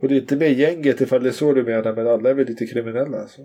Och 0.00 0.08
det 0.08 0.14
är 0.14 0.20
inte 0.20 0.36
med 0.36 0.52
gänget 0.52 1.00
ifall 1.00 1.22
det 1.22 1.28
är 1.28 1.32
så 1.32 1.52
du 1.52 1.62
menar. 1.62 1.94
Men 1.94 2.06
alla 2.06 2.30
är 2.30 2.34
väl 2.34 2.46
lite 2.46 2.66
kriminella. 2.66 3.26
Så. 3.26 3.42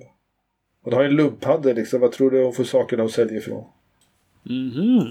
Hon 0.84 0.93
har 0.93 1.01
ju 1.01 1.08
en 1.08 1.16
lumphandel 1.16 1.76
liksom. 1.76 2.01
Vad 2.01 2.12
tror 2.12 2.32
du 2.32 2.43
hon 2.43 2.53
får 2.53 2.64
sakerna 2.64 3.03
hon 3.03 3.10
säljer 3.10 3.38
ifrån? 3.38 3.64
Mhm. 4.43 5.08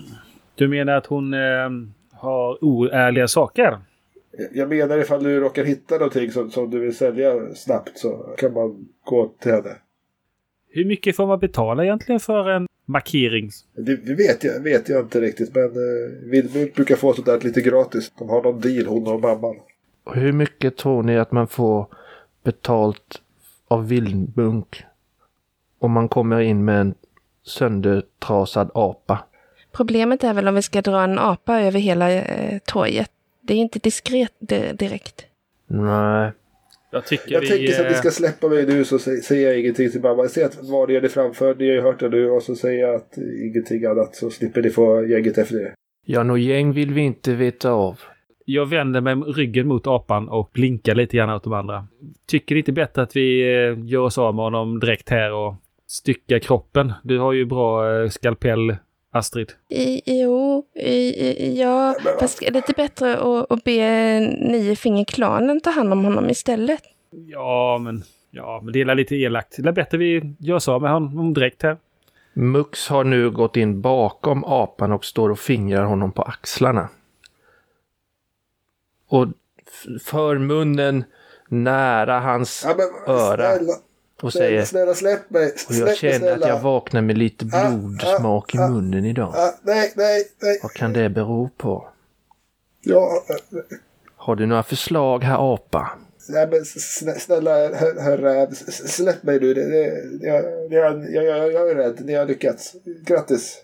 Du 0.54 0.68
menar 0.68 0.96
att 0.96 1.06
hon 1.06 1.34
eh, 1.34 1.70
har 2.12 2.64
oärliga 2.64 3.28
saker? 3.28 3.78
Jag 4.52 4.68
menar 4.68 4.98
ifall 4.98 5.24
du 5.24 5.40
råkar 5.40 5.64
hitta 5.64 5.94
någonting 5.98 6.30
som, 6.30 6.50
som 6.50 6.70
du 6.70 6.78
vill 6.78 6.96
sälja 6.96 7.54
snabbt 7.54 7.98
så 7.98 8.34
kan 8.38 8.52
man 8.52 8.88
gå 9.04 9.32
till 9.40 9.52
henne. 9.52 9.76
Hur 10.70 10.84
mycket 10.84 11.16
får 11.16 11.26
man 11.26 11.38
betala 11.38 11.84
egentligen 11.84 12.20
för 12.20 12.50
en 12.50 12.66
markering? 12.86 13.50
Det, 13.76 13.96
det 13.96 14.14
vet, 14.14 14.44
jag, 14.44 14.60
vet 14.60 14.88
jag 14.88 15.00
inte 15.00 15.20
riktigt 15.20 15.54
men 15.54 15.64
eh, 15.64 16.30
Vildmunk 16.30 16.74
brukar 16.74 16.96
få 16.96 17.12
sånt 17.12 17.26
där 17.26 17.40
lite 17.40 17.60
gratis. 17.60 18.12
De 18.18 18.28
har 18.28 18.42
någon 18.42 18.60
deal 18.60 18.86
hon 18.86 19.06
och 19.06 19.20
mamman. 19.20 19.56
Hur 20.12 20.32
mycket 20.32 20.76
tror 20.76 21.02
ni 21.02 21.18
att 21.18 21.32
man 21.32 21.48
får 21.48 21.86
betalt 22.44 23.22
av 23.68 23.88
Vildmunk 23.88 24.82
om 25.78 25.92
man 25.92 26.08
kommer 26.08 26.40
in 26.40 26.64
med 26.64 26.80
en 26.80 26.94
söndertrasad 27.42 28.70
apa? 28.74 29.24
Problemet 29.72 30.24
är 30.24 30.34
väl 30.34 30.48
om 30.48 30.54
vi 30.54 30.62
ska 30.62 30.82
dra 30.82 31.02
en 31.04 31.18
apa 31.18 31.60
över 31.60 31.78
hela 31.80 32.12
eh, 32.12 32.58
torget. 32.64 33.10
Det 33.40 33.54
är 33.54 33.58
inte 33.58 33.78
diskret 33.78 34.32
di- 34.38 34.72
direkt. 34.72 35.26
Nej, 35.66 36.32
Jag 36.90 37.06
tycker 37.06 37.32
Jag 37.32 37.40
vi... 37.40 37.48
tänker 37.48 37.72
så 37.72 37.82
att 37.82 37.90
eh, 37.92 37.94
ska 37.98 38.10
släppa 38.10 38.48
mig 38.48 38.66
nu 38.66 38.84
så 38.84 38.96
sä- 38.96 39.20
säger 39.20 39.48
jag 39.48 39.58
ingenting 39.60 39.90
till 39.90 40.00
mamma. 40.00 40.22
Jag 40.22 40.30
ser 40.30 40.44
att 40.46 40.58
vad 40.62 40.90
är 40.90 41.00
det 41.00 41.08
framför, 41.08 41.54
ni 41.54 41.66
har 41.68 41.74
ju 41.74 41.80
hört 41.80 42.00
det 42.00 42.08
nu 42.08 42.30
och 42.30 42.42
så 42.42 42.54
säger 42.56 42.80
jag 42.86 42.94
att 42.94 43.18
eh, 43.18 43.24
ingenting 43.46 43.84
annat 43.84 44.16
så 44.16 44.30
slipper 44.30 44.62
ni 44.62 44.70
få 44.70 45.06
gänget 45.06 45.38
efter 45.38 45.60
er. 45.60 45.74
ja, 46.06 46.22
något 46.22 46.40
gäng 46.40 46.72
vill 46.72 46.94
vi 46.94 47.00
inte 47.00 47.34
veta 47.34 47.70
av. 47.70 48.00
Jag 48.44 48.66
vänder 48.66 49.00
mig 49.00 49.14
ryggen 49.14 49.68
mot 49.68 49.86
apan 49.86 50.28
och 50.28 50.50
blinkar 50.52 50.94
lite 50.94 51.16
grann 51.16 51.30
åt 51.30 51.44
de 51.44 51.52
andra. 51.52 51.86
Tycker 52.26 52.54
det 52.54 52.58
inte 52.58 52.72
bättre 52.72 53.02
att 53.02 53.16
vi 53.16 53.40
eh, 53.42 53.86
gör 53.86 54.00
oss 54.00 54.18
av 54.18 54.34
med 54.34 54.44
honom 54.44 54.80
direkt 54.80 55.10
här 55.10 55.32
och 55.32 55.54
styckar 55.86 56.38
kroppen? 56.38 56.92
Du 57.02 57.18
har 57.18 57.32
ju 57.32 57.44
bra 57.44 58.00
eh, 58.02 58.08
skalpell, 58.08 58.76
Astrid. 59.12 59.52
I, 59.68 60.02
jo, 60.22 60.64
i, 60.74 60.90
i, 60.90 61.60
ja, 61.60 61.94
fast 62.20 62.42
är 62.42 62.50
det 62.50 62.58
inte 62.58 62.72
bättre 62.76 63.16
att, 63.16 63.52
att 63.52 63.64
be 63.64 64.20
Niofingerklanen 64.20 65.60
ta 65.60 65.70
hand 65.70 65.92
om 65.92 66.04
honom 66.04 66.30
istället? 66.30 66.82
Ja, 67.10 67.78
men... 67.78 68.02
Ja, 68.36 68.60
men 68.62 68.72
det 68.72 68.80
är 68.80 68.94
lite 68.94 69.16
elakt. 69.16 69.56
Det 69.58 69.68
är 69.68 69.72
bättre 69.72 69.98
vi 69.98 70.34
gör 70.38 70.56
oss 70.56 70.68
av 70.68 70.82
med 70.82 70.90
honom 70.90 71.34
direkt 71.34 71.62
här. 71.62 71.76
Mux 72.32 72.88
har 72.88 73.04
nu 73.04 73.30
gått 73.30 73.56
in 73.56 73.80
bakom 73.80 74.44
apan 74.44 74.92
och 74.92 75.04
står 75.04 75.30
och 75.30 75.38
fingrar 75.38 75.84
honom 75.84 76.12
på 76.12 76.22
axlarna. 76.22 76.88
Och 79.14 79.28
för 80.04 80.38
munnen 80.38 81.04
nära 81.48 82.20
hans 82.20 82.64
Ja, 82.66 82.74
men, 82.76 83.14
öra 83.16 83.56
snälla, 83.56 83.72
och 84.22 84.32
snälla, 84.32 84.46
säger 84.46 84.64
snälla 84.64 84.94
släpp 84.94 85.30
mig. 85.30 85.52
och 85.52 85.58
Släpp 85.58 85.78
jag 85.78 85.86
mig 85.86 85.96
känner 85.96 86.32
att 86.32 86.48
jag 86.48 86.60
vaknar 86.60 87.02
med 87.02 87.18
lite 87.18 87.46
Ah, 87.52 87.70
blodsmak 87.70 88.54
i 88.54 88.58
ah, 88.58 88.64
ah. 88.64 88.68
munnen 88.68 89.04
idag. 89.04 89.34
Ah, 89.36 89.54
nej, 89.62 89.92
nej, 89.96 90.24
nej. 90.42 90.58
Vad 90.62 90.72
kan 90.72 90.92
det 90.92 91.08
bero 91.08 91.50
på? 91.56 91.88
Ja, 92.80 93.24
eh, 93.28 93.36
Har 94.16 94.36
du 94.36 94.46
några 94.46 94.62
förslag 94.62 95.24
här 95.24 95.54
apa? 95.54 95.90
nej 96.28 96.48
men 96.50 96.60
snä- 96.64 97.18
snälla 97.18 97.50
herr, 97.50 98.00
herr 98.00 98.42
eh, 98.42 98.48
släpp 98.70 99.22
mig 99.22 99.40
nu. 99.40 99.54
Det, 99.54 99.64
det, 99.70 100.26
jag, 100.26 100.44
jag, 100.72 101.10
jag, 101.14 101.24
jag, 101.24 101.52
jag 101.52 101.70
är 101.70 101.74
rädd. 101.74 102.00
Ni 102.04 102.14
har 102.14 102.26
lyckats. 102.26 102.72
Grattis. 103.06 103.56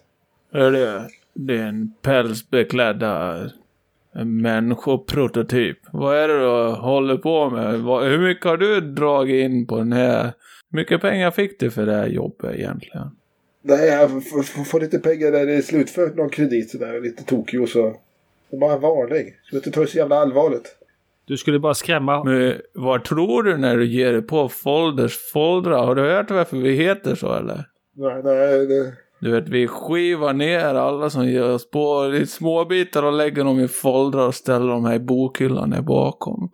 Är 0.53 0.71
det, 0.71 1.09
det 1.35 1.55
är 1.59 1.63
en 1.67 1.95
pälsbeklädda 2.03 3.09
en 3.37 3.51
människoprototyp. 4.15 5.79
Vad 5.93 6.17
är 6.17 6.29
det 6.29 6.39
du 6.41 6.73
håller 6.75 7.17
på 7.17 7.51
med? 7.51 7.73
Hur 8.11 8.19
mycket 8.19 8.45
har 8.45 8.57
du 8.57 8.81
dragit 8.81 9.45
in 9.45 9.67
på 9.67 9.79
den 9.79 9.93
här? 9.93 10.23
Hur 10.71 10.77
mycket 10.77 11.01
pengar 11.01 11.31
fick 11.31 11.61
du 11.61 11.71
för 11.71 11.87
det 11.87 11.95
här 11.95 12.07
jobbet 12.07 12.55
egentligen? 12.55 13.11
Nej, 13.63 13.89
jag 13.89 14.11
får, 14.67 14.81
lite 14.81 14.99
pengar 14.99 15.31
när 15.31 15.47
det 15.47 15.55
är 15.55 15.63
slutfört 15.63 16.17
någon 16.17 16.31
kredit 16.31 16.71
sådär. 16.71 17.01
Lite 17.01 17.25
tokig 17.25 17.63
och 17.63 17.69
så. 17.69 17.97
Det 18.51 18.57
är 18.57 18.61
bara 18.61 18.75
en 18.75 18.81
varning. 18.81 19.35
Ska 19.45 19.57
inte 19.57 19.71
ta 19.71 19.81
det 19.81 19.87
så 19.87 19.99
jävla 19.99 20.17
allvarligt. 20.17 20.77
Du 21.25 21.37
skulle 21.37 21.59
bara 21.59 21.75
skrämma... 21.75 22.25
Men 22.25 22.55
vad 22.75 23.05
tror 23.05 23.43
du 23.43 23.57
när 23.57 23.77
du 23.77 23.87
ger 23.87 24.13
dig 24.13 24.23
på 24.23 24.49
folders 24.49 25.19
foldrar? 25.33 25.87
Har 25.87 25.95
du 25.95 26.03
hört 26.03 26.31
varför 26.31 26.57
vi 26.57 26.73
heter 26.73 27.15
så 27.15 27.35
eller? 27.35 27.65
Nej, 27.97 28.23
nej, 28.25 28.67
det, 28.67 28.93
Du 29.21 29.31
vet, 29.31 29.49
vi 29.49 29.69
skivar 29.69 30.33
ner 30.33 30.75
alla 30.75 31.11
som 31.11 31.29
ger 31.29 31.51
oss 31.51 31.71
på 31.71 32.15
i 32.15 32.27
små 32.27 32.65
bitar 32.65 33.03
och 33.03 33.13
lägger 33.13 33.45
dem 33.45 33.61
i 33.61 33.69
foldrar 33.69 34.27
och 34.27 34.35
ställer 34.35 34.69
dem 34.69 34.85
här 34.85 34.95
i 34.95 34.99
bokhyllan 34.99 35.73
här 35.73 35.83
bakom. 35.83 36.51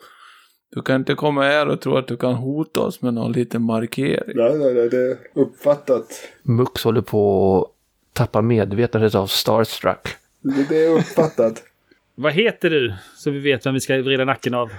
Du 0.71 0.83
kan 0.83 0.97
inte 0.97 1.15
komma 1.15 1.43
här 1.43 1.69
och 1.69 1.81
tro 1.81 1.97
att 1.97 2.09
du 2.09 2.17
kan 2.17 2.35
hota 2.35 2.81
oss 2.81 3.03
med 3.03 3.15
någon 3.15 3.33
liten 3.33 3.63
markering. 3.63 4.37
nej, 4.37 4.59
nej, 4.59 4.75
nej, 4.75 4.89
det 4.89 4.97
är 4.97 5.19
uppfattat. 5.35 6.07
Mux 6.43 6.85
håller 6.85 7.01
på 7.01 7.59
att 7.63 8.15
tappa 8.15 8.43
medvetandet 8.43 9.15
av 9.15 9.27
Starstruck. 9.27 10.09
Det, 10.41 10.69
det 10.69 10.85
är 10.85 10.99
uppfattat. 10.99 11.63
Vad 12.15 12.33
heter 12.33 12.71
du? 12.71 12.95
Så 13.17 13.31
vi 13.31 13.39
vet 13.39 13.67
vem 13.67 13.75
vi 13.75 13.81
ska 13.81 13.97
vrida 13.97 14.25
nacken 14.25 14.55
av. 14.55 14.71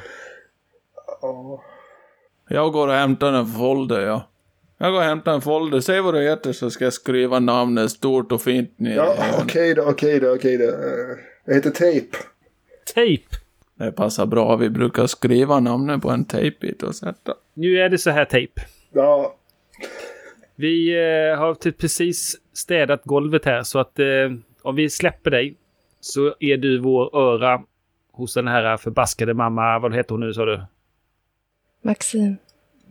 Ja. 1.22 1.64
Jag 2.50 2.74
går 2.74 2.88
och 2.88 2.94
hämtar 2.94 3.34
en 3.34 3.48
folder, 3.48 4.00
ja. 4.00 4.28
Jag 4.78 4.92
går 4.92 5.00
och 5.00 5.06
hämtar 5.06 5.34
en 5.34 5.42
folder. 5.42 5.80
Säg 5.80 6.02
vad 6.02 6.14
du 6.14 6.22
heter 6.22 6.54
så 6.54 6.70
ska 6.70 6.84
jag 6.84 6.94
skriva 6.94 7.40
namnet 7.40 7.92
stort 7.92 8.32
och 8.32 8.42
fint 8.42 8.80
ner. 8.80 8.96
Ja, 8.96 9.16
okej 9.44 9.74
då, 9.76 9.84
okej 9.90 10.20
då, 10.20 10.36
okej 10.36 10.58
då. 10.58 10.64
Eh, 10.64 11.18
Jag 11.46 11.56
heter 11.56 11.70
Tape. 11.70 12.18
Tejp! 12.96 13.24
Det 13.76 13.92
passar 13.92 14.26
bra. 14.26 14.56
Vi 14.56 14.70
brukar 14.70 15.08
skriva 15.08 15.60
namnet 15.60 16.02
på 16.02 16.10
en 16.10 16.26
tejpbit 16.26 16.84
och 16.84 16.96
sätta. 16.96 17.34
Nu 17.54 17.78
är 17.78 17.90
det 17.90 17.98
så 17.98 18.10
här 18.10 18.26
tejp. 18.26 18.62
Ja, 18.92 19.36
Vi 20.56 20.90
eh, 21.32 21.38
har 21.40 21.54
typ 21.54 21.78
precis 21.78 22.36
städat 22.54 23.02
golvet 23.04 23.46
här 23.46 23.64
så 23.64 23.80
att 23.80 24.00
eh, 24.00 24.06
om 24.62 24.76
vi 24.76 24.90
släpper 24.90 25.32
dig 25.32 25.58
så 26.00 26.36
är 26.40 26.58
du 26.58 26.80
vår 26.80 27.18
öra 27.18 27.62
hos 28.12 28.34
den 28.34 28.48
här 28.48 28.78
förbaskade 28.78 29.34
mamma. 29.34 29.80
Vad 29.80 29.96
heter 29.96 30.12
hon 30.12 30.20
nu 30.20 30.34
sa 30.34 30.46
du? 30.46 30.62
Maxim. 31.82 32.38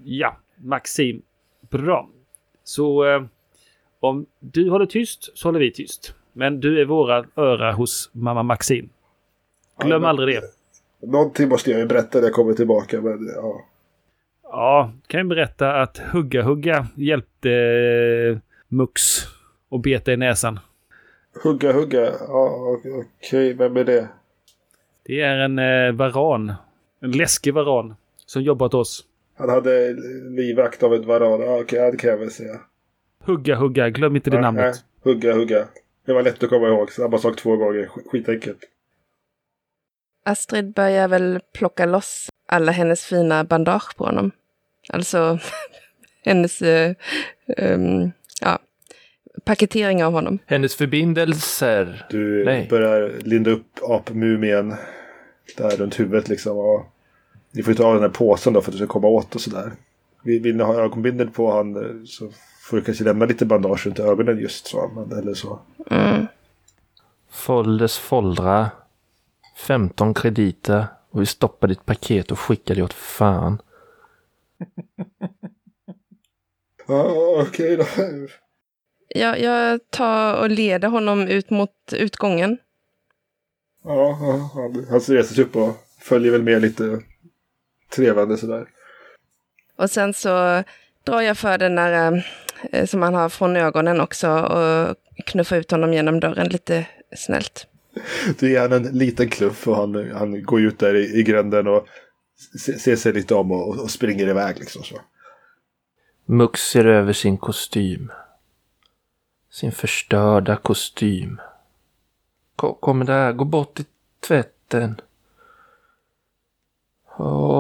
Ja, 0.05 0.37
Maxim. 0.57 1.23
Bra. 1.71 2.09
Så 2.65 3.05
eh, 3.05 3.23
om 4.01 4.27
du 4.41 4.71
håller 4.71 4.87
tyst 4.87 5.39
så 5.39 5.49
håller 5.49 5.61
vi 5.61 5.71
tyst. 5.73 6.15
Men 6.33 6.61
du 6.61 6.81
är 6.81 6.85
våra 6.85 7.25
öra 7.37 7.73
hos 7.73 8.11
mamma 8.13 8.43
Maxim. 8.43 8.89
Glöm 9.83 10.03
Ja, 10.03 10.09
aldrig 10.09 10.37
det. 11.01 11.07
någonting 11.07 11.49
måste 11.49 11.71
jag 11.71 11.81
ju 11.81 11.87
berätta 11.87 12.19
när 12.19 12.25
jag 12.27 12.35
kommer 12.35 12.53
tillbaka. 12.53 13.01
Men 13.01 13.31
ja. 13.35 13.65
Ja, 14.43 14.93
kan 15.07 15.19
jag 15.19 15.29
berätta 15.29 15.73
att 15.83 15.99
Hugga 15.99 16.43
Hugga 16.43 16.87
hjälpte 16.95 17.51
eh, 17.51 18.39
Mux 18.69 19.03
och 19.69 19.81
beta 19.81 20.13
i 20.13 20.17
näsan. 20.17 20.59
Hugga, 21.43 21.73
hugga. 21.73 22.13
Ja, 22.29 22.77
okej, 23.21 23.53
vem 23.53 23.77
är 23.77 23.85
det? 23.85 24.09
Det 25.03 25.21
är 25.21 25.37
en 25.39 25.59
eh, 25.59 25.93
varan. 25.93 26.53
En 27.01 27.13
läskig 27.13 27.55
varan. 27.55 27.95
Som 28.27 28.43
jobbar 28.43 28.67
åt 28.67 28.75
oss. 28.75 29.05
Han 29.37 29.49
hade 29.49 29.93
livvakt 30.37 30.83
av 30.83 30.95
ett 30.95 31.05
varan. 31.05 31.41
Ja, 31.41 31.61
okej, 31.61 31.79
ja, 31.79 31.91
det 31.91 31.97
kan 31.97 32.11
jag 32.11 32.17
väl 32.19 32.31
säga. 32.31 32.61
Hugga, 33.25 33.57
hugga. 33.57 33.91
Glöm 33.91 34.17
inte 34.17 34.31
det 34.31 34.37
Nej, 34.37 34.43
namnet. 34.43 34.65
nej. 34.65 35.15
Hugga, 35.15 35.35
hugga. 35.35 35.65
Det 36.07 36.13
var 36.13 36.23
lätt 36.23 36.43
att 36.43 36.49
komma 36.51 36.69
ihåg. 36.69 36.93
Samma 36.93 37.19
sak 37.19 37.37
två 37.37 37.57
gånger. 37.57 37.87
Sk- 37.87 38.09
Skitenkelt. 38.11 38.59
Astrid 40.25 40.73
börjar 40.73 41.09
väl 41.09 41.41
plocka 41.55 41.87
loss 41.87 42.29
alla 42.49 42.73
hennes 42.73 43.05
fina 43.05 43.45
bandage 43.45 43.97
på 43.97 44.05
honom. 44.05 44.31
Alltså 44.89 45.39
hennes 46.25 46.63
eh, 46.63 46.95
ehm, 47.57 48.11
ja, 48.41 48.59
paketering 49.45 50.05
av 50.05 50.13
honom. 50.13 50.39
Hennes 50.47 50.75
förbindelser. 50.77 52.07
Du 52.11 52.45
Nej. 52.45 52.67
börjar 52.71 53.13
linda 53.25 53.51
upp 53.51 53.79
apmumien 53.83 54.75
där 55.57 55.71
runt 55.77 56.01
huvudet 56.01 56.29
liksom. 56.29 56.59
Och 56.59 56.87
ni 57.57 57.63
får 57.63 57.71
ju 57.73 57.77
ta 57.77 57.85
av 57.85 57.95
den 57.95 58.03
här 58.03 58.11
påsen 58.11 58.53
då 58.53 58.61
för 58.61 58.71
att 58.71 58.73
du 58.73 58.79
ska 58.79 58.87
komma 58.87 59.09
åt 59.09 59.35
och 59.35 59.41
sådär. 59.41 59.73
Vill, 60.23 60.43
vill 60.43 60.57
ni 60.57 60.65
ha 60.65 60.75
ögonbindel 60.75 61.31
på 61.31 61.53
han 61.53 61.77
eh, 61.77 62.05
så 62.05 62.31
får 62.61 62.77
du 62.77 62.83
kanske 62.83 63.05
lämna 63.05 63.25
lite 63.25 63.47
bandage 63.47 63.87
runt 63.87 63.99
ögonen 63.99 64.39
just 64.39 64.67
så. 64.67 64.91
Men, 64.95 65.19
eller 65.19 65.35
så. 65.35 65.59
Mm. 65.91 66.27
Folders 67.31 67.99
foldra. 67.99 68.71
15 69.57 70.15
krediter. 70.15 70.87
Och 71.11 71.23
vi 71.23 71.27
stoppar 71.27 71.69
ditt 71.69 71.87
paket 71.87 72.33
och 72.33 72.39
skickar 72.39 72.75
det 72.75 72.83
åt 72.83 72.93
fan. 72.93 73.59
Ja, 76.89 77.45
okej 77.49 77.77
då. 77.77 77.85
Jag, 79.09 79.41
jag 79.41 79.81
tar 79.91 80.41
och 80.41 80.51
leder 80.51 80.89
honom 80.89 81.29
ut 81.29 81.51
mot 81.51 81.93
utgången. 81.93 82.59
Ja, 83.85 84.19
ja, 84.21 84.51
han, 84.55 84.87
han 84.91 85.01
reser 85.01 85.35
sig 85.35 85.45
upp 85.45 85.57
och 85.57 85.77
följer 86.01 86.33
väl 86.33 86.43
med 86.43 86.63
lite 86.63 87.03
trevande 87.89 88.37
sådär. 88.37 88.69
Och 89.77 89.91
sen 89.91 90.15
så 90.15 90.63
drar 91.05 91.21
jag 91.21 91.39
för 91.39 91.59
den 91.59 91.75
där 91.75 92.27
eh, 92.73 92.87
som 92.87 93.03
han 93.03 93.15
har 93.15 93.29
från 93.29 93.57
ögonen 93.57 94.01
också 94.01 94.31
och 94.31 94.97
knuffar 95.27 95.57
ut 95.57 95.71
honom 95.71 95.93
genom 95.93 96.21
dörren 96.21 96.49
lite 96.49 96.87
snällt. 97.17 97.67
Du 98.39 98.51
ger 98.51 98.61
han 98.61 98.73
en 98.73 98.83
liten 98.99 99.29
kluff 99.29 99.69
och 99.69 99.77
han, 99.77 100.11
han 100.11 100.43
går 100.43 100.61
ut 100.61 100.79
där 100.79 100.95
i, 100.95 101.19
i 101.19 101.23
gränden 101.23 101.67
och 101.67 101.87
se- 102.59 102.79
ser 102.79 102.97
sig 102.97 103.13
lite 103.13 103.35
om 103.35 103.53
och, 103.53 103.79
och 103.81 103.91
springer 103.91 104.29
iväg 104.29 104.59
liksom 104.59 104.83
så. 104.83 105.01
Mux 106.25 106.61
ser 106.61 106.85
över 106.85 107.13
sin 107.13 107.37
kostym. 107.39 108.13
Sin 109.51 109.73
förstörda 109.73 110.57
kostym. 110.57 111.41
Ko- 112.57 112.75
Kommer 112.75 113.05
där, 113.05 113.33
gå 113.33 113.45
bort 113.45 113.81
i 113.81 113.85
tvätten. 114.27 115.01
Åh. 117.19 117.56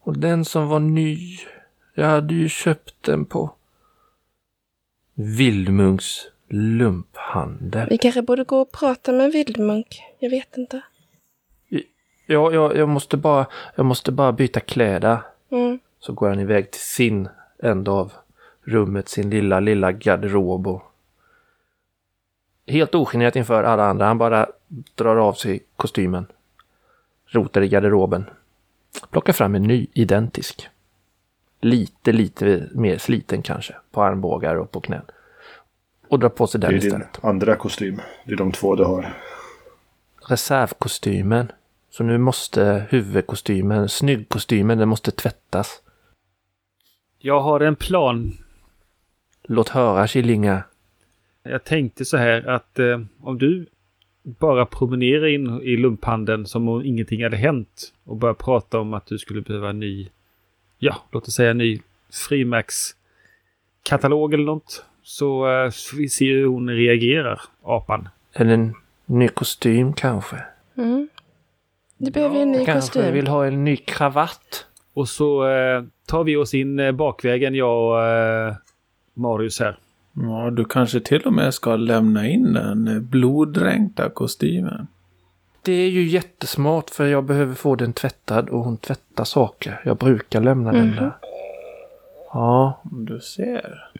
Och 0.00 0.18
den 0.18 0.44
som 0.44 0.68
var 0.68 0.80
ny. 0.80 1.38
Jag 1.94 2.06
hade 2.06 2.34
ju 2.34 2.48
köpt 2.48 2.94
den 3.00 3.24
på 3.24 3.50
Vildmunks 5.14 6.26
lumphandel. 6.48 7.88
Vi 7.90 7.98
kanske 7.98 8.22
borde 8.22 8.44
gå 8.44 8.60
och 8.60 8.72
prata 8.72 9.12
med 9.12 9.32
Vildmunk. 9.32 10.02
Jag 10.18 10.30
vet 10.30 10.56
inte. 10.56 10.82
Ja, 12.26 12.52
ja, 12.52 12.74
jag 12.74 12.88
måste 12.88 13.16
bara, 13.16 13.46
jag 13.74 13.86
måste 13.86 14.12
bara 14.12 14.32
byta 14.32 14.60
kläder. 14.60 15.18
Mm. 15.50 15.78
Så 15.98 16.12
går 16.12 16.28
han 16.28 16.40
iväg 16.40 16.70
till 16.70 16.80
sin 16.80 17.28
ända 17.62 17.92
av 17.92 18.12
rummet, 18.62 19.08
sin 19.08 19.30
lilla, 19.30 19.60
lilla 19.60 19.92
garderob. 19.92 20.66
Och 20.66 20.82
helt 22.66 22.94
ogenerat 22.94 23.36
inför 23.36 23.64
alla 23.64 23.84
andra. 23.84 24.06
Han 24.06 24.18
bara 24.18 24.46
drar 24.94 25.16
av 25.16 25.32
sig 25.32 25.60
kostymen. 25.76 26.26
Rotar 27.26 27.60
i 27.62 27.68
garderoben. 27.68 28.24
Plockar 29.10 29.32
fram 29.32 29.54
en 29.54 29.62
ny, 29.62 29.86
identisk. 29.92 30.68
Lite, 31.60 32.12
lite 32.12 32.68
mer 32.72 32.98
sliten 32.98 33.42
kanske. 33.42 33.74
På 33.90 34.02
armbågar 34.02 34.54
och 34.56 34.70
på 34.70 34.80
knän. 34.80 35.02
Och 36.08 36.18
drar 36.18 36.28
på 36.28 36.46
sig 36.46 36.60
Det 36.60 36.66
är 36.66 36.70
den 36.70 36.80
din 36.80 36.86
istället. 36.88 37.24
andra 37.24 37.56
kostym. 37.56 38.00
Det 38.24 38.32
är 38.32 38.36
de 38.36 38.52
två 38.52 38.74
du 38.76 38.84
har. 38.84 39.14
Reservkostymen. 40.28 41.52
Så 41.90 42.04
nu 42.04 42.18
måste 42.18 42.86
huvudkostymen, 42.90 43.88
snyggkostymen, 43.88 44.78
den 44.78 44.88
måste 44.88 45.10
tvättas. 45.10 45.82
Jag 47.18 47.40
har 47.40 47.60
en 47.60 47.76
plan. 47.76 48.32
Låt 49.42 49.68
höra 49.68 50.06
Killinga. 50.06 50.62
Jag 51.42 51.64
tänkte 51.64 52.04
så 52.04 52.16
här 52.16 52.48
att 52.48 52.78
eh, 52.78 53.00
om 53.20 53.38
du 53.38 53.66
bara 54.26 54.66
promenerar 54.66 55.26
in 55.26 55.60
i 55.62 55.76
lumphandeln 55.76 56.46
som 56.46 56.68
om 56.68 56.84
ingenting 56.84 57.22
hade 57.22 57.36
hänt 57.36 57.92
och 58.04 58.16
börjar 58.16 58.34
prata 58.34 58.80
om 58.80 58.94
att 58.94 59.06
du 59.06 59.18
skulle 59.18 59.40
behöva 59.40 59.70
en 59.70 59.80
ny, 59.80 60.08
ja, 60.78 60.96
låt 61.10 61.28
oss 61.28 61.34
säga 61.34 61.50
en 61.50 61.58
ny 61.58 61.80
frimärkskatalog 62.28 64.34
eller 64.34 64.44
något. 64.44 64.84
Så 65.02 65.48
eh, 65.48 65.70
vi 65.96 66.08
se 66.08 66.32
hur 66.32 66.46
hon 66.46 66.70
reagerar, 66.70 67.40
apan. 67.62 68.08
Eller 68.32 68.54
en 68.54 68.74
ny 69.06 69.28
kostym 69.28 69.92
kanske. 69.92 70.36
Mm. 70.76 71.08
Du 71.98 72.10
behöver 72.10 72.36
ju 72.36 72.42
en 72.42 72.52
ny 72.52 72.64
Kanske 72.64 72.98
kostym. 72.98 73.14
vill 73.14 73.26
ha 73.26 73.46
en 73.46 73.64
ny 73.64 73.76
kravatt. 73.76 74.66
Och 74.94 75.08
så 75.08 75.48
eh, 75.48 75.84
tar 76.06 76.24
vi 76.24 76.36
oss 76.36 76.54
in 76.54 76.78
eh, 76.78 76.92
bakvägen, 76.92 77.54
jag 77.54 77.90
och 77.90 78.02
eh, 78.04 78.54
Marius 79.14 79.60
här. 79.60 79.78
Ja, 80.22 80.50
du 80.50 80.64
kanske 80.64 81.00
till 81.00 81.22
och 81.22 81.32
med 81.32 81.54
ska 81.54 81.76
lämna 81.76 82.28
in 82.28 82.52
den 82.52 82.88
eh, 82.88 82.98
bloddränkta 83.00 84.10
kostymen. 84.10 84.86
Det 85.62 85.72
är 85.72 85.88
ju 85.88 86.02
jättesmart 86.02 86.90
för 86.90 87.06
jag 87.06 87.24
behöver 87.24 87.54
få 87.54 87.74
den 87.74 87.92
tvättad 87.92 88.48
och 88.48 88.60
hon 88.64 88.76
tvättar 88.76 89.24
saker. 89.24 89.80
Jag 89.84 89.96
brukar 89.96 90.40
lämna 90.40 90.72
den 90.72 90.86
Mhm. 90.86 90.96
där. 90.96 91.12
Ja, 92.32 92.80
Du 92.84 93.20
ser. 93.20 93.90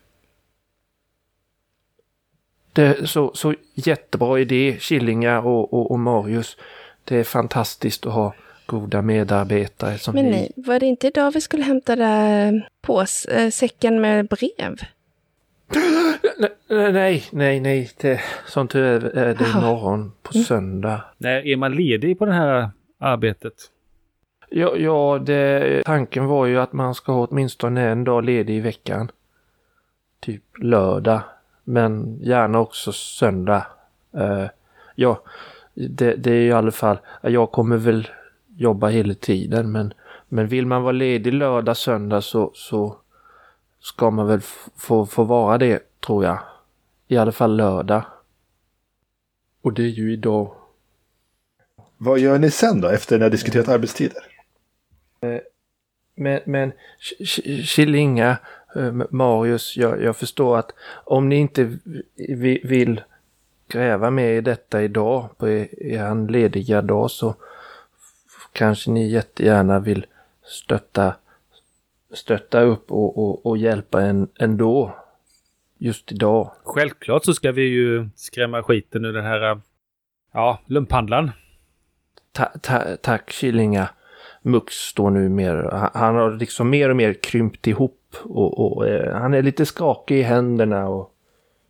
det 2.72 2.82
är 2.82 3.06
så, 3.06 3.30
så 3.34 3.54
jättebra 3.74 4.40
idé 4.40 4.76
Killinga 4.80 5.40
och, 5.40 5.72
och, 5.74 5.90
och 5.90 5.98
Marius. 5.98 6.56
Det 7.04 7.16
är 7.16 7.24
fantastiskt 7.24 8.06
att 8.06 8.12
ha 8.12 8.34
goda 8.66 9.02
medarbetare 9.02 9.98
som 9.98 10.14
Men 10.14 10.24
ni. 10.24 10.30
nej, 10.30 10.52
var 10.56 10.80
det 10.80 10.86
inte 10.86 11.06
idag 11.06 11.30
vi 11.30 11.40
skulle 11.40 11.62
hämta 11.62 11.96
där 11.96 12.68
pås, 12.82 13.24
äh, 13.24 13.50
säcken 13.50 14.00
med 14.00 14.26
brev? 14.28 14.76
Nej, 16.68 16.92
nej, 16.92 17.24
nej, 17.32 17.60
nej. 17.60 17.90
Det, 17.96 18.20
som 18.46 18.68
tur 18.68 18.84
är 18.84 19.16
är 19.16 19.34
det 19.34 19.50
imorgon 19.58 20.12
på 20.22 20.32
söndag. 20.32 21.04
När 21.18 21.46
är 21.46 21.56
man 21.56 21.74
ledig 21.74 22.18
på 22.18 22.26
det 22.26 22.32
här 22.32 22.70
arbetet? 22.98 23.54
Ja, 24.50 24.76
ja 24.76 25.18
det, 25.26 25.82
tanken 25.84 26.26
var 26.26 26.46
ju 26.46 26.60
att 26.60 26.72
man 26.72 26.94
ska 26.94 27.12
ha 27.12 27.26
åtminstone 27.26 27.88
en 27.88 28.04
dag 28.04 28.24
ledig 28.24 28.56
i 28.56 28.60
veckan. 28.60 29.10
Typ 30.20 30.42
lördag. 30.58 31.20
Men 31.64 32.18
gärna 32.20 32.58
också 32.58 32.92
söndag. 32.92 33.66
Eh, 34.16 34.46
ja, 34.94 35.22
det, 35.74 36.14
det 36.14 36.30
är 36.30 36.42
i 36.42 36.52
alla 36.52 36.70
fall, 36.70 36.98
jag 37.22 37.52
kommer 37.52 37.76
väl 37.76 38.08
jobba 38.56 38.88
hela 38.88 39.14
tiden 39.14 39.72
men, 39.72 39.92
men 40.28 40.46
vill 40.46 40.66
man 40.66 40.82
vara 40.82 40.92
ledig 40.92 41.32
lördag, 41.32 41.76
söndag 41.76 42.20
så, 42.20 42.50
så 42.54 42.96
ska 43.86 44.10
man 44.10 44.26
väl 44.26 44.40
få, 44.76 45.06
få 45.06 45.24
vara 45.24 45.58
det 45.58 46.00
tror 46.00 46.24
jag. 46.24 46.38
I 47.08 47.16
alla 47.16 47.32
fall 47.32 47.56
lördag. 47.56 48.04
Och 49.62 49.72
det 49.72 49.82
är 49.82 49.86
ju 49.88 50.12
idag. 50.12 50.54
Vad 51.96 52.18
gör 52.18 52.38
ni 52.38 52.50
sen 52.50 52.80
då 52.80 52.88
efter 52.88 53.18
ni 53.18 53.22
har 53.22 53.30
diskuterat 53.30 53.68
arbetstider? 53.68 54.22
Men, 56.14 56.40
men 56.46 56.70
K- 56.70 57.42
Killinga, 57.64 58.36
eh, 58.76 58.92
Marius, 59.10 59.76
jag, 59.76 60.02
jag 60.02 60.16
förstår 60.16 60.58
att 60.58 60.70
om 61.04 61.28
ni 61.28 61.36
inte 61.36 61.78
vi- 62.14 62.60
vill 62.64 63.02
gräva 63.68 64.10
mer 64.10 64.32
i 64.32 64.40
detta 64.40 64.82
idag 64.82 65.28
på 65.38 65.48
er, 65.48 66.28
lediga 66.30 66.82
dag 66.82 67.10
så 67.10 67.34
kanske 68.52 68.90
ni 68.90 69.08
jättegärna 69.08 69.78
vill 69.78 70.06
stötta, 70.44 71.16
stötta 72.16 72.60
upp 72.60 72.92
och, 72.92 73.18
och, 73.18 73.46
och 73.46 73.58
hjälpa 73.58 74.02
en 74.02 74.28
ändå. 74.38 74.96
Just 75.78 76.12
idag. 76.12 76.52
Självklart 76.64 77.24
så 77.24 77.34
ska 77.34 77.52
vi 77.52 77.62
ju 77.62 78.08
skrämma 78.14 78.62
skiten 78.62 79.04
ur 79.04 79.12
den 79.12 79.24
här, 79.24 79.50
eh, 79.50 79.58
ja, 80.32 80.58
lumphandlaren. 80.66 81.30
Ta, 82.32 82.44
ta, 82.44 82.96
tack 83.02 83.32
Killinga. 83.32 83.88
Mux 84.42 84.74
står 84.74 85.10
nu 85.10 85.28
mer, 85.28 85.68
han, 85.72 85.90
han 85.94 86.14
har 86.14 86.32
liksom 86.32 86.70
mer 86.70 86.90
och 86.90 86.96
mer 86.96 87.12
krympt 87.12 87.66
ihop 87.66 88.16
och, 88.22 88.76
och 88.76 88.88
eh, 88.88 89.14
han 89.14 89.34
är 89.34 89.42
lite 89.42 89.66
skakig 89.66 90.18
i 90.18 90.22
händerna 90.22 90.88
och 90.88 91.14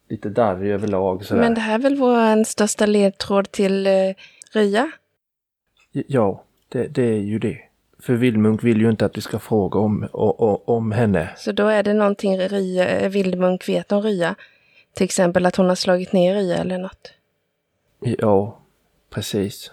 lite 0.09 0.29
darrig 0.29 0.71
överlag 0.71 1.25
sådär. 1.25 1.41
Men 1.41 1.55
det 1.55 1.61
här 1.61 1.75
är 1.75 1.79
väl 1.79 1.97
vår 1.97 2.45
största 2.45 2.87
ledtråd 2.87 3.51
till 3.51 3.87
uh, 3.87 4.15
Rya? 4.53 4.91
Ja, 5.93 6.45
det, 6.69 6.87
det 6.87 7.03
är 7.03 7.21
ju 7.21 7.39
det. 7.39 7.59
För 8.03 8.15
Vildmunk 8.15 8.65
vill 8.65 8.81
ju 8.81 8.91
inte 8.91 9.05
att 9.07 9.17
vi 9.17 9.21
ska 9.21 9.39
fråga 9.39 9.79
om, 9.81 10.09
o, 10.13 10.29
o, 10.39 10.63
om 10.67 10.93
henne. 10.93 11.31
Så 11.37 11.53
då 11.53 11.67
är 11.67 11.83
det 11.83 11.95
någonting 11.95 12.39
Rya, 12.39 12.89
eh, 12.89 13.09
Vildmunk 13.11 13.69
vet 13.69 13.93
om 13.93 14.03
Rya. 14.03 14.35
Till 14.95 15.05
exempel 15.05 15.47
att 15.47 15.57
hon 15.57 15.69
har 15.69 15.75
slagit 15.75 16.13
ner 16.13 16.35
Rya 16.35 16.57
eller 16.57 16.79
något. 16.79 17.13
Ja, 18.01 18.59
precis. 19.11 19.71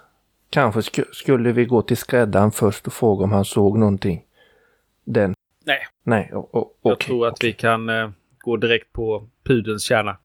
kanske 0.49 0.81
sk 0.81 0.99
skulle 1.11 1.51
vi 1.51 1.65
gå 1.65 1.81
till 1.81 1.97
skräddaren 1.97 2.51
först 2.51 2.87
och 2.87 2.93
fråga 2.93 3.23
om 3.23 3.31
han 3.31 3.45
såg 3.45 3.77
någonting. 3.77 4.23
Den. 5.03 5.35
Nej. 5.65 5.79
Nej, 6.03 6.29
o- 6.33 6.49
o- 6.51 6.71
Jag 6.81 6.99
tror 6.99 7.27
att 7.27 7.43
vi 7.43 7.53
kan 7.53 7.89
eh, 7.89 8.09
gå 8.39 8.57
direkt 8.57 8.93
på 8.93 9.27
pudelns 9.43 9.83
kärna. 9.83 10.17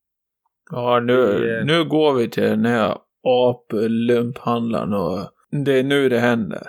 Ja, 0.70 1.00
nu, 1.00 1.16
Vi, 1.40 1.58
eh, 1.58 1.64
nu 1.64 1.84
går 1.84 2.12
vi 2.12 2.28
till 2.30 2.42
den 2.42 2.64
här 2.66 2.98
aplumphandlaren 3.22 4.92
och 4.94 5.18
det 5.50 5.72
är 5.78 5.82
nu 5.82 6.08
det 6.08 6.18
händer. 6.18 6.62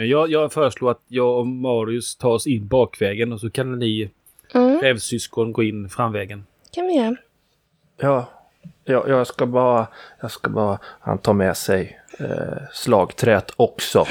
Men 0.00 0.08
jag, 0.08 0.30
jag 0.30 0.52
föreslår 0.52 0.90
att 0.90 1.02
jag 1.08 1.38
och 1.38 1.46
Marius 1.46 2.16
tar 2.16 2.30
oss 2.30 2.46
in 2.46 2.66
bakvägen 2.66 3.32
och 3.32 3.40
så 3.40 3.50
kan 3.50 3.78
ni 3.78 4.10
Mm, 4.54 4.80
rävsyskon 4.80 5.52
gå 5.52 5.62
in 5.62 5.88
framvägen. 5.88 6.44
kan 6.72 6.86
vi 6.86 6.96
göra. 6.96 7.16
Ja, 7.96 8.28
ja, 8.84 9.08
jag 9.08 9.26
ska 9.26 9.46
bara, 9.46 9.86
jag 10.20 10.30
ska 10.30 10.50
bara, 10.50 10.78
han 10.82 11.18
tar 11.18 11.32
med 11.32 11.56
sig 11.56 12.00
eh, 12.18 12.62
slagträt 12.72 13.52
också. 13.56 14.04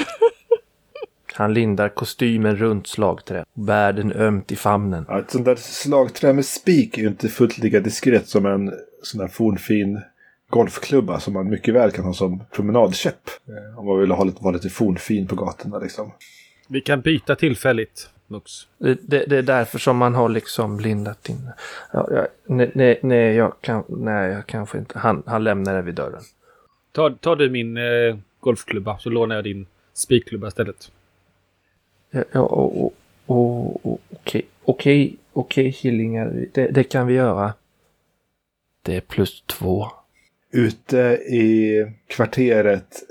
Han 1.34 1.54
lindar 1.54 1.88
kostymen 1.88 2.56
runt 2.56 2.86
slagträt 2.86 3.46
och 3.54 3.62
bär 3.62 3.92
den 3.92 4.12
ömt 4.12 4.52
i 4.52 4.56
famnen. 4.56 5.04
Ja, 5.08 5.18
ett 5.18 5.30
sånt 5.30 5.44
där 5.44 5.56
slagträ 5.56 6.32
med 6.32 6.44
spik 6.44 6.98
är 6.98 7.02
ju 7.02 7.08
inte 7.08 7.28
fullt 7.28 7.58
lika 7.58 7.80
diskret 7.80 8.28
som 8.28 8.46
en 8.46 8.72
sån 9.02 9.20
där 9.20 9.28
fornfin 9.28 10.00
golfklubba 10.50 11.20
som 11.20 11.34
man 11.34 11.50
mycket 11.50 11.74
väl 11.74 11.90
kan 11.90 12.04
ha 12.04 12.12
som 12.12 12.42
promenadkäpp. 12.50 13.30
Om 13.76 13.86
man 13.86 14.00
vill 14.00 14.10
ha 14.10 14.24
lite, 14.24 14.44
vara 14.44 14.54
lite 14.54 14.68
fornfin 14.68 15.26
på 15.26 15.36
gatorna 15.36 15.78
liksom. 15.78 16.12
Vi 16.68 16.80
kan 16.80 17.00
byta 17.00 17.36
tillfälligt, 17.36 18.10
Mux. 18.26 18.52
Det, 18.78 19.24
det, 19.26 19.38
är 19.38 19.42
därför 19.42 19.78
som 19.78 19.96
man 19.96 20.14
har 20.14 20.28
liksom 20.28 20.80
lindat 20.80 21.28
in. 21.28 21.50
Ja, 21.92 22.08
ja, 22.10 22.26
nej, 22.46 22.70
nej, 22.74 22.98
nej, 23.02 23.34
jag 23.34 23.54
kan, 23.60 23.84
nej, 23.88 24.30
jag 24.30 24.46
kanske 24.46 24.78
inte. 24.78 24.98
Han, 24.98 25.22
han 25.26 25.44
lämnar 25.44 25.74
det 25.74 25.82
vid 25.82 25.94
dörren. 25.94 26.22
Ta, 26.92 27.10
ta 27.10 27.34
du 27.34 27.50
min 27.50 27.76
eh, 27.76 28.16
golfklubba 28.40 28.98
så 28.98 29.10
lånar 29.10 29.34
jag 29.34 29.44
din 29.44 29.66
spikklubba 29.94 30.48
istället. 30.48 30.92
Ja, 32.10 32.24
ja, 32.32 32.40
och, 32.40 32.84
och, 32.84 32.94
och, 33.26 33.86
och, 33.86 34.00
okej, 34.10 34.46
okej, 34.64 35.16
okej 35.32 35.72
killingar. 35.72 36.46
Det, 36.52 36.66
det 36.66 36.84
kan 36.84 37.06
vi 37.06 37.14
göra. 37.14 37.54
Det 38.82 38.96
är 38.96 39.00
plus 39.00 39.42
två. 39.46 39.90
Ute 40.50 40.98
i 41.26 41.86
kvarteret 42.06 43.02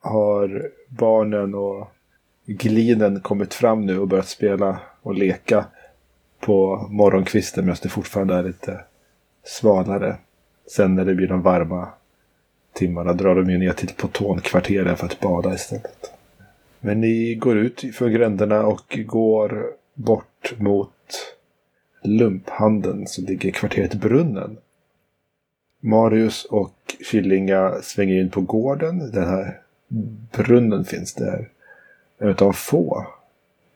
har 0.00 0.70
barnen 0.88 1.54
och 1.54 1.88
glinen 2.46 3.20
kommit 3.20 3.54
fram 3.54 3.86
nu 3.86 3.98
och 3.98 4.08
börjat 4.08 4.28
spela 4.28 4.80
och 5.02 5.14
leka 5.14 5.64
på 6.40 6.86
morgonkvisten 6.90 7.64
medan 7.64 7.76
det 7.82 7.88
fortfarande 7.88 8.34
är 8.34 8.42
lite 8.42 8.80
svalare. 9.44 10.16
Sen 10.66 10.94
när 10.94 11.04
det 11.04 11.14
blir 11.14 11.28
de 11.28 11.42
varma 11.42 11.88
timmarna 12.72 13.12
drar 13.12 13.34
de 13.34 13.50
ju 13.50 13.58
ner 13.58 13.72
till 13.72 13.92
Potonkvarteren 13.96 14.96
för 14.96 15.06
att 15.06 15.20
bada 15.20 15.54
istället. 15.54 16.12
Men 16.80 17.00
ni 17.00 17.34
går 17.34 17.58
ut 17.58 17.84
för 17.94 18.08
gränderna 18.08 18.66
och 18.66 18.98
går 19.06 19.66
bort 19.94 20.54
mot 20.58 21.36
lumphandeln 22.02 23.06
som 23.06 23.24
ligger 23.24 23.48
i 23.48 23.52
kvarteret 23.52 23.94
Brunnen. 23.94 24.56
Marius 25.84 26.44
och 26.44 26.96
Killinga 27.10 27.74
svänger 27.82 28.20
in 28.20 28.30
på 28.30 28.40
gården. 28.40 29.10
Den 29.10 29.28
här 29.28 29.60
brunnen 30.36 30.84
finns 30.84 31.14
där. 31.14 31.48
En 32.18 32.36
av 32.38 32.52
få 32.52 33.06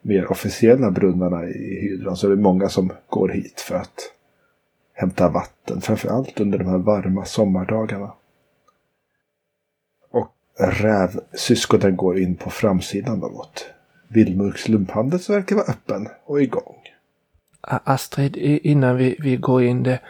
mer 0.03 0.31
officiella 0.31 0.91
brunnarna 0.91 1.45
i 1.45 1.81
hydran. 1.81 2.17
Så 2.17 2.27
det 2.27 2.33
är 2.33 2.37
många 2.37 2.69
som 2.69 2.93
går 3.09 3.29
hit 3.29 3.61
för 3.61 3.75
att 3.75 4.13
hämta 4.93 5.29
vatten. 5.29 5.81
Framförallt 5.81 6.41
under 6.41 6.59
de 6.59 6.69
här 6.69 6.79
varma 6.79 7.25
sommardagarna. 7.25 8.13
Och 10.11 10.35
rävsyskonen 10.59 11.97
går 11.97 12.19
in 12.19 12.37
på 12.37 12.51
framsidan 12.51 13.19
något. 13.19 13.67
Vildmurks 14.09 14.69
lumphandel 14.69 15.21
så 15.21 15.33
verkar 15.33 15.57
vara 15.57 15.67
öppen 15.67 16.09
och 16.25 16.43
igång. 16.43 16.77
Astrid, 17.61 18.37
innan 18.37 18.97
vi, 18.97 19.17
vi 19.19 19.37
går 19.37 19.63
in, 19.63 19.83
det, 19.83 20.01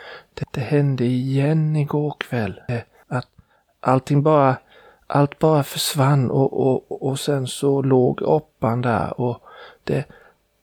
det, 0.50 0.60
hände 0.60 1.04
igen 1.04 1.76
igår 1.76 2.14
kväll. 2.18 2.60
Eh, 2.68 2.80
Att 3.08 3.28
allting 3.80 4.22
bara, 4.22 4.56
allt 5.06 5.38
bara 5.38 5.62
försvann 5.62 6.30
och, 6.30 6.66
och, 6.66 7.02
och 7.08 7.20
sen 7.20 7.46
så 7.46 7.82
låg 7.82 8.22
oppan 8.22 8.82
där 8.82 9.20
och 9.20 9.42
det, 9.84 10.04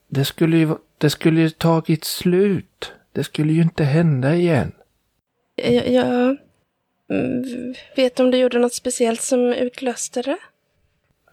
det 0.08 0.26
skulle 0.26 0.58
ju, 0.58 0.76
det 0.98 1.10
skulle 1.10 1.42
ju 1.42 1.50
tagit 1.50 2.04
slut. 2.04 2.94
Det 3.12 3.24
skulle 3.24 3.54
ju 3.54 3.62
inte 3.62 3.84
hända 3.84 4.36
igen. 4.36 4.72
Jag, 5.56 5.88
jag 5.88 6.38
mm, 7.10 7.74
vet 7.96 8.20
om 8.20 8.32
du 8.32 8.38
gjorde 8.38 8.60
något 8.60 8.74
speciellt 8.74 9.22
som 9.22 9.40
utlöste 9.40 10.22
det? 10.22 10.38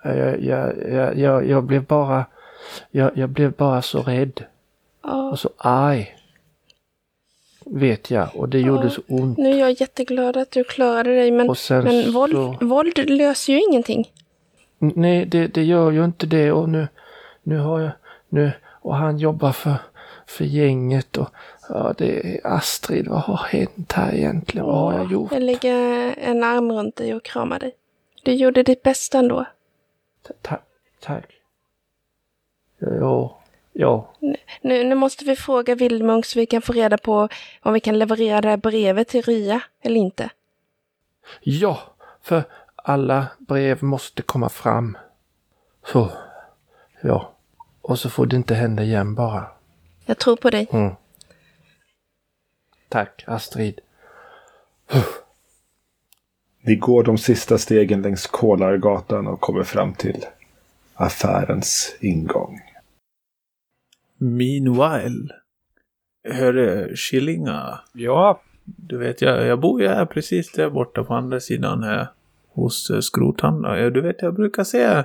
Jag, 0.05 0.43
jag, 0.43 0.75
jag, 0.93 1.19
jag, 1.19 1.47
jag 1.49 1.65
blev 1.65 1.85
bara, 1.85 2.27
jag, 2.91 3.17
jag 3.17 3.29
blev 3.31 3.53
bara 3.53 3.83
så 3.83 4.03
rädd 4.03 4.45
Ja, 5.03 5.31
och 5.31 5.39
så 5.39 5.51
arg. 5.57 6.17
Vet 7.65 8.11
jag 8.11 8.29
och 8.37 8.49
det 8.49 8.61
gjorde 8.61 8.91
så 8.91 9.03
ont. 9.09 9.39
nu 9.39 9.51
är 9.51 9.59
jag 9.59 9.81
jätteglad 9.81 10.37
att 10.37 10.51
du 10.51 10.65
klarade 10.65 11.15
dig, 11.15 11.31
men, 11.31 11.57
men 11.69 12.13
våld, 12.13 12.33
så... 12.33 12.57
våld 12.61 13.11
löser 13.11 13.53
ju 13.53 13.63
ingenting. 13.63 14.11
Nej, 14.79 15.27
det, 15.27 15.47
det 15.47 15.63
gör 15.65 15.91
ju 15.91 16.05
inte 16.05 16.27
det 16.27 16.53
och 16.53 16.69
nu, 16.69 16.89
nu 17.43 17.59
har 17.59 17.81
jag, 17.81 17.91
nu, 18.29 18.53
och 18.67 18.97
han 18.97 19.19
jobbar 19.19 19.53
för, 19.53 19.75
för 20.27 20.45
gänget 20.45 21.17
och 21.17 21.29
ja, 21.69 21.95
det 21.99 22.37
är 22.37 22.47
Astrid, 22.47 23.09
vad 23.09 23.21
har 23.21 23.37
hänt 23.37 23.93
här 23.93 24.15
egentligen? 24.15 24.67
Vad 24.67 24.77
har 24.77 24.93
jag 24.93 25.13
gjort? 25.13 25.33
Jag 25.33 25.43
lägger 25.43 26.15
en 26.19 26.45
arm 26.45 26.73
runt 26.73 26.97
dig 26.97 27.15
och 27.15 27.23
kramar 27.23 27.59
dig. 27.59 27.75
Du 28.23 28.33
gjorde 28.33 28.63
ditt 28.63 28.83
bästa 28.83 29.19
ändå. 29.19 29.45
Ta- 30.43 30.59
tack. 31.01 31.31
Ja, 32.79 33.40
ja, 33.81 34.15
Nu, 34.63 34.85
nu 34.85 34.95
måste 34.95 35.25
vi 35.25 35.37
fråga 35.37 35.75
Vildmunk 35.75 36.27
så 36.27 36.39
vi 36.39 36.47
kan 36.47 36.63
få 36.63 36.73
reda 36.73 36.99
på 36.99 37.29
om 37.63 37.73
vi 37.73 37.81
kan 37.81 37.99
leverera 37.99 38.41
det 38.41 38.49
här 38.49 38.57
brevet 38.57 39.09
till 39.09 39.23
Rya 39.23 39.63
eller 39.83 39.97
inte. 40.01 40.31
ja, 41.41 41.79
för 42.23 42.45
alla 42.77 43.27
brev 43.39 43.83
måste 43.83 44.23
komma 44.23 44.49
fram. 44.49 44.99
Så, 45.87 46.13
ja. 47.03 47.33
Och 47.81 47.99
så 47.99 48.11
får 48.11 48.27
det 48.27 48.37
inte 48.37 48.55
hända 48.55 48.83
igen 48.83 49.15
bara. 49.15 49.47
Jag 50.05 50.19
tror 50.19 50.37
på 50.37 50.51
dig. 50.51 50.69
Mm. 50.73 50.95
Tack, 52.89 53.25
Astrid. 53.27 53.81
Ni 56.63 56.77
går 56.77 57.03
de 57.03 57.19
sista 57.19 57.59
stegen 57.59 58.03
längs 58.03 58.27
Kolargatan 58.27 59.27
och 59.27 59.41
kommer 59.41 59.65
fram 59.65 59.95
till 59.95 60.27
affärens 60.95 61.97
ingång. 62.01 62.61
Meanwhile. 64.21 65.29
Hörru, 66.29 66.97
Killinga. 66.97 67.81
Ja, 67.93 68.41
Du 68.65 68.99
vet, 68.99 69.23
jag, 69.23 69.47
jag 69.47 69.61
bor 69.61 69.83
ju 69.83 69.89
här 69.89 70.07
precis 70.07 70.53
där 70.53 70.71
borta 70.71 71.05
på 71.05 71.15
andra 71.15 71.41
sidan 71.41 71.83
här. 71.83 72.09
Hos 72.49 72.91
uh, 72.91 73.01
skrothandlaren. 73.01 73.83
Ja, 73.85 73.91
Du 73.91 74.01
vet, 74.01 74.23
jag 74.23 74.35
brukar 74.35 74.65
se... 74.65 75.05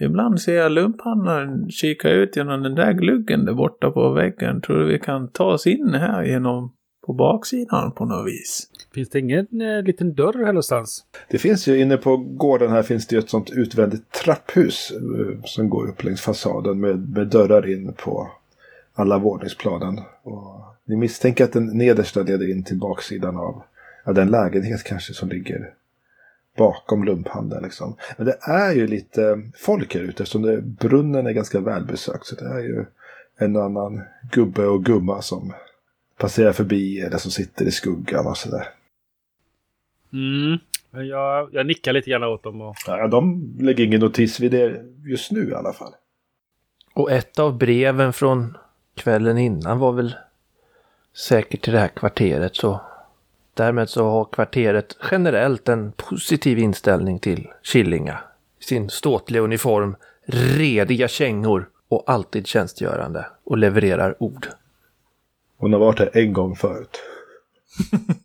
Ibland 0.00 0.40
ser 0.40 0.54
jag 0.54 0.72
lumphandlaren 0.72 1.70
kika 1.70 2.10
ut 2.10 2.36
genom 2.36 2.62
den 2.62 2.74
där 2.74 2.92
gluggen 2.92 3.44
där 3.44 3.52
borta 3.52 3.90
på 3.90 4.12
väggen. 4.12 4.60
Tror 4.60 4.78
du 4.78 4.86
vi 4.86 4.98
kan 4.98 5.28
ta 5.28 5.44
oss 5.44 5.66
in 5.66 5.94
här 5.94 6.22
genom... 6.22 6.72
På 7.06 7.12
baksidan 7.12 7.92
på 7.92 8.04
något 8.04 8.26
vis? 8.26 8.71
Finns 8.94 9.08
det 9.08 9.18
ingen 9.18 9.60
eh, 9.60 9.82
liten 9.82 10.14
dörr 10.14 10.38
här 10.38 10.46
någonstans? 10.46 11.04
Det 11.28 11.38
finns 11.38 11.66
ju 11.66 11.80
inne 11.80 11.96
på 11.96 12.16
gården 12.16 12.70
här 12.70 12.82
finns 12.82 13.06
det 13.06 13.16
ju 13.16 13.20
ett 13.20 13.30
sånt 13.30 13.50
utvändigt 13.50 14.10
trapphus 14.10 14.90
eh, 14.90 15.44
som 15.44 15.70
går 15.70 15.88
upp 15.88 16.04
längs 16.04 16.20
fasaden 16.20 16.80
med, 16.80 17.08
med 17.08 17.26
dörrar 17.26 17.70
in 17.70 17.92
på 17.92 18.30
alla 18.94 19.18
våningsplanen. 19.18 20.00
Och 20.22 20.62
ni 20.84 20.96
misstänker 20.96 21.44
att 21.44 21.52
den 21.52 21.66
nedersta 21.66 22.22
leder 22.22 22.50
in 22.50 22.64
till 22.64 22.78
baksidan 22.78 23.36
av 23.36 23.62
ja, 24.04 24.12
den 24.12 24.30
lägenhet 24.30 24.84
kanske 24.84 25.14
som 25.14 25.28
ligger 25.28 25.70
bakom 26.56 27.04
lumphandeln. 27.04 27.62
Liksom. 27.62 27.96
Men 28.16 28.26
det 28.26 28.36
är 28.40 28.72
ju 28.72 28.86
lite 28.86 29.42
folk 29.56 29.94
här 29.94 30.02
ute 30.02 30.22
eftersom 30.22 30.42
det, 30.42 30.62
brunnen 30.62 31.26
är 31.26 31.32
ganska 31.32 31.60
välbesökt. 31.60 32.26
Så 32.26 32.34
det 32.34 32.48
är 32.48 32.60
ju 32.60 32.84
en 33.36 33.56
och 33.56 33.64
annan 33.64 34.02
gubbe 34.32 34.66
och 34.66 34.84
gumma 34.84 35.22
som 35.22 35.52
passerar 36.18 36.52
förbi 36.52 37.00
eller 37.00 37.18
som 37.18 37.30
sitter 37.30 37.64
i 37.64 37.70
skuggan 37.70 38.26
och 38.26 38.36
sådär. 38.36 38.68
Mm. 40.12 40.58
Men 40.90 41.06
Jag, 41.06 41.48
jag 41.52 41.66
nickar 41.66 41.92
lite 41.92 42.10
grann 42.10 42.24
åt 42.24 42.42
dem 42.42 42.60
och... 42.60 42.76
Ja, 42.86 43.08
de 43.08 43.54
lägger 43.60 43.84
ingen 43.84 44.00
notis 44.00 44.40
vid 44.40 44.52
det 44.52 44.84
just 45.04 45.30
nu 45.30 45.48
i 45.50 45.54
alla 45.54 45.72
fall. 45.72 45.92
Och 46.94 47.10
ett 47.12 47.38
av 47.38 47.58
breven 47.58 48.12
från 48.12 48.56
kvällen 48.94 49.38
innan 49.38 49.78
var 49.78 49.92
väl 49.92 50.14
säkert 51.14 51.62
till 51.62 51.72
det 51.72 51.78
här 51.78 51.88
kvarteret 51.88 52.56
så 52.56 52.80
därmed 53.54 53.88
så 53.88 54.04
har 54.10 54.24
kvarteret 54.24 54.96
generellt 55.10 55.68
en 55.68 55.92
positiv 55.92 56.58
inställning 56.58 57.18
till 57.18 57.48
Killinga. 57.62 58.18
Sin 58.60 58.90
ståtliga 58.90 59.42
uniform, 59.42 59.96
rediga 60.26 61.08
kängor 61.08 61.68
och 61.88 62.04
alltid 62.06 62.46
tjänstgörande 62.46 63.26
och 63.44 63.58
levererar 63.58 64.22
ord. 64.22 64.46
Hon 65.56 65.72
har 65.72 65.80
varit 65.80 65.98
här 65.98 66.10
en 66.12 66.32
gång 66.32 66.56
förut. 66.56 67.02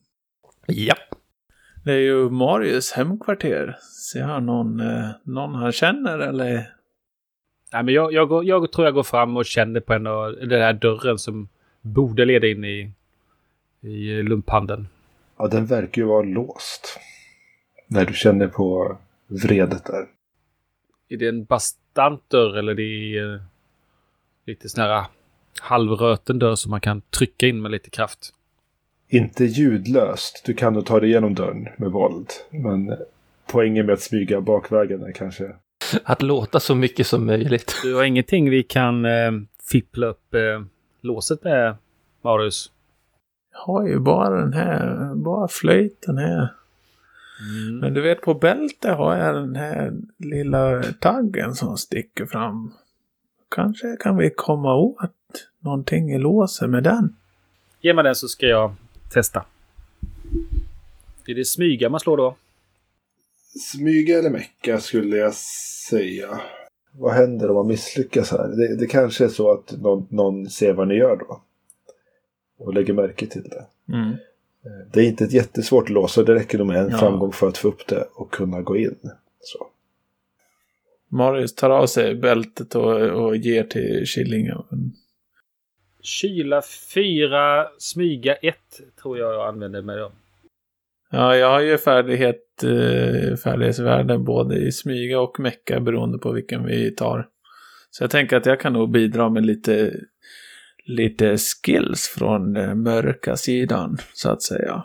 Ja. 0.70 0.96
Det 1.88 1.94
är 1.94 2.00
ju 2.00 2.30
Marius 2.30 2.92
hemkvarter. 2.92 3.78
Ser 4.12 4.24
han 4.24 4.46
någon, 4.46 4.80
eh, 4.80 5.10
någon 5.24 5.56
han 5.56 5.72
känner 5.72 6.20
eller? 6.20 6.74
Nej, 7.74 7.84
men 7.84 7.94
jag, 7.94 8.14
jag, 8.14 8.30
går, 8.30 8.46
jag 8.46 8.72
tror 8.72 8.88
jag 8.88 8.94
går 8.94 9.04
fram 9.04 9.38
och 9.38 9.46
känner 9.46 9.80
på 9.80 9.94
en 9.94 10.08
av 10.08 10.36
den 10.36 10.62
här 10.62 10.74
dörren 10.74 11.18
som 11.18 11.50
borde 11.82 12.26
leda 12.26 12.48
in 12.48 12.66
i, 12.66 12.92
i 13.82 14.24
lumphandeln. 14.24 14.88
Ja, 15.38 15.48
den 15.48 15.66
verkar 15.66 16.02
ju 16.02 16.08
vara 16.08 16.24
låst. 16.24 17.00
När 17.88 18.06
du 18.06 18.14
känner 18.14 18.48
på 18.48 18.98
vredet 19.28 19.86
där. 19.86 20.06
Är 21.10 21.18
det 21.18 21.28
en 21.28 21.46
bastant 21.46 22.30
dörr 22.30 22.58
eller 22.58 22.74
det 22.74 22.84
är 22.84 23.34
eh, 23.34 23.42
lite 24.46 24.70
sån 24.70 24.84
här 24.84 25.06
halvröten 25.62 26.40
dörr 26.40 26.56
som 26.56 26.72
man 26.72 26.82
kan 26.82 27.02
trycka 27.02 27.48
in 27.48 27.62
med 27.62 27.72
lite 27.72 27.90
kraft? 27.90 28.34
Inte 29.10 29.45
ljudlöst. 29.45 30.43
Du 30.45 30.53
kan 30.53 30.74
nog 30.74 30.86
ta 30.86 30.99
dig 30.99 31.10
igenom 31.10 31.36
dörren 31.36 31.68
med 31.78 31.91
våld. 31.91 32.30
Men 32.49 32.97
poängen 33.45 33.86
med 33.86 33.93
att 33.93 34.01
smyga 34.01 34.41
bakvägen 34.41 35.03
är 35.03 35.12
kanske... 35.12 35.51
Att 36.03 36.22
låta 36.22 36.60
så 36.60 36.76
mycket 36.76 37.08
som 37.08 37.26
möjligt. 37.26 37.76
Du 37.84 37.95
har 37.95 38.03
ingenting 38.03 38.49
vi 38.49 38.64
kan 38.64 39.05
eh, 39.05 39.32
fippla 39.64 40.08
upp 40.08 40.34
eh, 40.34 40.66
låset 41.01 41.43
med, 41.43 41.76
Marius? 42.22 42.72
Jag 43.53 43.60
har 43.60 43.88
ju 43.88 43.99
bara 43.99 44.41
den 44.41 44.53
här, 44.53 45.12
bara 45.16 45.47
flöjten 45.47 46.18
här. 46.18 46.53
Mm. 47.39 47.80
Men 47.80 47.93
du 47.93 48.01
vet 48.01 48.22
på 48.22 48.34
bältet 48.34 48.97
har 48.97 49.18
jag 49.18 49.36
den 49.36 49.55
här 49.55 49.93
lilla 50.18 50.84
taggen 50.84 51.55
som 51.55 51.78
sticker 51.78 52.26
fram. 52.26 52.74
Kanske 53.49 53.97
kan 53.99 54.18
vi 54.18 54.30
komma 54.30 54.76
åt 54.76 55.12
någonting 55.60 56.12
i 56.12 56.18
låset 56.18 56.70
med 56.70 56.84
den. 56.84 57.16
Ge 57.82 57.93
mig 57.93 58.03
den 58.03 58.16
så 58.16 58.28
ska 58.28 58.45
jag 58.45 58.76
testa. 59.14 59.45
Är 61.28 61.36
det 61.36 61.45
smyga 61.45 61.89
man 61.89 61.99
slår 61.99 62.18
då? 62.18 62.36
Smyga 63.60 64.20
eller 64.20 64.30
mecka 64.30 64.80
skulle 64.80 65.18
jag 65.18 65.34
säga. 65.89 66.41
Vad 66.91 67.14
händer 67.14 67.49
om 67.49 67.55
man 67.55 67.68
misslyckas 67.68 68.32
här? 68.32 68.47
Det, 68.47 68.76
det 68.76 68.88
kanske 68.88 69.26
är 69.26 69.30
så 69.30 69.51
att 69.51 69.72
någon, 69.82 70.08
någon 70.10 70.49
ser 70.49 70.74
vad 70.74 70.88
ni 70.88 70.95
gör 70.95 71.16
då. 71.16 71.41
Och 72.60 72.74
lägger 72.74 72.93
märke 72.93 73.28
till 73.28 73.43
det. 73.49 73.66
Mm. 73.93 74.16
Det 74.93 74.99
är 74.99 75.03
inte 75.05 75.24
ett 75.24 75.34
jättesvårt 75.34 75.89
lås 75.89 76.14
så 76.14 76.24
det 76.24 76.36
räcker 76.36 76.58
nog 76.58 76.68
med 76.68 76.78
en 76.78 76.89
Ja. 76.89 76.97
framgång 76.97 77.32
för 77.32 77.47
att 77.47 77.58
få 77.58 77.68
upp 77.68 77.88
det 77.88 78.08
och 78.14 78.32
kunna 78.32 78.62
gå 78.62 78.78
in. 78.78 78.95
Så. 79.39 79.68
Marius 81.08 81.55
tar 81.55 81.70
av 81.70 81.88
sig 81.88 82.16
bältet 82.16 82.76
och, 82.76 83.01
och 83.01 83.36
ger 83.38 83.64
till 83.64 84.03
Killingen. 84.08 84.64
Kyla 86.08 86.62
4, 86.93 87.68
smyga 87.78 88.36
1 88.36 88.55
tror 89.01 89.18
jag 89.18 89.34
jag 89.34 89.47
använder 89.47 89.82
mig 89.82 90.01
av. 90.01 90.12
Ja, 91.12 91.36
jag 91.36 91.49
har 91.49 91.60
ju 91.60 91.78
färdighet, 91.78 92.64
eh, 92.64 93.36
färdighetsvärden 93.36 94.24
både 94.24 94.55
i 94.55 94.72
smyga 94.72 95.20
och 95.20 95.39
mecka 95.39 95.80
beroende 95.80 96.18
på 96.18 96.32
vilken 96.32 96.66
vi 96.66 96.95
tar. 96.95 97.28
Så 97.91 98.03
jag 98.03 98.12
tänker 98.12 98.38
att 98.38 98.45
jag 98.45 98.60
kan 98.60 98.74
nog 98.74 98.91
bidra 98.91 99.30
med 99.30 99.45
lite, 99.45 99.93
lite 100.86 101.38
skills 101.38 102.16
från 102.18 102.53
den 102.53 102.84
mörka 102.84 103.36
sidan, 103.36 103.97
så 104.14 104.30
att 104.30 104.41
säga. 104.41 104.84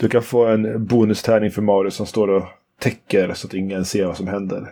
Du 0.00 0.08
kan 0.08 0.22
få 0.22 0.46
en 0.46 0.86
bonustärning 0.86 1.50
för 1.50 1.62
Marius 1.62 1.94
som 1.94 2.06
står 2.06 2.28
och 2.28 2.44
täcker 2.80 3.32
så 3.34 3.46
att 3.46 3.54
ingen 3.54 3.84
ser 3.84 4.06
vad 4.06 4.16
som 4.16 4.28
händer. 4.28 4.70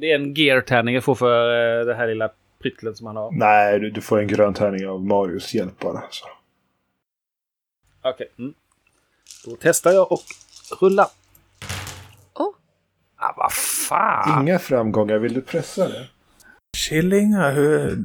Det 0.00 0.10
är 0.10 0.14
en 0.14 0.34
gear-tärning 0.34 0.94
jag 0.94 1.04
får 1.04 1.14
för 1.14 1.80
eh, 1.80 1.86
det 1.86 1.94
här 1.94 2.08
lilla 2.08 2.30
pryttlen 2.62 2.94
som 2.96 3.06
han 3.06 3.16
har. 3.16 3.32
Nej, 3.32 3.80
du, 3.80 3.90
du 3.90 4.00
får 4.00 4.18
en 4.20 4.26
grön 4.26 4.54
tärning 4.54 4.88
av 4.88 5.04
Marius 5.04 5.54
hjälp 5.54 5.78
bara. 5.78 6.02
Så. 6.10 6.26
Okej. 8.04 8.32
Mm. 8.38 8.54
Då 9.44 9.56
testar 9.60 9.90
jag 9.90 10.12
och 10.12 10.22
rulla. 10.80 11.06
Åh. 12.34 12.54
Ah, 13.16 13.34
vad 13.36 13.52
fan! 13.88 14.42
Inga 14.42 14.58
framgångar, 14.58 15.18
vill 15.18 15.34
du 15.34 15.40
pressa 15.42 15.88
det? 15.88 16.08
Killinga, 16.76 17.50
hur, 17.50 17.96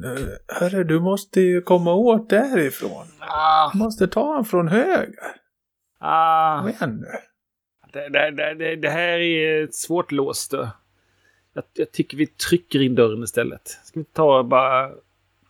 hörru, 0.60 0.84
du 0.84 1.00
måste 1.00 1.40
ju 1.40 1.62
komma 1.62 1.92
åt 1.94 2.30
därifrån. 2.30 3.06
Ah, 3.18 3.70
Du 3.72 3.78
måste 3.78 4.08
ta 4.08 4.34
han 4.34 4.44
från 4.44 4.68
höger. 4.68 5.14
ah. 6.00 6.60
Kom 6.60 6.68
igen 6.68 6.96
nu. 7.00 7.06
Det, 7.92 8.08
det, 8.08 8.30
det, 8.30 8.54
det, 8.54 8.76
det 8.76 8.90
här 8.90 9.18
är 9.18 9.64
ett 9.64 9.74
svårt 9.74 10.12
lås. 10.12 10.48
Då. 10.48 10.68
Jag, 11.58 11.64
jag 11.72 11.92
tycker 11.92 12.16
vi 12.16 12.26
trycker 12.26 12.82
in 12.82 12.94
dörren 12.94 13.22
istället. 13.22 13.68
Ska 13.68 14.00
vi 14.00 14.04
ta 14.04 14.38
och 14.38 14.44
bara 14.44 14.90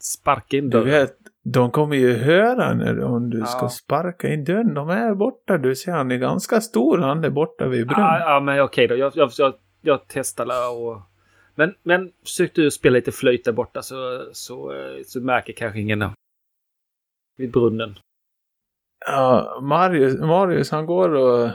sparka 0.01 0.57
in 0.57 0.65
Du 0.65 0.79
dörren? 0.79 0.91
vet, 0.91 1.17
de 1.45 1.71
kommer 1.71 1.97
ju 1.97 2.13
höra 2.13 2.75
när 2.75 3.01
om 3.05 3.31
du 3.31 3.39
Ja. 3.39 3.47
ska 3.47 3.69
sparka 3.69 4.29
in 4.29 4.45
dörren. 4.45 4.75
De 4.75 4.91
är 4.91 5.15
borta, 5.15 5.59
du 5.59 5.77
ser 5.77 5.93
han 5.93 6.11
är 6.11 6.17
ganska 6.17 6.61
stor, 6.61 6.99
han 6.99 7.25
är 7.25 7.31
borta 7.31 7.69
vid 7.69 7.81
Ja, 7.81 7.85
brunnen. 7.87 8.21
ja, 8.21 8.41
men 8.41 8.61
okej 8.61 8.87
då. 8.89 8.97
Jag, 8.97 9.13
jag, 9.17 9.31
jag, 9.39 9.55
jag 9.81 10.01
testar 10.09 10.47
och... 10.77 11.01
Men, 11.55 11.75
men 11.83 12.13
försök 12.23 12.55
du 12.55 12.71
spela 12.71 12.95
lite 12.95 13.13
flöjt 13.13 13.45
där 13.45 13.53
borta 13.53 13.83
så, 13.83 14.25
så, 14.33 14.73
så 15.07 15.21
märker 15.21 15.53
kanske 15.53 15.81
ingen 15.81 15.99
då. 15.99 16.13
Vid 17.37 17.53
brunnen. 17.53 17.99
Ja, 19.07 19.59
Marius, 19.63 20.21
Marius 20.21 20.71
han 20.71 20.87
går 20.87 21.09
och 21.15 21.51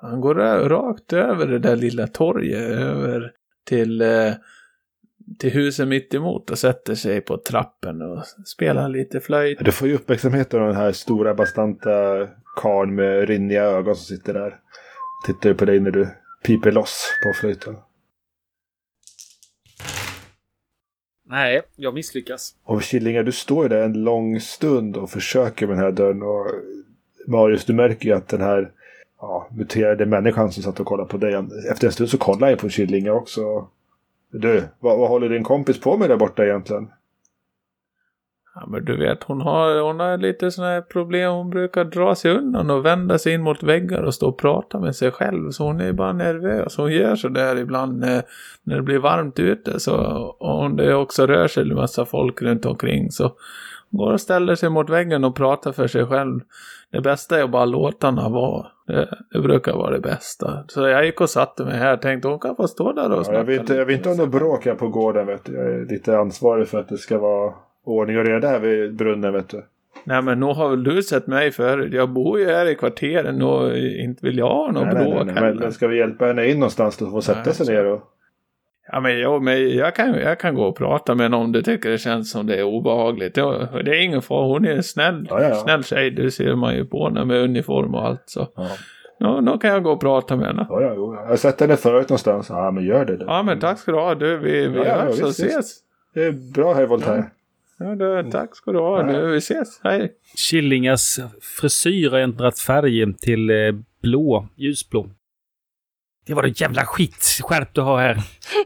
han 0.00 0.20
går 0.20 0.34
rakt 0.68 1.12
över 1.12 1.46
det 1.46 1.58
där 1.58 1.76
lilla 1.76 2.06
torget 2.06 2.70
över 2.70 3.32
till, 3.68 4.00
eh, 4.00 4.32
till 5.38 5.50
huset 5.50 5.88
mitt 5.88 6.14
emot 6.14 6.50
och 6.50 6.58
sätter 6.58 6.94
sig 6.94 7.20
på 7.20 7.36
trappen 7.36 8.02
och 8.02 8.24
spelar 8.46 8.88
lite 8.88 9.20
flöjt. 9.20 9.58
Du 9.64 9.72
får 9.72 9.88
ju 9.88 9.94
uppmärksamhet 9.94 10.54
av 10.54 10.60
den 10.60 10.76
här 10.76 10.92
stora 10.92 11.34
bastanta 11.34 12.28
karln 12.56 12.94
med 12.94 13.28
rinniga 13.28 13.62
ögon 13.62 13.96
som 13.96 14.16
sitter 14.16 14.34
där. 14.34 14.60
Tittar 15.26 15.50
ju 15.50 15.54
på 15.54 15.64
dig 15.64 15.80
när 15.80 15.90
du 15.90 16.08
piper 16.46 16.72
loss 16.72 17.10
på 17.22 17.32
flöjten. 17.40 17.76
Nej, 21.30 21.62
jag 21.76 21.94
misslyckas. 21.94 22.54
Och 22.64 22.82
Killinga, 22.82 23.22
du 23.22 23.32
står 23.32 23.64
ju 23.64 23.68
där 23.68 23.82
en 23.82 24.04
lång 24.04 24.40
stund 24.40 24.96
och 24.96 25.10
försöker 25.10 25.66
med 25.66 25.76
den 25.76 25.84
här 25.84 25.92
dörren. 25.92 26.22
Och 26.22 26.46
Marius, 27.26 27.64
du 27.64 27.72
märker 27.72 28.08
ju 28.08 28.14
att 28.14 28.28
den 28.28 28.40
här 28.40 28.72
ja, 29.20 29.48
muterade 29.50 30.06
människan 30.06 30.52
som 30.52 30.62
satt 30.62 30.80
och 30.80 30.86
kollade 30.86 31.08
på 31.08 31.16
dig. 31.16 31.34
Efter 31.70 31.86
en 31.86 31.92
stund 31.92 32.08
så 32.08 32.18
kollade 32.18 32.52
jag 32.52 32.58
på 32.58 32.68
Killinga 32.68 33.12
också. 33.12 33.68
Du, 34.32 34.64
vad, 34.80 34.98
vad 34.98 35.08
håller 35.08 35.28
din 35.28 35.44
kompis 35.44 35.80
på 35.80 35.96
med 35.96 36.10
där 36.10 36.16
borta 36.16 36.44
egentligen? 36.44 36.88
Ja, 38.60 38.66
men 38.66 38.84
du 38.84 38.96
vet, 38.96 39.22
hon 39.24 39.40
har, 39.40 39.80
hon 39.80 40.00
har 40.00 40.16
lite 40.16 40.50
sådana 40.50 40.72
här 40.72 40.80
problem. 40.80 41.32
Hon 41.32 41.50
brukar 41.50 41.84
dra 41.84 42.14
sig 42.14 42.30
undan 42.30 42.70
och 42.70 42.84
vända 42.84 43.18
sig 43.18 43.34
in 43.34 43.42
mot 43.42 43.62
väggar 43.62 44.02
och 44.02 44.14
stå 44.14 44.28
och 44.28 44.38
prata 44.38 44.80
med 44.80 44.96
sig 44.96 45.10
själv. 45.10 45.50
Så 45.50 45.64
hon 45.64 45.80
är 45.80 45.92
bara 45.92 46.12
nervös. 46.12 46.76
Hon 46.76 46.92
gör 46.92 47.16
sådär 47.16 47.56
ibland 47.56 47.98
när, 47.98 48.22
när 48.62 48.76
det 48.76 48.82
blir 48.82 48.98
varmt 48.98 49.38
ute. 49.38 49.80
Så, 49.80 49.96
och 50.38 50.64
om 50.64 50.76
det 50.76 50.94
också 50.94 51.26
rör 51.26 51.48
sig 51.48 51.62
en 51.62 51.74
massa 51.74 52.04
folk 52.04 52.42
runt 52.42 52.66
omkring 52.66 53.10
så 53.10 53.32
går 53.90 54.12
och 54.12 54.20
ställer 54.20 54.54
sig 54.54 54.70
mot 54.70 54.90
väggen 54.90 55.24
och 55.24 55.36
pratar 55.36 55.72
för 55.72 55.86
sig 55.86 56.06
själv. 56.06 56.40
Det 56.92 57.00
bästa 57.00 57.38
är 57.38 57.44
att 57.44 57.50
bara 57.50 57.64
låta 57.64 58.06
henne 58.06 58.28
vara. 58.28 58.66
Det, 58.86 59.08
det 59.32 59.40
brukar 59.40 59.72
vara 59.72 59.90
det 59.90 60.00
bästa. 60.00 60.64
Så 60.68 60.88
jag 60.88 61.04
gick 61.06 61.20
och 61.20 61.30
satte 61.30 61.64
mig 61.64 61.76
här 61.78 61.94
och 61.94 62.02
tänkte 62.02 62.28
hon 62.28 62.38
kan 62.38 62.56
få 62.56 62.68
stå 62.68 62.92
där 62.92 63.10
och 63.12 63.18
Ja, 63.18 63.24
snacka 63.24 63.38
jag, 63.38 63.44
vet, 63.44 63.60
inte- 63.60 63.74
jag 63.74 63.86
vet 63.86 63.96
inte 63.96 64.08
om 64.10 64.16
det 64.16 64.26
bråk 64.26 64.64
här 64.66 64.74
på 64.74 64.88
gården. 64.88 65.26
Vet 65.26 65.44
du. 65.44 65.52
Jag 65.52 65.66
är 65.74 65.86
lite 65.86 66.18
ansvarig 66.18 66.68
för 66.68 66.78
att 66.80 66.88
det 66.88 66.98
ska 66.98 67.18
vara 67.18 67.52
ordning 67.84 68.18
och 68.18 68.24
reda 68.24 68.48
här 68.48 68.60
vid 68.60 68.96
brunnen. 68.96 69.32
Vet 69.32 69.48
du. 69.48 69.64
Nej 70.04 70.22
men 70.22 70.40
nog 70.40 70.56
har 70.56 70.68
väl 70.68 70.84
du 70.84 71.02
sett 71.02 71.26
mig 71.26 71.50
förut. 71.52 71.92
Jag 71.94 72.08
bor 72.10 72.38
ju 72.38 72.46
här 72.46 72.66
i 72.66 72.74
kvarteren 72.74 73.42
och 73.42 73.76
inte 73.76 74.26
vill 74.26 74.38
jag 74.38 74.48
ha 74.48 74.70
något 74.72 74.84
Nej, 74.84 74.94
nej, 74.94 75.04
bråk 75.04 75.14
nej, 75.14 75.34
nej. 75.34 75.44
heller. 75.44 75.60
Men, 75.60 75.72
ska 75.72 75.88
vi 75.88 75.98
hjälpa 75.98 76.26
henne 76.26 76.46
in 76.48 76.58
någonstans 76.58 76.96
då 76.96 77.04
hon 77.04 77.22
sätta 77.22 77.42
Nej, 77.44 77.54
sig 77.54 77.74
ner 77.74 77.84
och... 77.86 78.02
Ja 78.92 79.00
men, 79.00 79.18
jo, 79.20 79.40
men 79.40 79.76
jag, 79.76 79.94
kan, 79.94 80.14
jag 80.14 80.40
kan 80.40 80.54
gå 80.54 80.64
och 80.64 80.76
prata 80.76 81.14
med 81.14 81.24
henne 81.24 81.36
om 81.36 81.52
du 81.52 81.62
tycker 81.62 81.90
det 81.90 81.98
känns 81.98 82.30
som 82.30 82.46
det 82.46 82.56
är 82.56 82.62
obehagligt. 82.64 83.34
Det 83.34 83.40
är 83.96 84.00
ingen 84.02 84.22
fara, 84.22 84.46
hon 84.46 84.64
är 84.64 84.70
en 84.76 84.82
snäll, 84.82 85.26
Ja, 85.30 85.42
ja, 85.42 85.48
ja. 85.48 85.54
snäll 85.54 85.84
tjej. 85.84 86.10
Det 86.10 86.30
ser 86.30 86.54
man 86.54 86.74
ju 86.74 86.84
på 86.84 87.04
henne 87.08 87.24
med 87.24 87.36
uniform 87.42 87.94
och 87.94 88.06
allt 88.06 88.22
så. 88.26 88.48
Ja, 88.56 88.68
Nå, 89.20 89.40
nå 89.40 89.58
kan 89.58 89.70
jag 89.70 89.82
gå 89.82 89.92
och 89.92 90.00
prata 90.00 90.36
med 90.36 90.46
henne. 90.46 90.66
ja, 90.70 90.82
ja, 90.82 90.92
jo. 90.96 91.14
Jag 91.14 91.26
har 91.26 91.36
sett 91.36 91.60
henne 91.60 91.76
förut 91.76 92.08
någonstans. 92.08 92.46
Ja, 92.50 92.70
men 92.70 92.84
gör 92.84 93.04
det 93.04 93.16
då. 93.16 93.24
Ja 93.28 93.42
men 93.42 93.60
tack 93.60 93.78
ska 93.78 93.92
du 93.92 93.98
ha. 93.98 94.14
Du, 94.14 94.36
vi, 94.38 94.68
vi 94.68 94.78
Ja, 94.78 94.84
ja, 94.86 94.94
hörs 95.00 95.20
och 95.20 95.28
visst, 95.28 95.40
ses. 95.40 95.58
visst. 95.58 95.78
Det 96.14 96.24
är 96.24 96.32
bra 96.54 96.74
här 96.74 96.86
Voltaire. 96.86 97.24
Ja, 97.78 97.94
du, 97.94 98.30
tack 98.30 98.56
ska 98.56 98.72
du 98.72 98.78
ha. 98.78 99.02
Du, 99.02 99.30
vi 99.30 99.36
ses. 99.36 99.80
Hej. 99.84 100.12
Killingas 100.36 101.20
frisyr 101.60 102.10
har 102.10 102.18
ändrat 102.18 102.58
färg 102.58 103.14
till 103.14 103.50
eh, 103.50 103.56
blå, 104.02 104.48
ljusblå. 104.56 105.06
Det 106.28 106.34
var 106.34 106.42
det 106.42 106.60
jävla 106.60 106.84
skitskärp 106.86 107.74
du 107.74 107.80
har 107.80 107.98
här. 107.98 108.22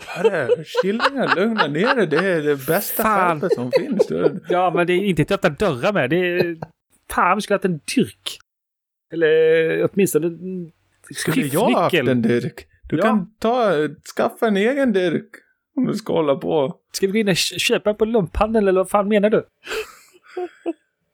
Hörru, 0.07 0.65
Killingar, 0.83 1.37
lugna 1.37 1.67
ner 1.67 1.95
dig. 1.95 2.07
Det 2.07 2.17
är 2.33 2.43
det 2.43 2.67
bästa 2.67 3.03
Fan. 3.03 3.41
skärpet 3.41 3.55
som 3.55 3.73
finns. 3.73 4.07
Du. 4.07 4.41
Ja, 4.49 4.73
men 4.75 4.87
det 4.87 4.93
är 4.93 5.05
inte 5.05 5.23
att 5.23 5.31
öppna 5.33 5.49
dörrar 5.51 5.93
med. 5.93 6.11
Det 6.11 6.17
är... 6.17 6.57
Fan, 7.11 7.37
vi 7.37 7.41
skulle 7.43 7.55
ha 7.55 7.59
haft 7.59 7.65
en 7.65 7.81
dyrk. 7.97 8.39
Eller 9.13 9.89
åtminstone 9.93 10.27
en 10.27 10.73
Skulle 11.15 11.47
jag 11.47 11.71
haft 11.71 11.91
skiftnyckel. 11.91 12.09
en 12.09 12.23
dyrk? 12.23 12.67
Du 12.89 12.97
Ja. 12.97 13.03
kan 13.03 13.35
ta, 13.39 13.73
skaffa 14.17 14.47
en 14.47 14.57
egen 14.57 14.93
dyrk. 14.93 15.29
Om 15.77 15.85
du 15.87 15.95
ska 15.95 16.13
hålla 16.13 16.35
på. 16.37 16.77
Ska 16.93 17.07
vi 17.07 17.13
gå 17.13 17.19
in 17.19 17.29
och 17.29 17.37
kö- 17.37 17.59
köpa 17.59 17.95
på 17.95 18.05
lumphandeln 18.05 18.69
eller 18.69 18.81
vad 18.81 18.91
fan 18.91 19.09
menar 19.09 19.31
du? 19.31 19.45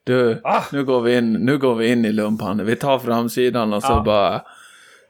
Du, 0.05 0.41
Ah. 0.45 0.63
nu, 0.73 0.85
går 0.85 1.01
vi 1.01 1.17
in, 1.17 1.33
nu 1.33 1.59
går 1.59 1.75
vi 1.75 1.89
in 1.93 2.05
i 2.05 2.13
lumphandeln. 2.13 2.67
Vi 2.69 2.77
tar 2.77 2.99
framsidan 2.99 3.73
och 3.73 3.83
så 3.83 4.03
bara 4.03 4.43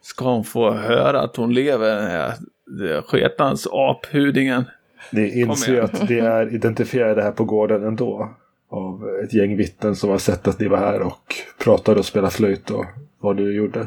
Ska 0.09 0.25
hon 0.25 0.45
få 0.45 0.71
höra 0.71 1.21
att 1.21 1.37
hon 1.37 1.55
lever, 1.55 1.97
den 1.97 2.11
här 2.11 2.35
det 2.67 3.03
sketans 3.03 3.67
aphudingen? 3.73 4.65
Ni 5.13 5.41
inser 5.41 5.81
att 5.83 6.09
det 6.09 6.19
är 6.19 6.55
identifierade 6.55 7.23
här 7.23 7.33
på 7.33 7.45
gården 7.45 7.85
ändå. 7.85 8.35
Av 8.69 9.09
ett 9.25 9.35
gäng 9.35 9.57
vittnen 9.57 9.97
som 9.97 10.11
har 10.11 10.19
sett 10.19 10.49
att 10.49 10.61
ni 10.61 10.69
var 10.69 10.79
här 10.79 11.03
och 11.03 11.35
pratade 11.59 11.99
och 11.99 12.07
spelade 12.07 12.31
flöjt 12.31 12.71
och 12.71 12.85
vad 13.19 13.37
du 13.37 13.57
gjorde. 13.57 13.87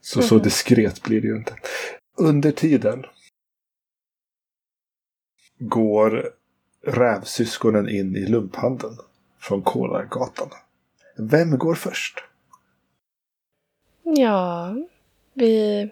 Så 0.00 0.22
så 0.22 0.38
diskret 0.38 1.02
blir 1.02 1.20
det 1.20 1.26
ju 1.26 1.36
inte. 1.36 1.54
Under 2.18 2.50
tiden 2.50 3.04
går 5.58 6.30
rävsyskonen 6.86 7.88
in 7.88 8.16
i 8.16 8.26
lumphandeln 8.26 8.96
från 9.40 9.62
Kolargatan. 9.62 10.48
Vem 11.16 11.58
går 11.58 11.74
först? 11.74 12.24
Ja, 14.02 14.74
vi... 15.36 15.90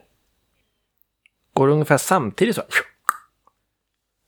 Går 1.53 1.69
ungefär 1.69 1.99
samtidigt 1.99 2.57
så. 2.57 2.63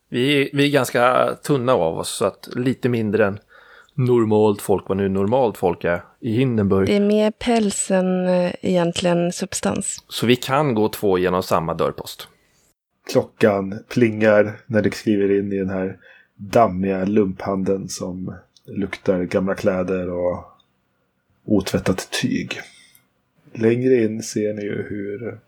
Vi, 0.09 0.51
vi 0.53 0.67
är 0.67 0.71
ganska 0.71 1.35
tunna 1.43 1.73
av 1.73 1.99
oss 1.99 2.09
så 2.09 2.25
att 2.25 2.49
lite 2.57 2.89
mindre 2.89 3.27
än 3.27 3.39
normalt 3.95 4.62
folk, 4.62 4.89
vad 4.89 4.97
nu 4.97 5.09
normalt 5.09 5.59
folk 5.59 5.85
är 5.85 6.05
i 6.21 6.33
Hindenburg. 6.33 6.87
Det 6.87 6.97
är 6.97 7.01
mer 7.01 7.31
päls 7.31 7.91
än 7.91 8.29
eh, 8.29 8.53
egentligen 8.62 9.33
substans. 9.33 10.05
Så 10.09 10.27
vi 10.27 10.37
kan 10.37 10.75
gå 10.75 10.89
två 10.89 11.19
genom 11.19 11.43
samma 11.43 11.75
dörrpost. 11.75 12.29
Klockan 13.12 13.79
plingar 13.89 14.61
när 14.67 14.83
du 14.83 14.91
skriver 14.91 15.39
in 15.39 15.53
i 15.53 15.59
den 15.59 15.71
här 15.71 15.99
dammiga 16.35 17.05
lumphandeln 17.05 17.89
som 17.89 18.35
luktar 18.64 19.23
gamla 19.23 19.55
kläder 19.55 20.11
och 20.11 20.45
otvättat 21.45 22.11
tyg. 22.11 22.61
Längre 23.53 23.94
in 24.05 24.22
ser 24.22 24.55
ni 24.55 24.62
ju 24.62 24.82
hur 24.88 25.38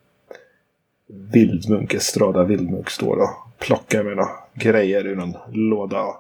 Vildmunk, 1.07 1.95
Estrada 1.95 2.45
Vildmunk 2.45 2.91
står 2.91 3.17
och 3.17 3.31
plockar 3.59 4.03
med 4.05 4.17
några 4.17 4.31
grejer 4.55 5.07
ur 5.07 5.17
någon 5.17 5.35
låda. 5.53 6.03
Och 6.03 6.17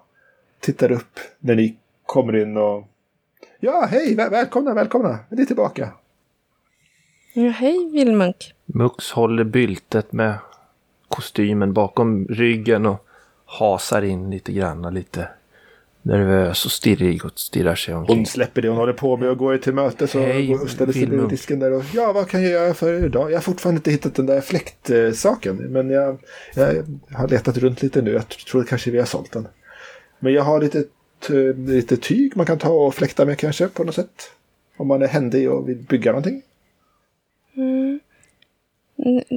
tittar 0.60 0.92
upp 0.92 1.18
när 1.38 1.54
ni 1.54 1.76
kommer 2.06 2.36
in 2.36 2.56
och 2.56 2.88
Ja, 3.60 3.88
hej! 3.90 4.14
Väl- 4.14 4.30
välkomna, 4.30 4.74
välkomna! 4.74 5.18
Ni 5.30 5.42
är 5.42 5.46
tillbaka. 5.46 5.92
Ja, 7.34 7.48
hej 7.50 7.90
Vildmunk. 7.92 8.54
Mux 8.66 9.10
håller 9.12 9.44
byltet 9.44 10.12
med 10.12 10.34
kostymen 11.08 11.72
bakom 11.72 12.26
ryggen 12.28 12.86
och 12.86 13.06
hasar 13.44 14.02
in 14.02 14.30
lite 14.30 14.52
grann 14.52 14.84
och 14.84 14.92
lite 14.92 15.28
nervös 16.02 16.64
och 16.64 16.72
stirrig 16.72 17.24
och 17.24 17.38
stirrar 17.38 17.74
sig 17.74 17.94
omkring. 17.94 18.16
Hon 18.16 18.26
släpper 18.26 18.62
det 18.62 18.68
hon 18.68 18.76
håller 18.76 18.92
på 18.92 19.16
med 19.16 19.28
och 19.28 19.38
går 19.38 19.58
till 19.58 19.74
mötes 19.74 20.14
och 20.14 20.20
Hej, 20.20 20.46
går 20.46 20.62
och 20.62 20.70
ställer 20.70 20.92
sig 20.92 21.06
vid 21.06 21.28
disken 21.28 21.58
där 21.58 21.72
och 21.72 21.82
Ja, 21.94 22.12
vad 22.12 22.28
kan 22.28 22.42
jag 22.42 22.50
göra 22.50 22.74
för 22.74 22.94
er 22.94 23.04
idag? 23.04 23.30
Jag 23.30 23.36
har 23.36 23.42
fortfarande 23.42 23.78
inte 23.78 23.90
hittat 23.90 24.14
den 24.14 24.26
där 24.26 24.40
fläktsaken. 24.40 25.56
Men 25.56 25.90
jag, 25.90 26.18
jag 26.54 26.84
har 27.12 27.28
letat 27.28 27.56
runt 27.56 27.82
lite 27.82 28.02
nu. 28.02 28.12
Jag 28.12 28.28
tror 28.28 28.64
kanske 28.64 28.90
vi 28.90 28.98
har 28.98 29.06
sålt 29.06 29.32
den. 29.32 29.48
Men 30.18 30.32
jag 30.32 30.42
har 30.42 30.60
lite, 30.60 30.84
lite 31.56 31.96
tyg 31.96 32.36
man 32.36 32.46
kan 32.46 32.58
ta 32.58 32.70
och 32.70 32.94
fläkta 32.94 33.24
med 33.24 33.38
kanske 33.38 33.68
på 33.68 33.84
något 33.84 33.94
sätt. 33.94 34.30
Om 34.76 34.88
man 34.88 35.02
är 35.02 35.06
händig 35.08 35.50
och 35.50 35.68
vill 35.68 35.78
bygga 35.78 36.12
någonting. 36.12 36.42
Mm. 37.56 38.00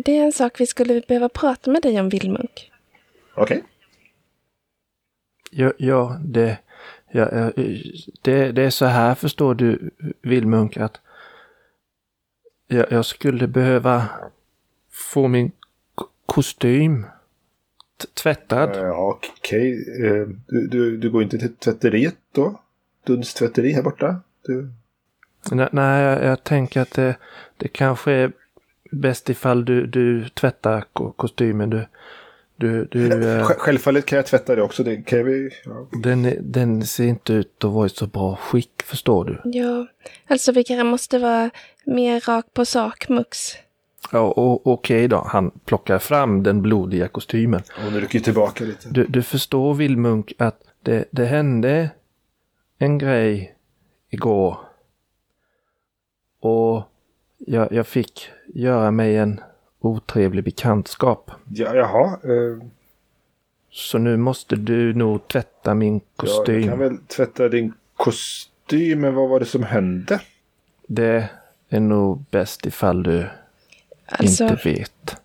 Det 0.06 0.18
är 0.18 0.24
en 0.24 0.32
sak 0.32 0.60
vi 0.60 0.68
skulle 0.68 1.02
behöva 1.08 1.30
prata 1.30 1.72
med 1.72 1.82
dig 1.82 2.00
om, 2.00 2.10
Vildmunk. 2.10 2.72
Okej. 3.36 3.64
Ja, 5.54 5.72
ja, 5.78 6.18
det, 6.26 6.58
ja, 7.12 7.30
ja, 7.32 7.52
det, 8.22 8.52
det 8.52 8.64
är 8.64 8.70
så 8.70 8.86
här 8.86 9.16
förstår 9.16 9.56
du, 9.56 9.90
Vilmunk, 10.22 10.78
att 10.78 11.02
jag, 12.68 12.92
jag 12.92 13.06
skulle 13.06 13.48
behöva 13.48 14.10
få 14.92 15.28
min 15.28 15.52
kostym 16.26 17.06
tvättad. 18.14 18.70
Ja, 18.76 19.20
okej. 19.38 19.86
Eh, 20.06 20.28
Du, 20.48 20.68
du, 20.68 20.98
du 20.98 21.10
går 21.10 21.24
inte 21.24 21.38
till 21.38 21.56
tvätteriet 21.56 22.16
då? 22.32 22.62
Duns 23.06 23.34
tvätteri 23.34 23.72
här 23.72 23.84
borta? 23.84 24.22
Du... 24.46 24.70
Nej, 25.52 25.70
nej 25.72 26.04
jag, 26.04 26.24
jag 26.24 26.44
tänker 26.44 26.82
att 26.82 26.92
det, 26.92 27.16
det 27.58 27.68
kanske 27.68 28.12
är 28.12 28.32
bäst 28.92 29.30
ifall 29.30 29.66
du, 29.66 29.86
du 29.86 30.30
tvättar 30.30 30.86
ko- 30.94 31.12
kostymen. 31.12 31.70
Du, 31.70 31.86
du, 32.62 32.86
du, 32.92 33.06
eh, 33.12 33.44
Sj- 33.46 33.56
Självfallet 33.58 34.06
kan 34.06 34.16
jag 34.16 34.26
tvätta 34.26 34.56
det 34.56 34.62
också. 34.62 34.84
Det 34.84 34.96
kan 35.02 35.26
vi... 35.26 35.50
Ja. 35.66 35.88
den, 36.04 36.34
den 36.52 36.86
ser 36.86 37.04
inte 37.06 37.34
ut 37.34 37.64
att 37.64 37.72
vara 37.72 37.86
i 37.86 37.90
så 37.90 38.08
bra 38.08 38.36
skick, 38.36 38.82
förstår 38.84 39.26
du. 39.26 39.42
Ja, 39.60 39.88
alltså 40.28 40.52
vi 40.52 40.64
kanske 40.64 40.84
måste 40.84 41.20
vara 41.20 41.50
mer 41.86 42.20
rak 42.20 42.46
på 42.54 42.66
sak, 42.66 43.10
Mux. 43.10 43.38
Ja, 44.12 44.20
och 44.20 44.68
okej 44.68 45.08
då, 45.08 45.24
han 45.28 45.52
plockar 45.66 46.00
fram 46.00 46.44
den 46.44 46.62
blodiga 46.62 47.08
kostymen. 47.08 47.62
Hon 47.84 48.00
rycker 48.02 48.20
tillbaka 48.20 48.64
lite. 48.64 48.90
Du, 48.90 49.06
du 49.06 49.24
förstår 49.24 49.74
Vilmunk 49.74 50.34
att 50.38 50.60
det, 50.84 51.06
det 51.12 51.26
hände 51.26 51.90
en 52.80 52.98
grej 52.98 53.56
igår. 54.10 54.58
Och 56.42 56.84
jag, 57.38 57.72
jag 57.72 57.88
fick 57.88 58.30
göra 58.54 58.92
mig 58.92 59.18
en 59.18 59.42
otrevlig 59.82 60.44
bekantskap. 60.44 61.32
Ja, 61.50 61.76
jaha. 61.76 62.06
Eh, 62.24 62.68
Så 63.74 63.98
nu 63.98 64.18
måste 64.18 64.56
du 64.56 64.94
nog 64.94 65.28
tvätta 65.28 65.74
min 65.74 65.94
Ja, 65.94 66.00
jag 66.16 66.28
kostym. 66.28 66.68
kan 66.70 66.80
väl 66.80 66.98
tvätta 66.98 67.50
din 67.50 67.74
kostym, 67.96 69.02
men 69.02 69.14
vad 69.16 69.30
var 69.30 69.40
det 69.40 69.46
som 69.46 69.64
hände? 69.64 70.20
Det 70.88 71.30
är 71.70 71.80
nog 71.80 72.24
bäst 72.32 72.66
ifall 72.66 73.04
du 73.04 73.26
Alltså, 74.06 74.44
inte 74.44 74.70
vet. 74.70 75.16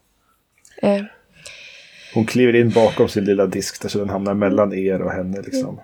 eh, 0.82 1.02
Hon 2.14 2.26
kliver 2.26 2.54
in 2.56 2.70
bakom 2.70 3.08
sin 3.08 3.24
lilla 3.24 3.46
disk 3.46 3.82
där 3.82 3.88
så 3.88 3.98
den 3.98 4.08
hamnar 4.10 4.34
mellan 4.34 4.72
er 4.74 5.02
och 5.02 5.10
henne 5.12 5.42
liksom. 5.42 5.80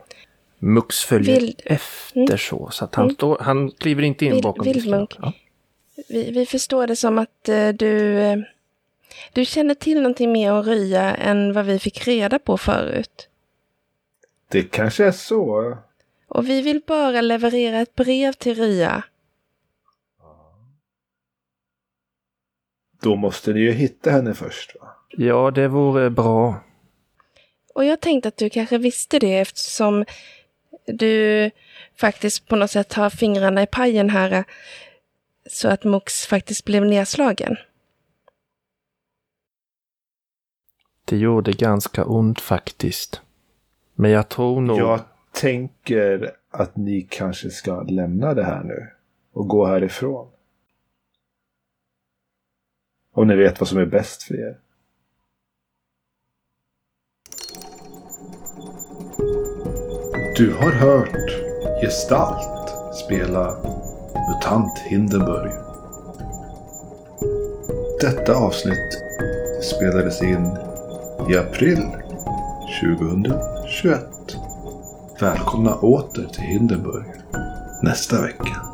Mux 0.58 1.04
följer 1.04 1.40
Vild- 1.40 1.60
efter 1.64 2.36
så. 2.36 2.68
Så 2.70 2.84
att 2.84 2.94
han, 2.94 3.04
Mm. 3.04 3.14
står, 3.14 3.38
han 3.40 3.70
kliver 3.70 4.02
inte 4.02 4.24
in 4.26 4.32
Vild- 4.32 4.42
bakom 4.42 4.64
disken. 4.72 5.06
Ja. 5.22 5.32
vi, 6.08 6.30
vi 6.30 6.46
förstår 6.46 6.86
det 6.86 6.96
som 6.96 7.18
att 7.18 7.48
eh, 7.48 7.68
du, 7.68 8.18
eh, 8.18 8.36
du 9.32 9.44
känner 9.44 9.74
till 9.74 9.96
någonting 9.96 10.32
mer 10.32 10.52
om 10.52 10.62
Rya 10.62 11.14
än 11.14 11.52
vad 11.52 11.64
vi 11.64 11.78
fick 11.78 12.06
reda 12.06 12.38
på 12.38 12.58
förut. 12.58 13.28
Det 14.48 14.62
kanske 14.62 15.04
är 15.04 15.12
så. 15.12 15.76
Och 16.28 16.48
vi 16.48 16.62
vill 16.62 16.80
bara 16.86 17.20
leverera 17.20 17.78
ett 17.78 17.94
brev 17.94 18.32
till 18.32 18.54
Rya. 18.54 19.02
Då 23.02 23.16
måste 23.16 23.52
ni 23.52 23.60
ju 23.60 23.72
hitta 23.72 24.10
henne 24.10 24.34
först. 24.34 24.76
Va? 24.80 24.88
ja, 25.16 25.50
det 25.50 25.68
vore 25.68 26.10
bra. 26.10 26.60
Och 27.74 27.84
jag 27.84 28.00
tänkte 28.00 28.28
att 28.28 28.36
du 28.36 28.50
kanske 28.50 28.78
visste 28.78 29.18
det 29.18 29.38
eftersom 29.38 30.04
du 30.86 31.50
faktiskt 31.96 32.48
på 32.48 32.56
något 32.56 32.70
sätt 32.70 32.92
har 32.92 33.10
fingrarna 33.10 33.62
i 33.62 33.66
pajen 33.66 34.10
här. 34.10 34.44
Så 35.46 35.68
att 35.68 35.84
Mux 35.84 36.26
faktiskt 36.26 36.64
blev 36.64 36.84
nedslagen. 36.84 37.56
Det 41.04 41.16
gjorde 41.16 41.52
ganska 41.52 42.04
ont 42.04 42.40
faktiskt. 42.40 43.20
Men 43.94 44.10
jag 44.10 44.28
tror 44.28 44.60
nog... 44.60 44.78
Jag 44.78 45.00
tänker 45.32 46.30
att 46.50 46.76
ni 46.76 47.06
kanske 47.10 47.50
ska 47.50 47.82
lämna 47.82 48.34
det 48.34 48.44
här 48.44 48.62
nu. 48.64 48.88
Och 49.32 49.48
gå 49.48 49.66
härifrån. 49.66 50.28
Om 53.14 53.28
ni 53.28 53.36
vet 53.36 53.60
vad 53.60 53.68
som 53.68 53.78
är 53.78 53.86
bäst 53.86 54.22
för 54.22 54.34
er. 54.34 54.58
Du 60.36 60.54
har 60.54 60.72
hört 60.72 61.52
Gestalt 61.82 62.96
spela 63.04 63.56
MUTANT 64.28 64.78
Hindenburg. 64.78 65.52
Detta 68.00 68.34
avsnitt 68.34 69.02
spelades 69.62 70.22
in 70.22 70.71
i 71.30 71.36
april 71.36 71.78
2021. 72.82 74.04
Välkomna 75.20 75.74
åter 75.74 76.26
till 76.32 76.42
Hindenburg 76.42 77.06
nästa 77.82 78.22
vecka. 78.22 78.71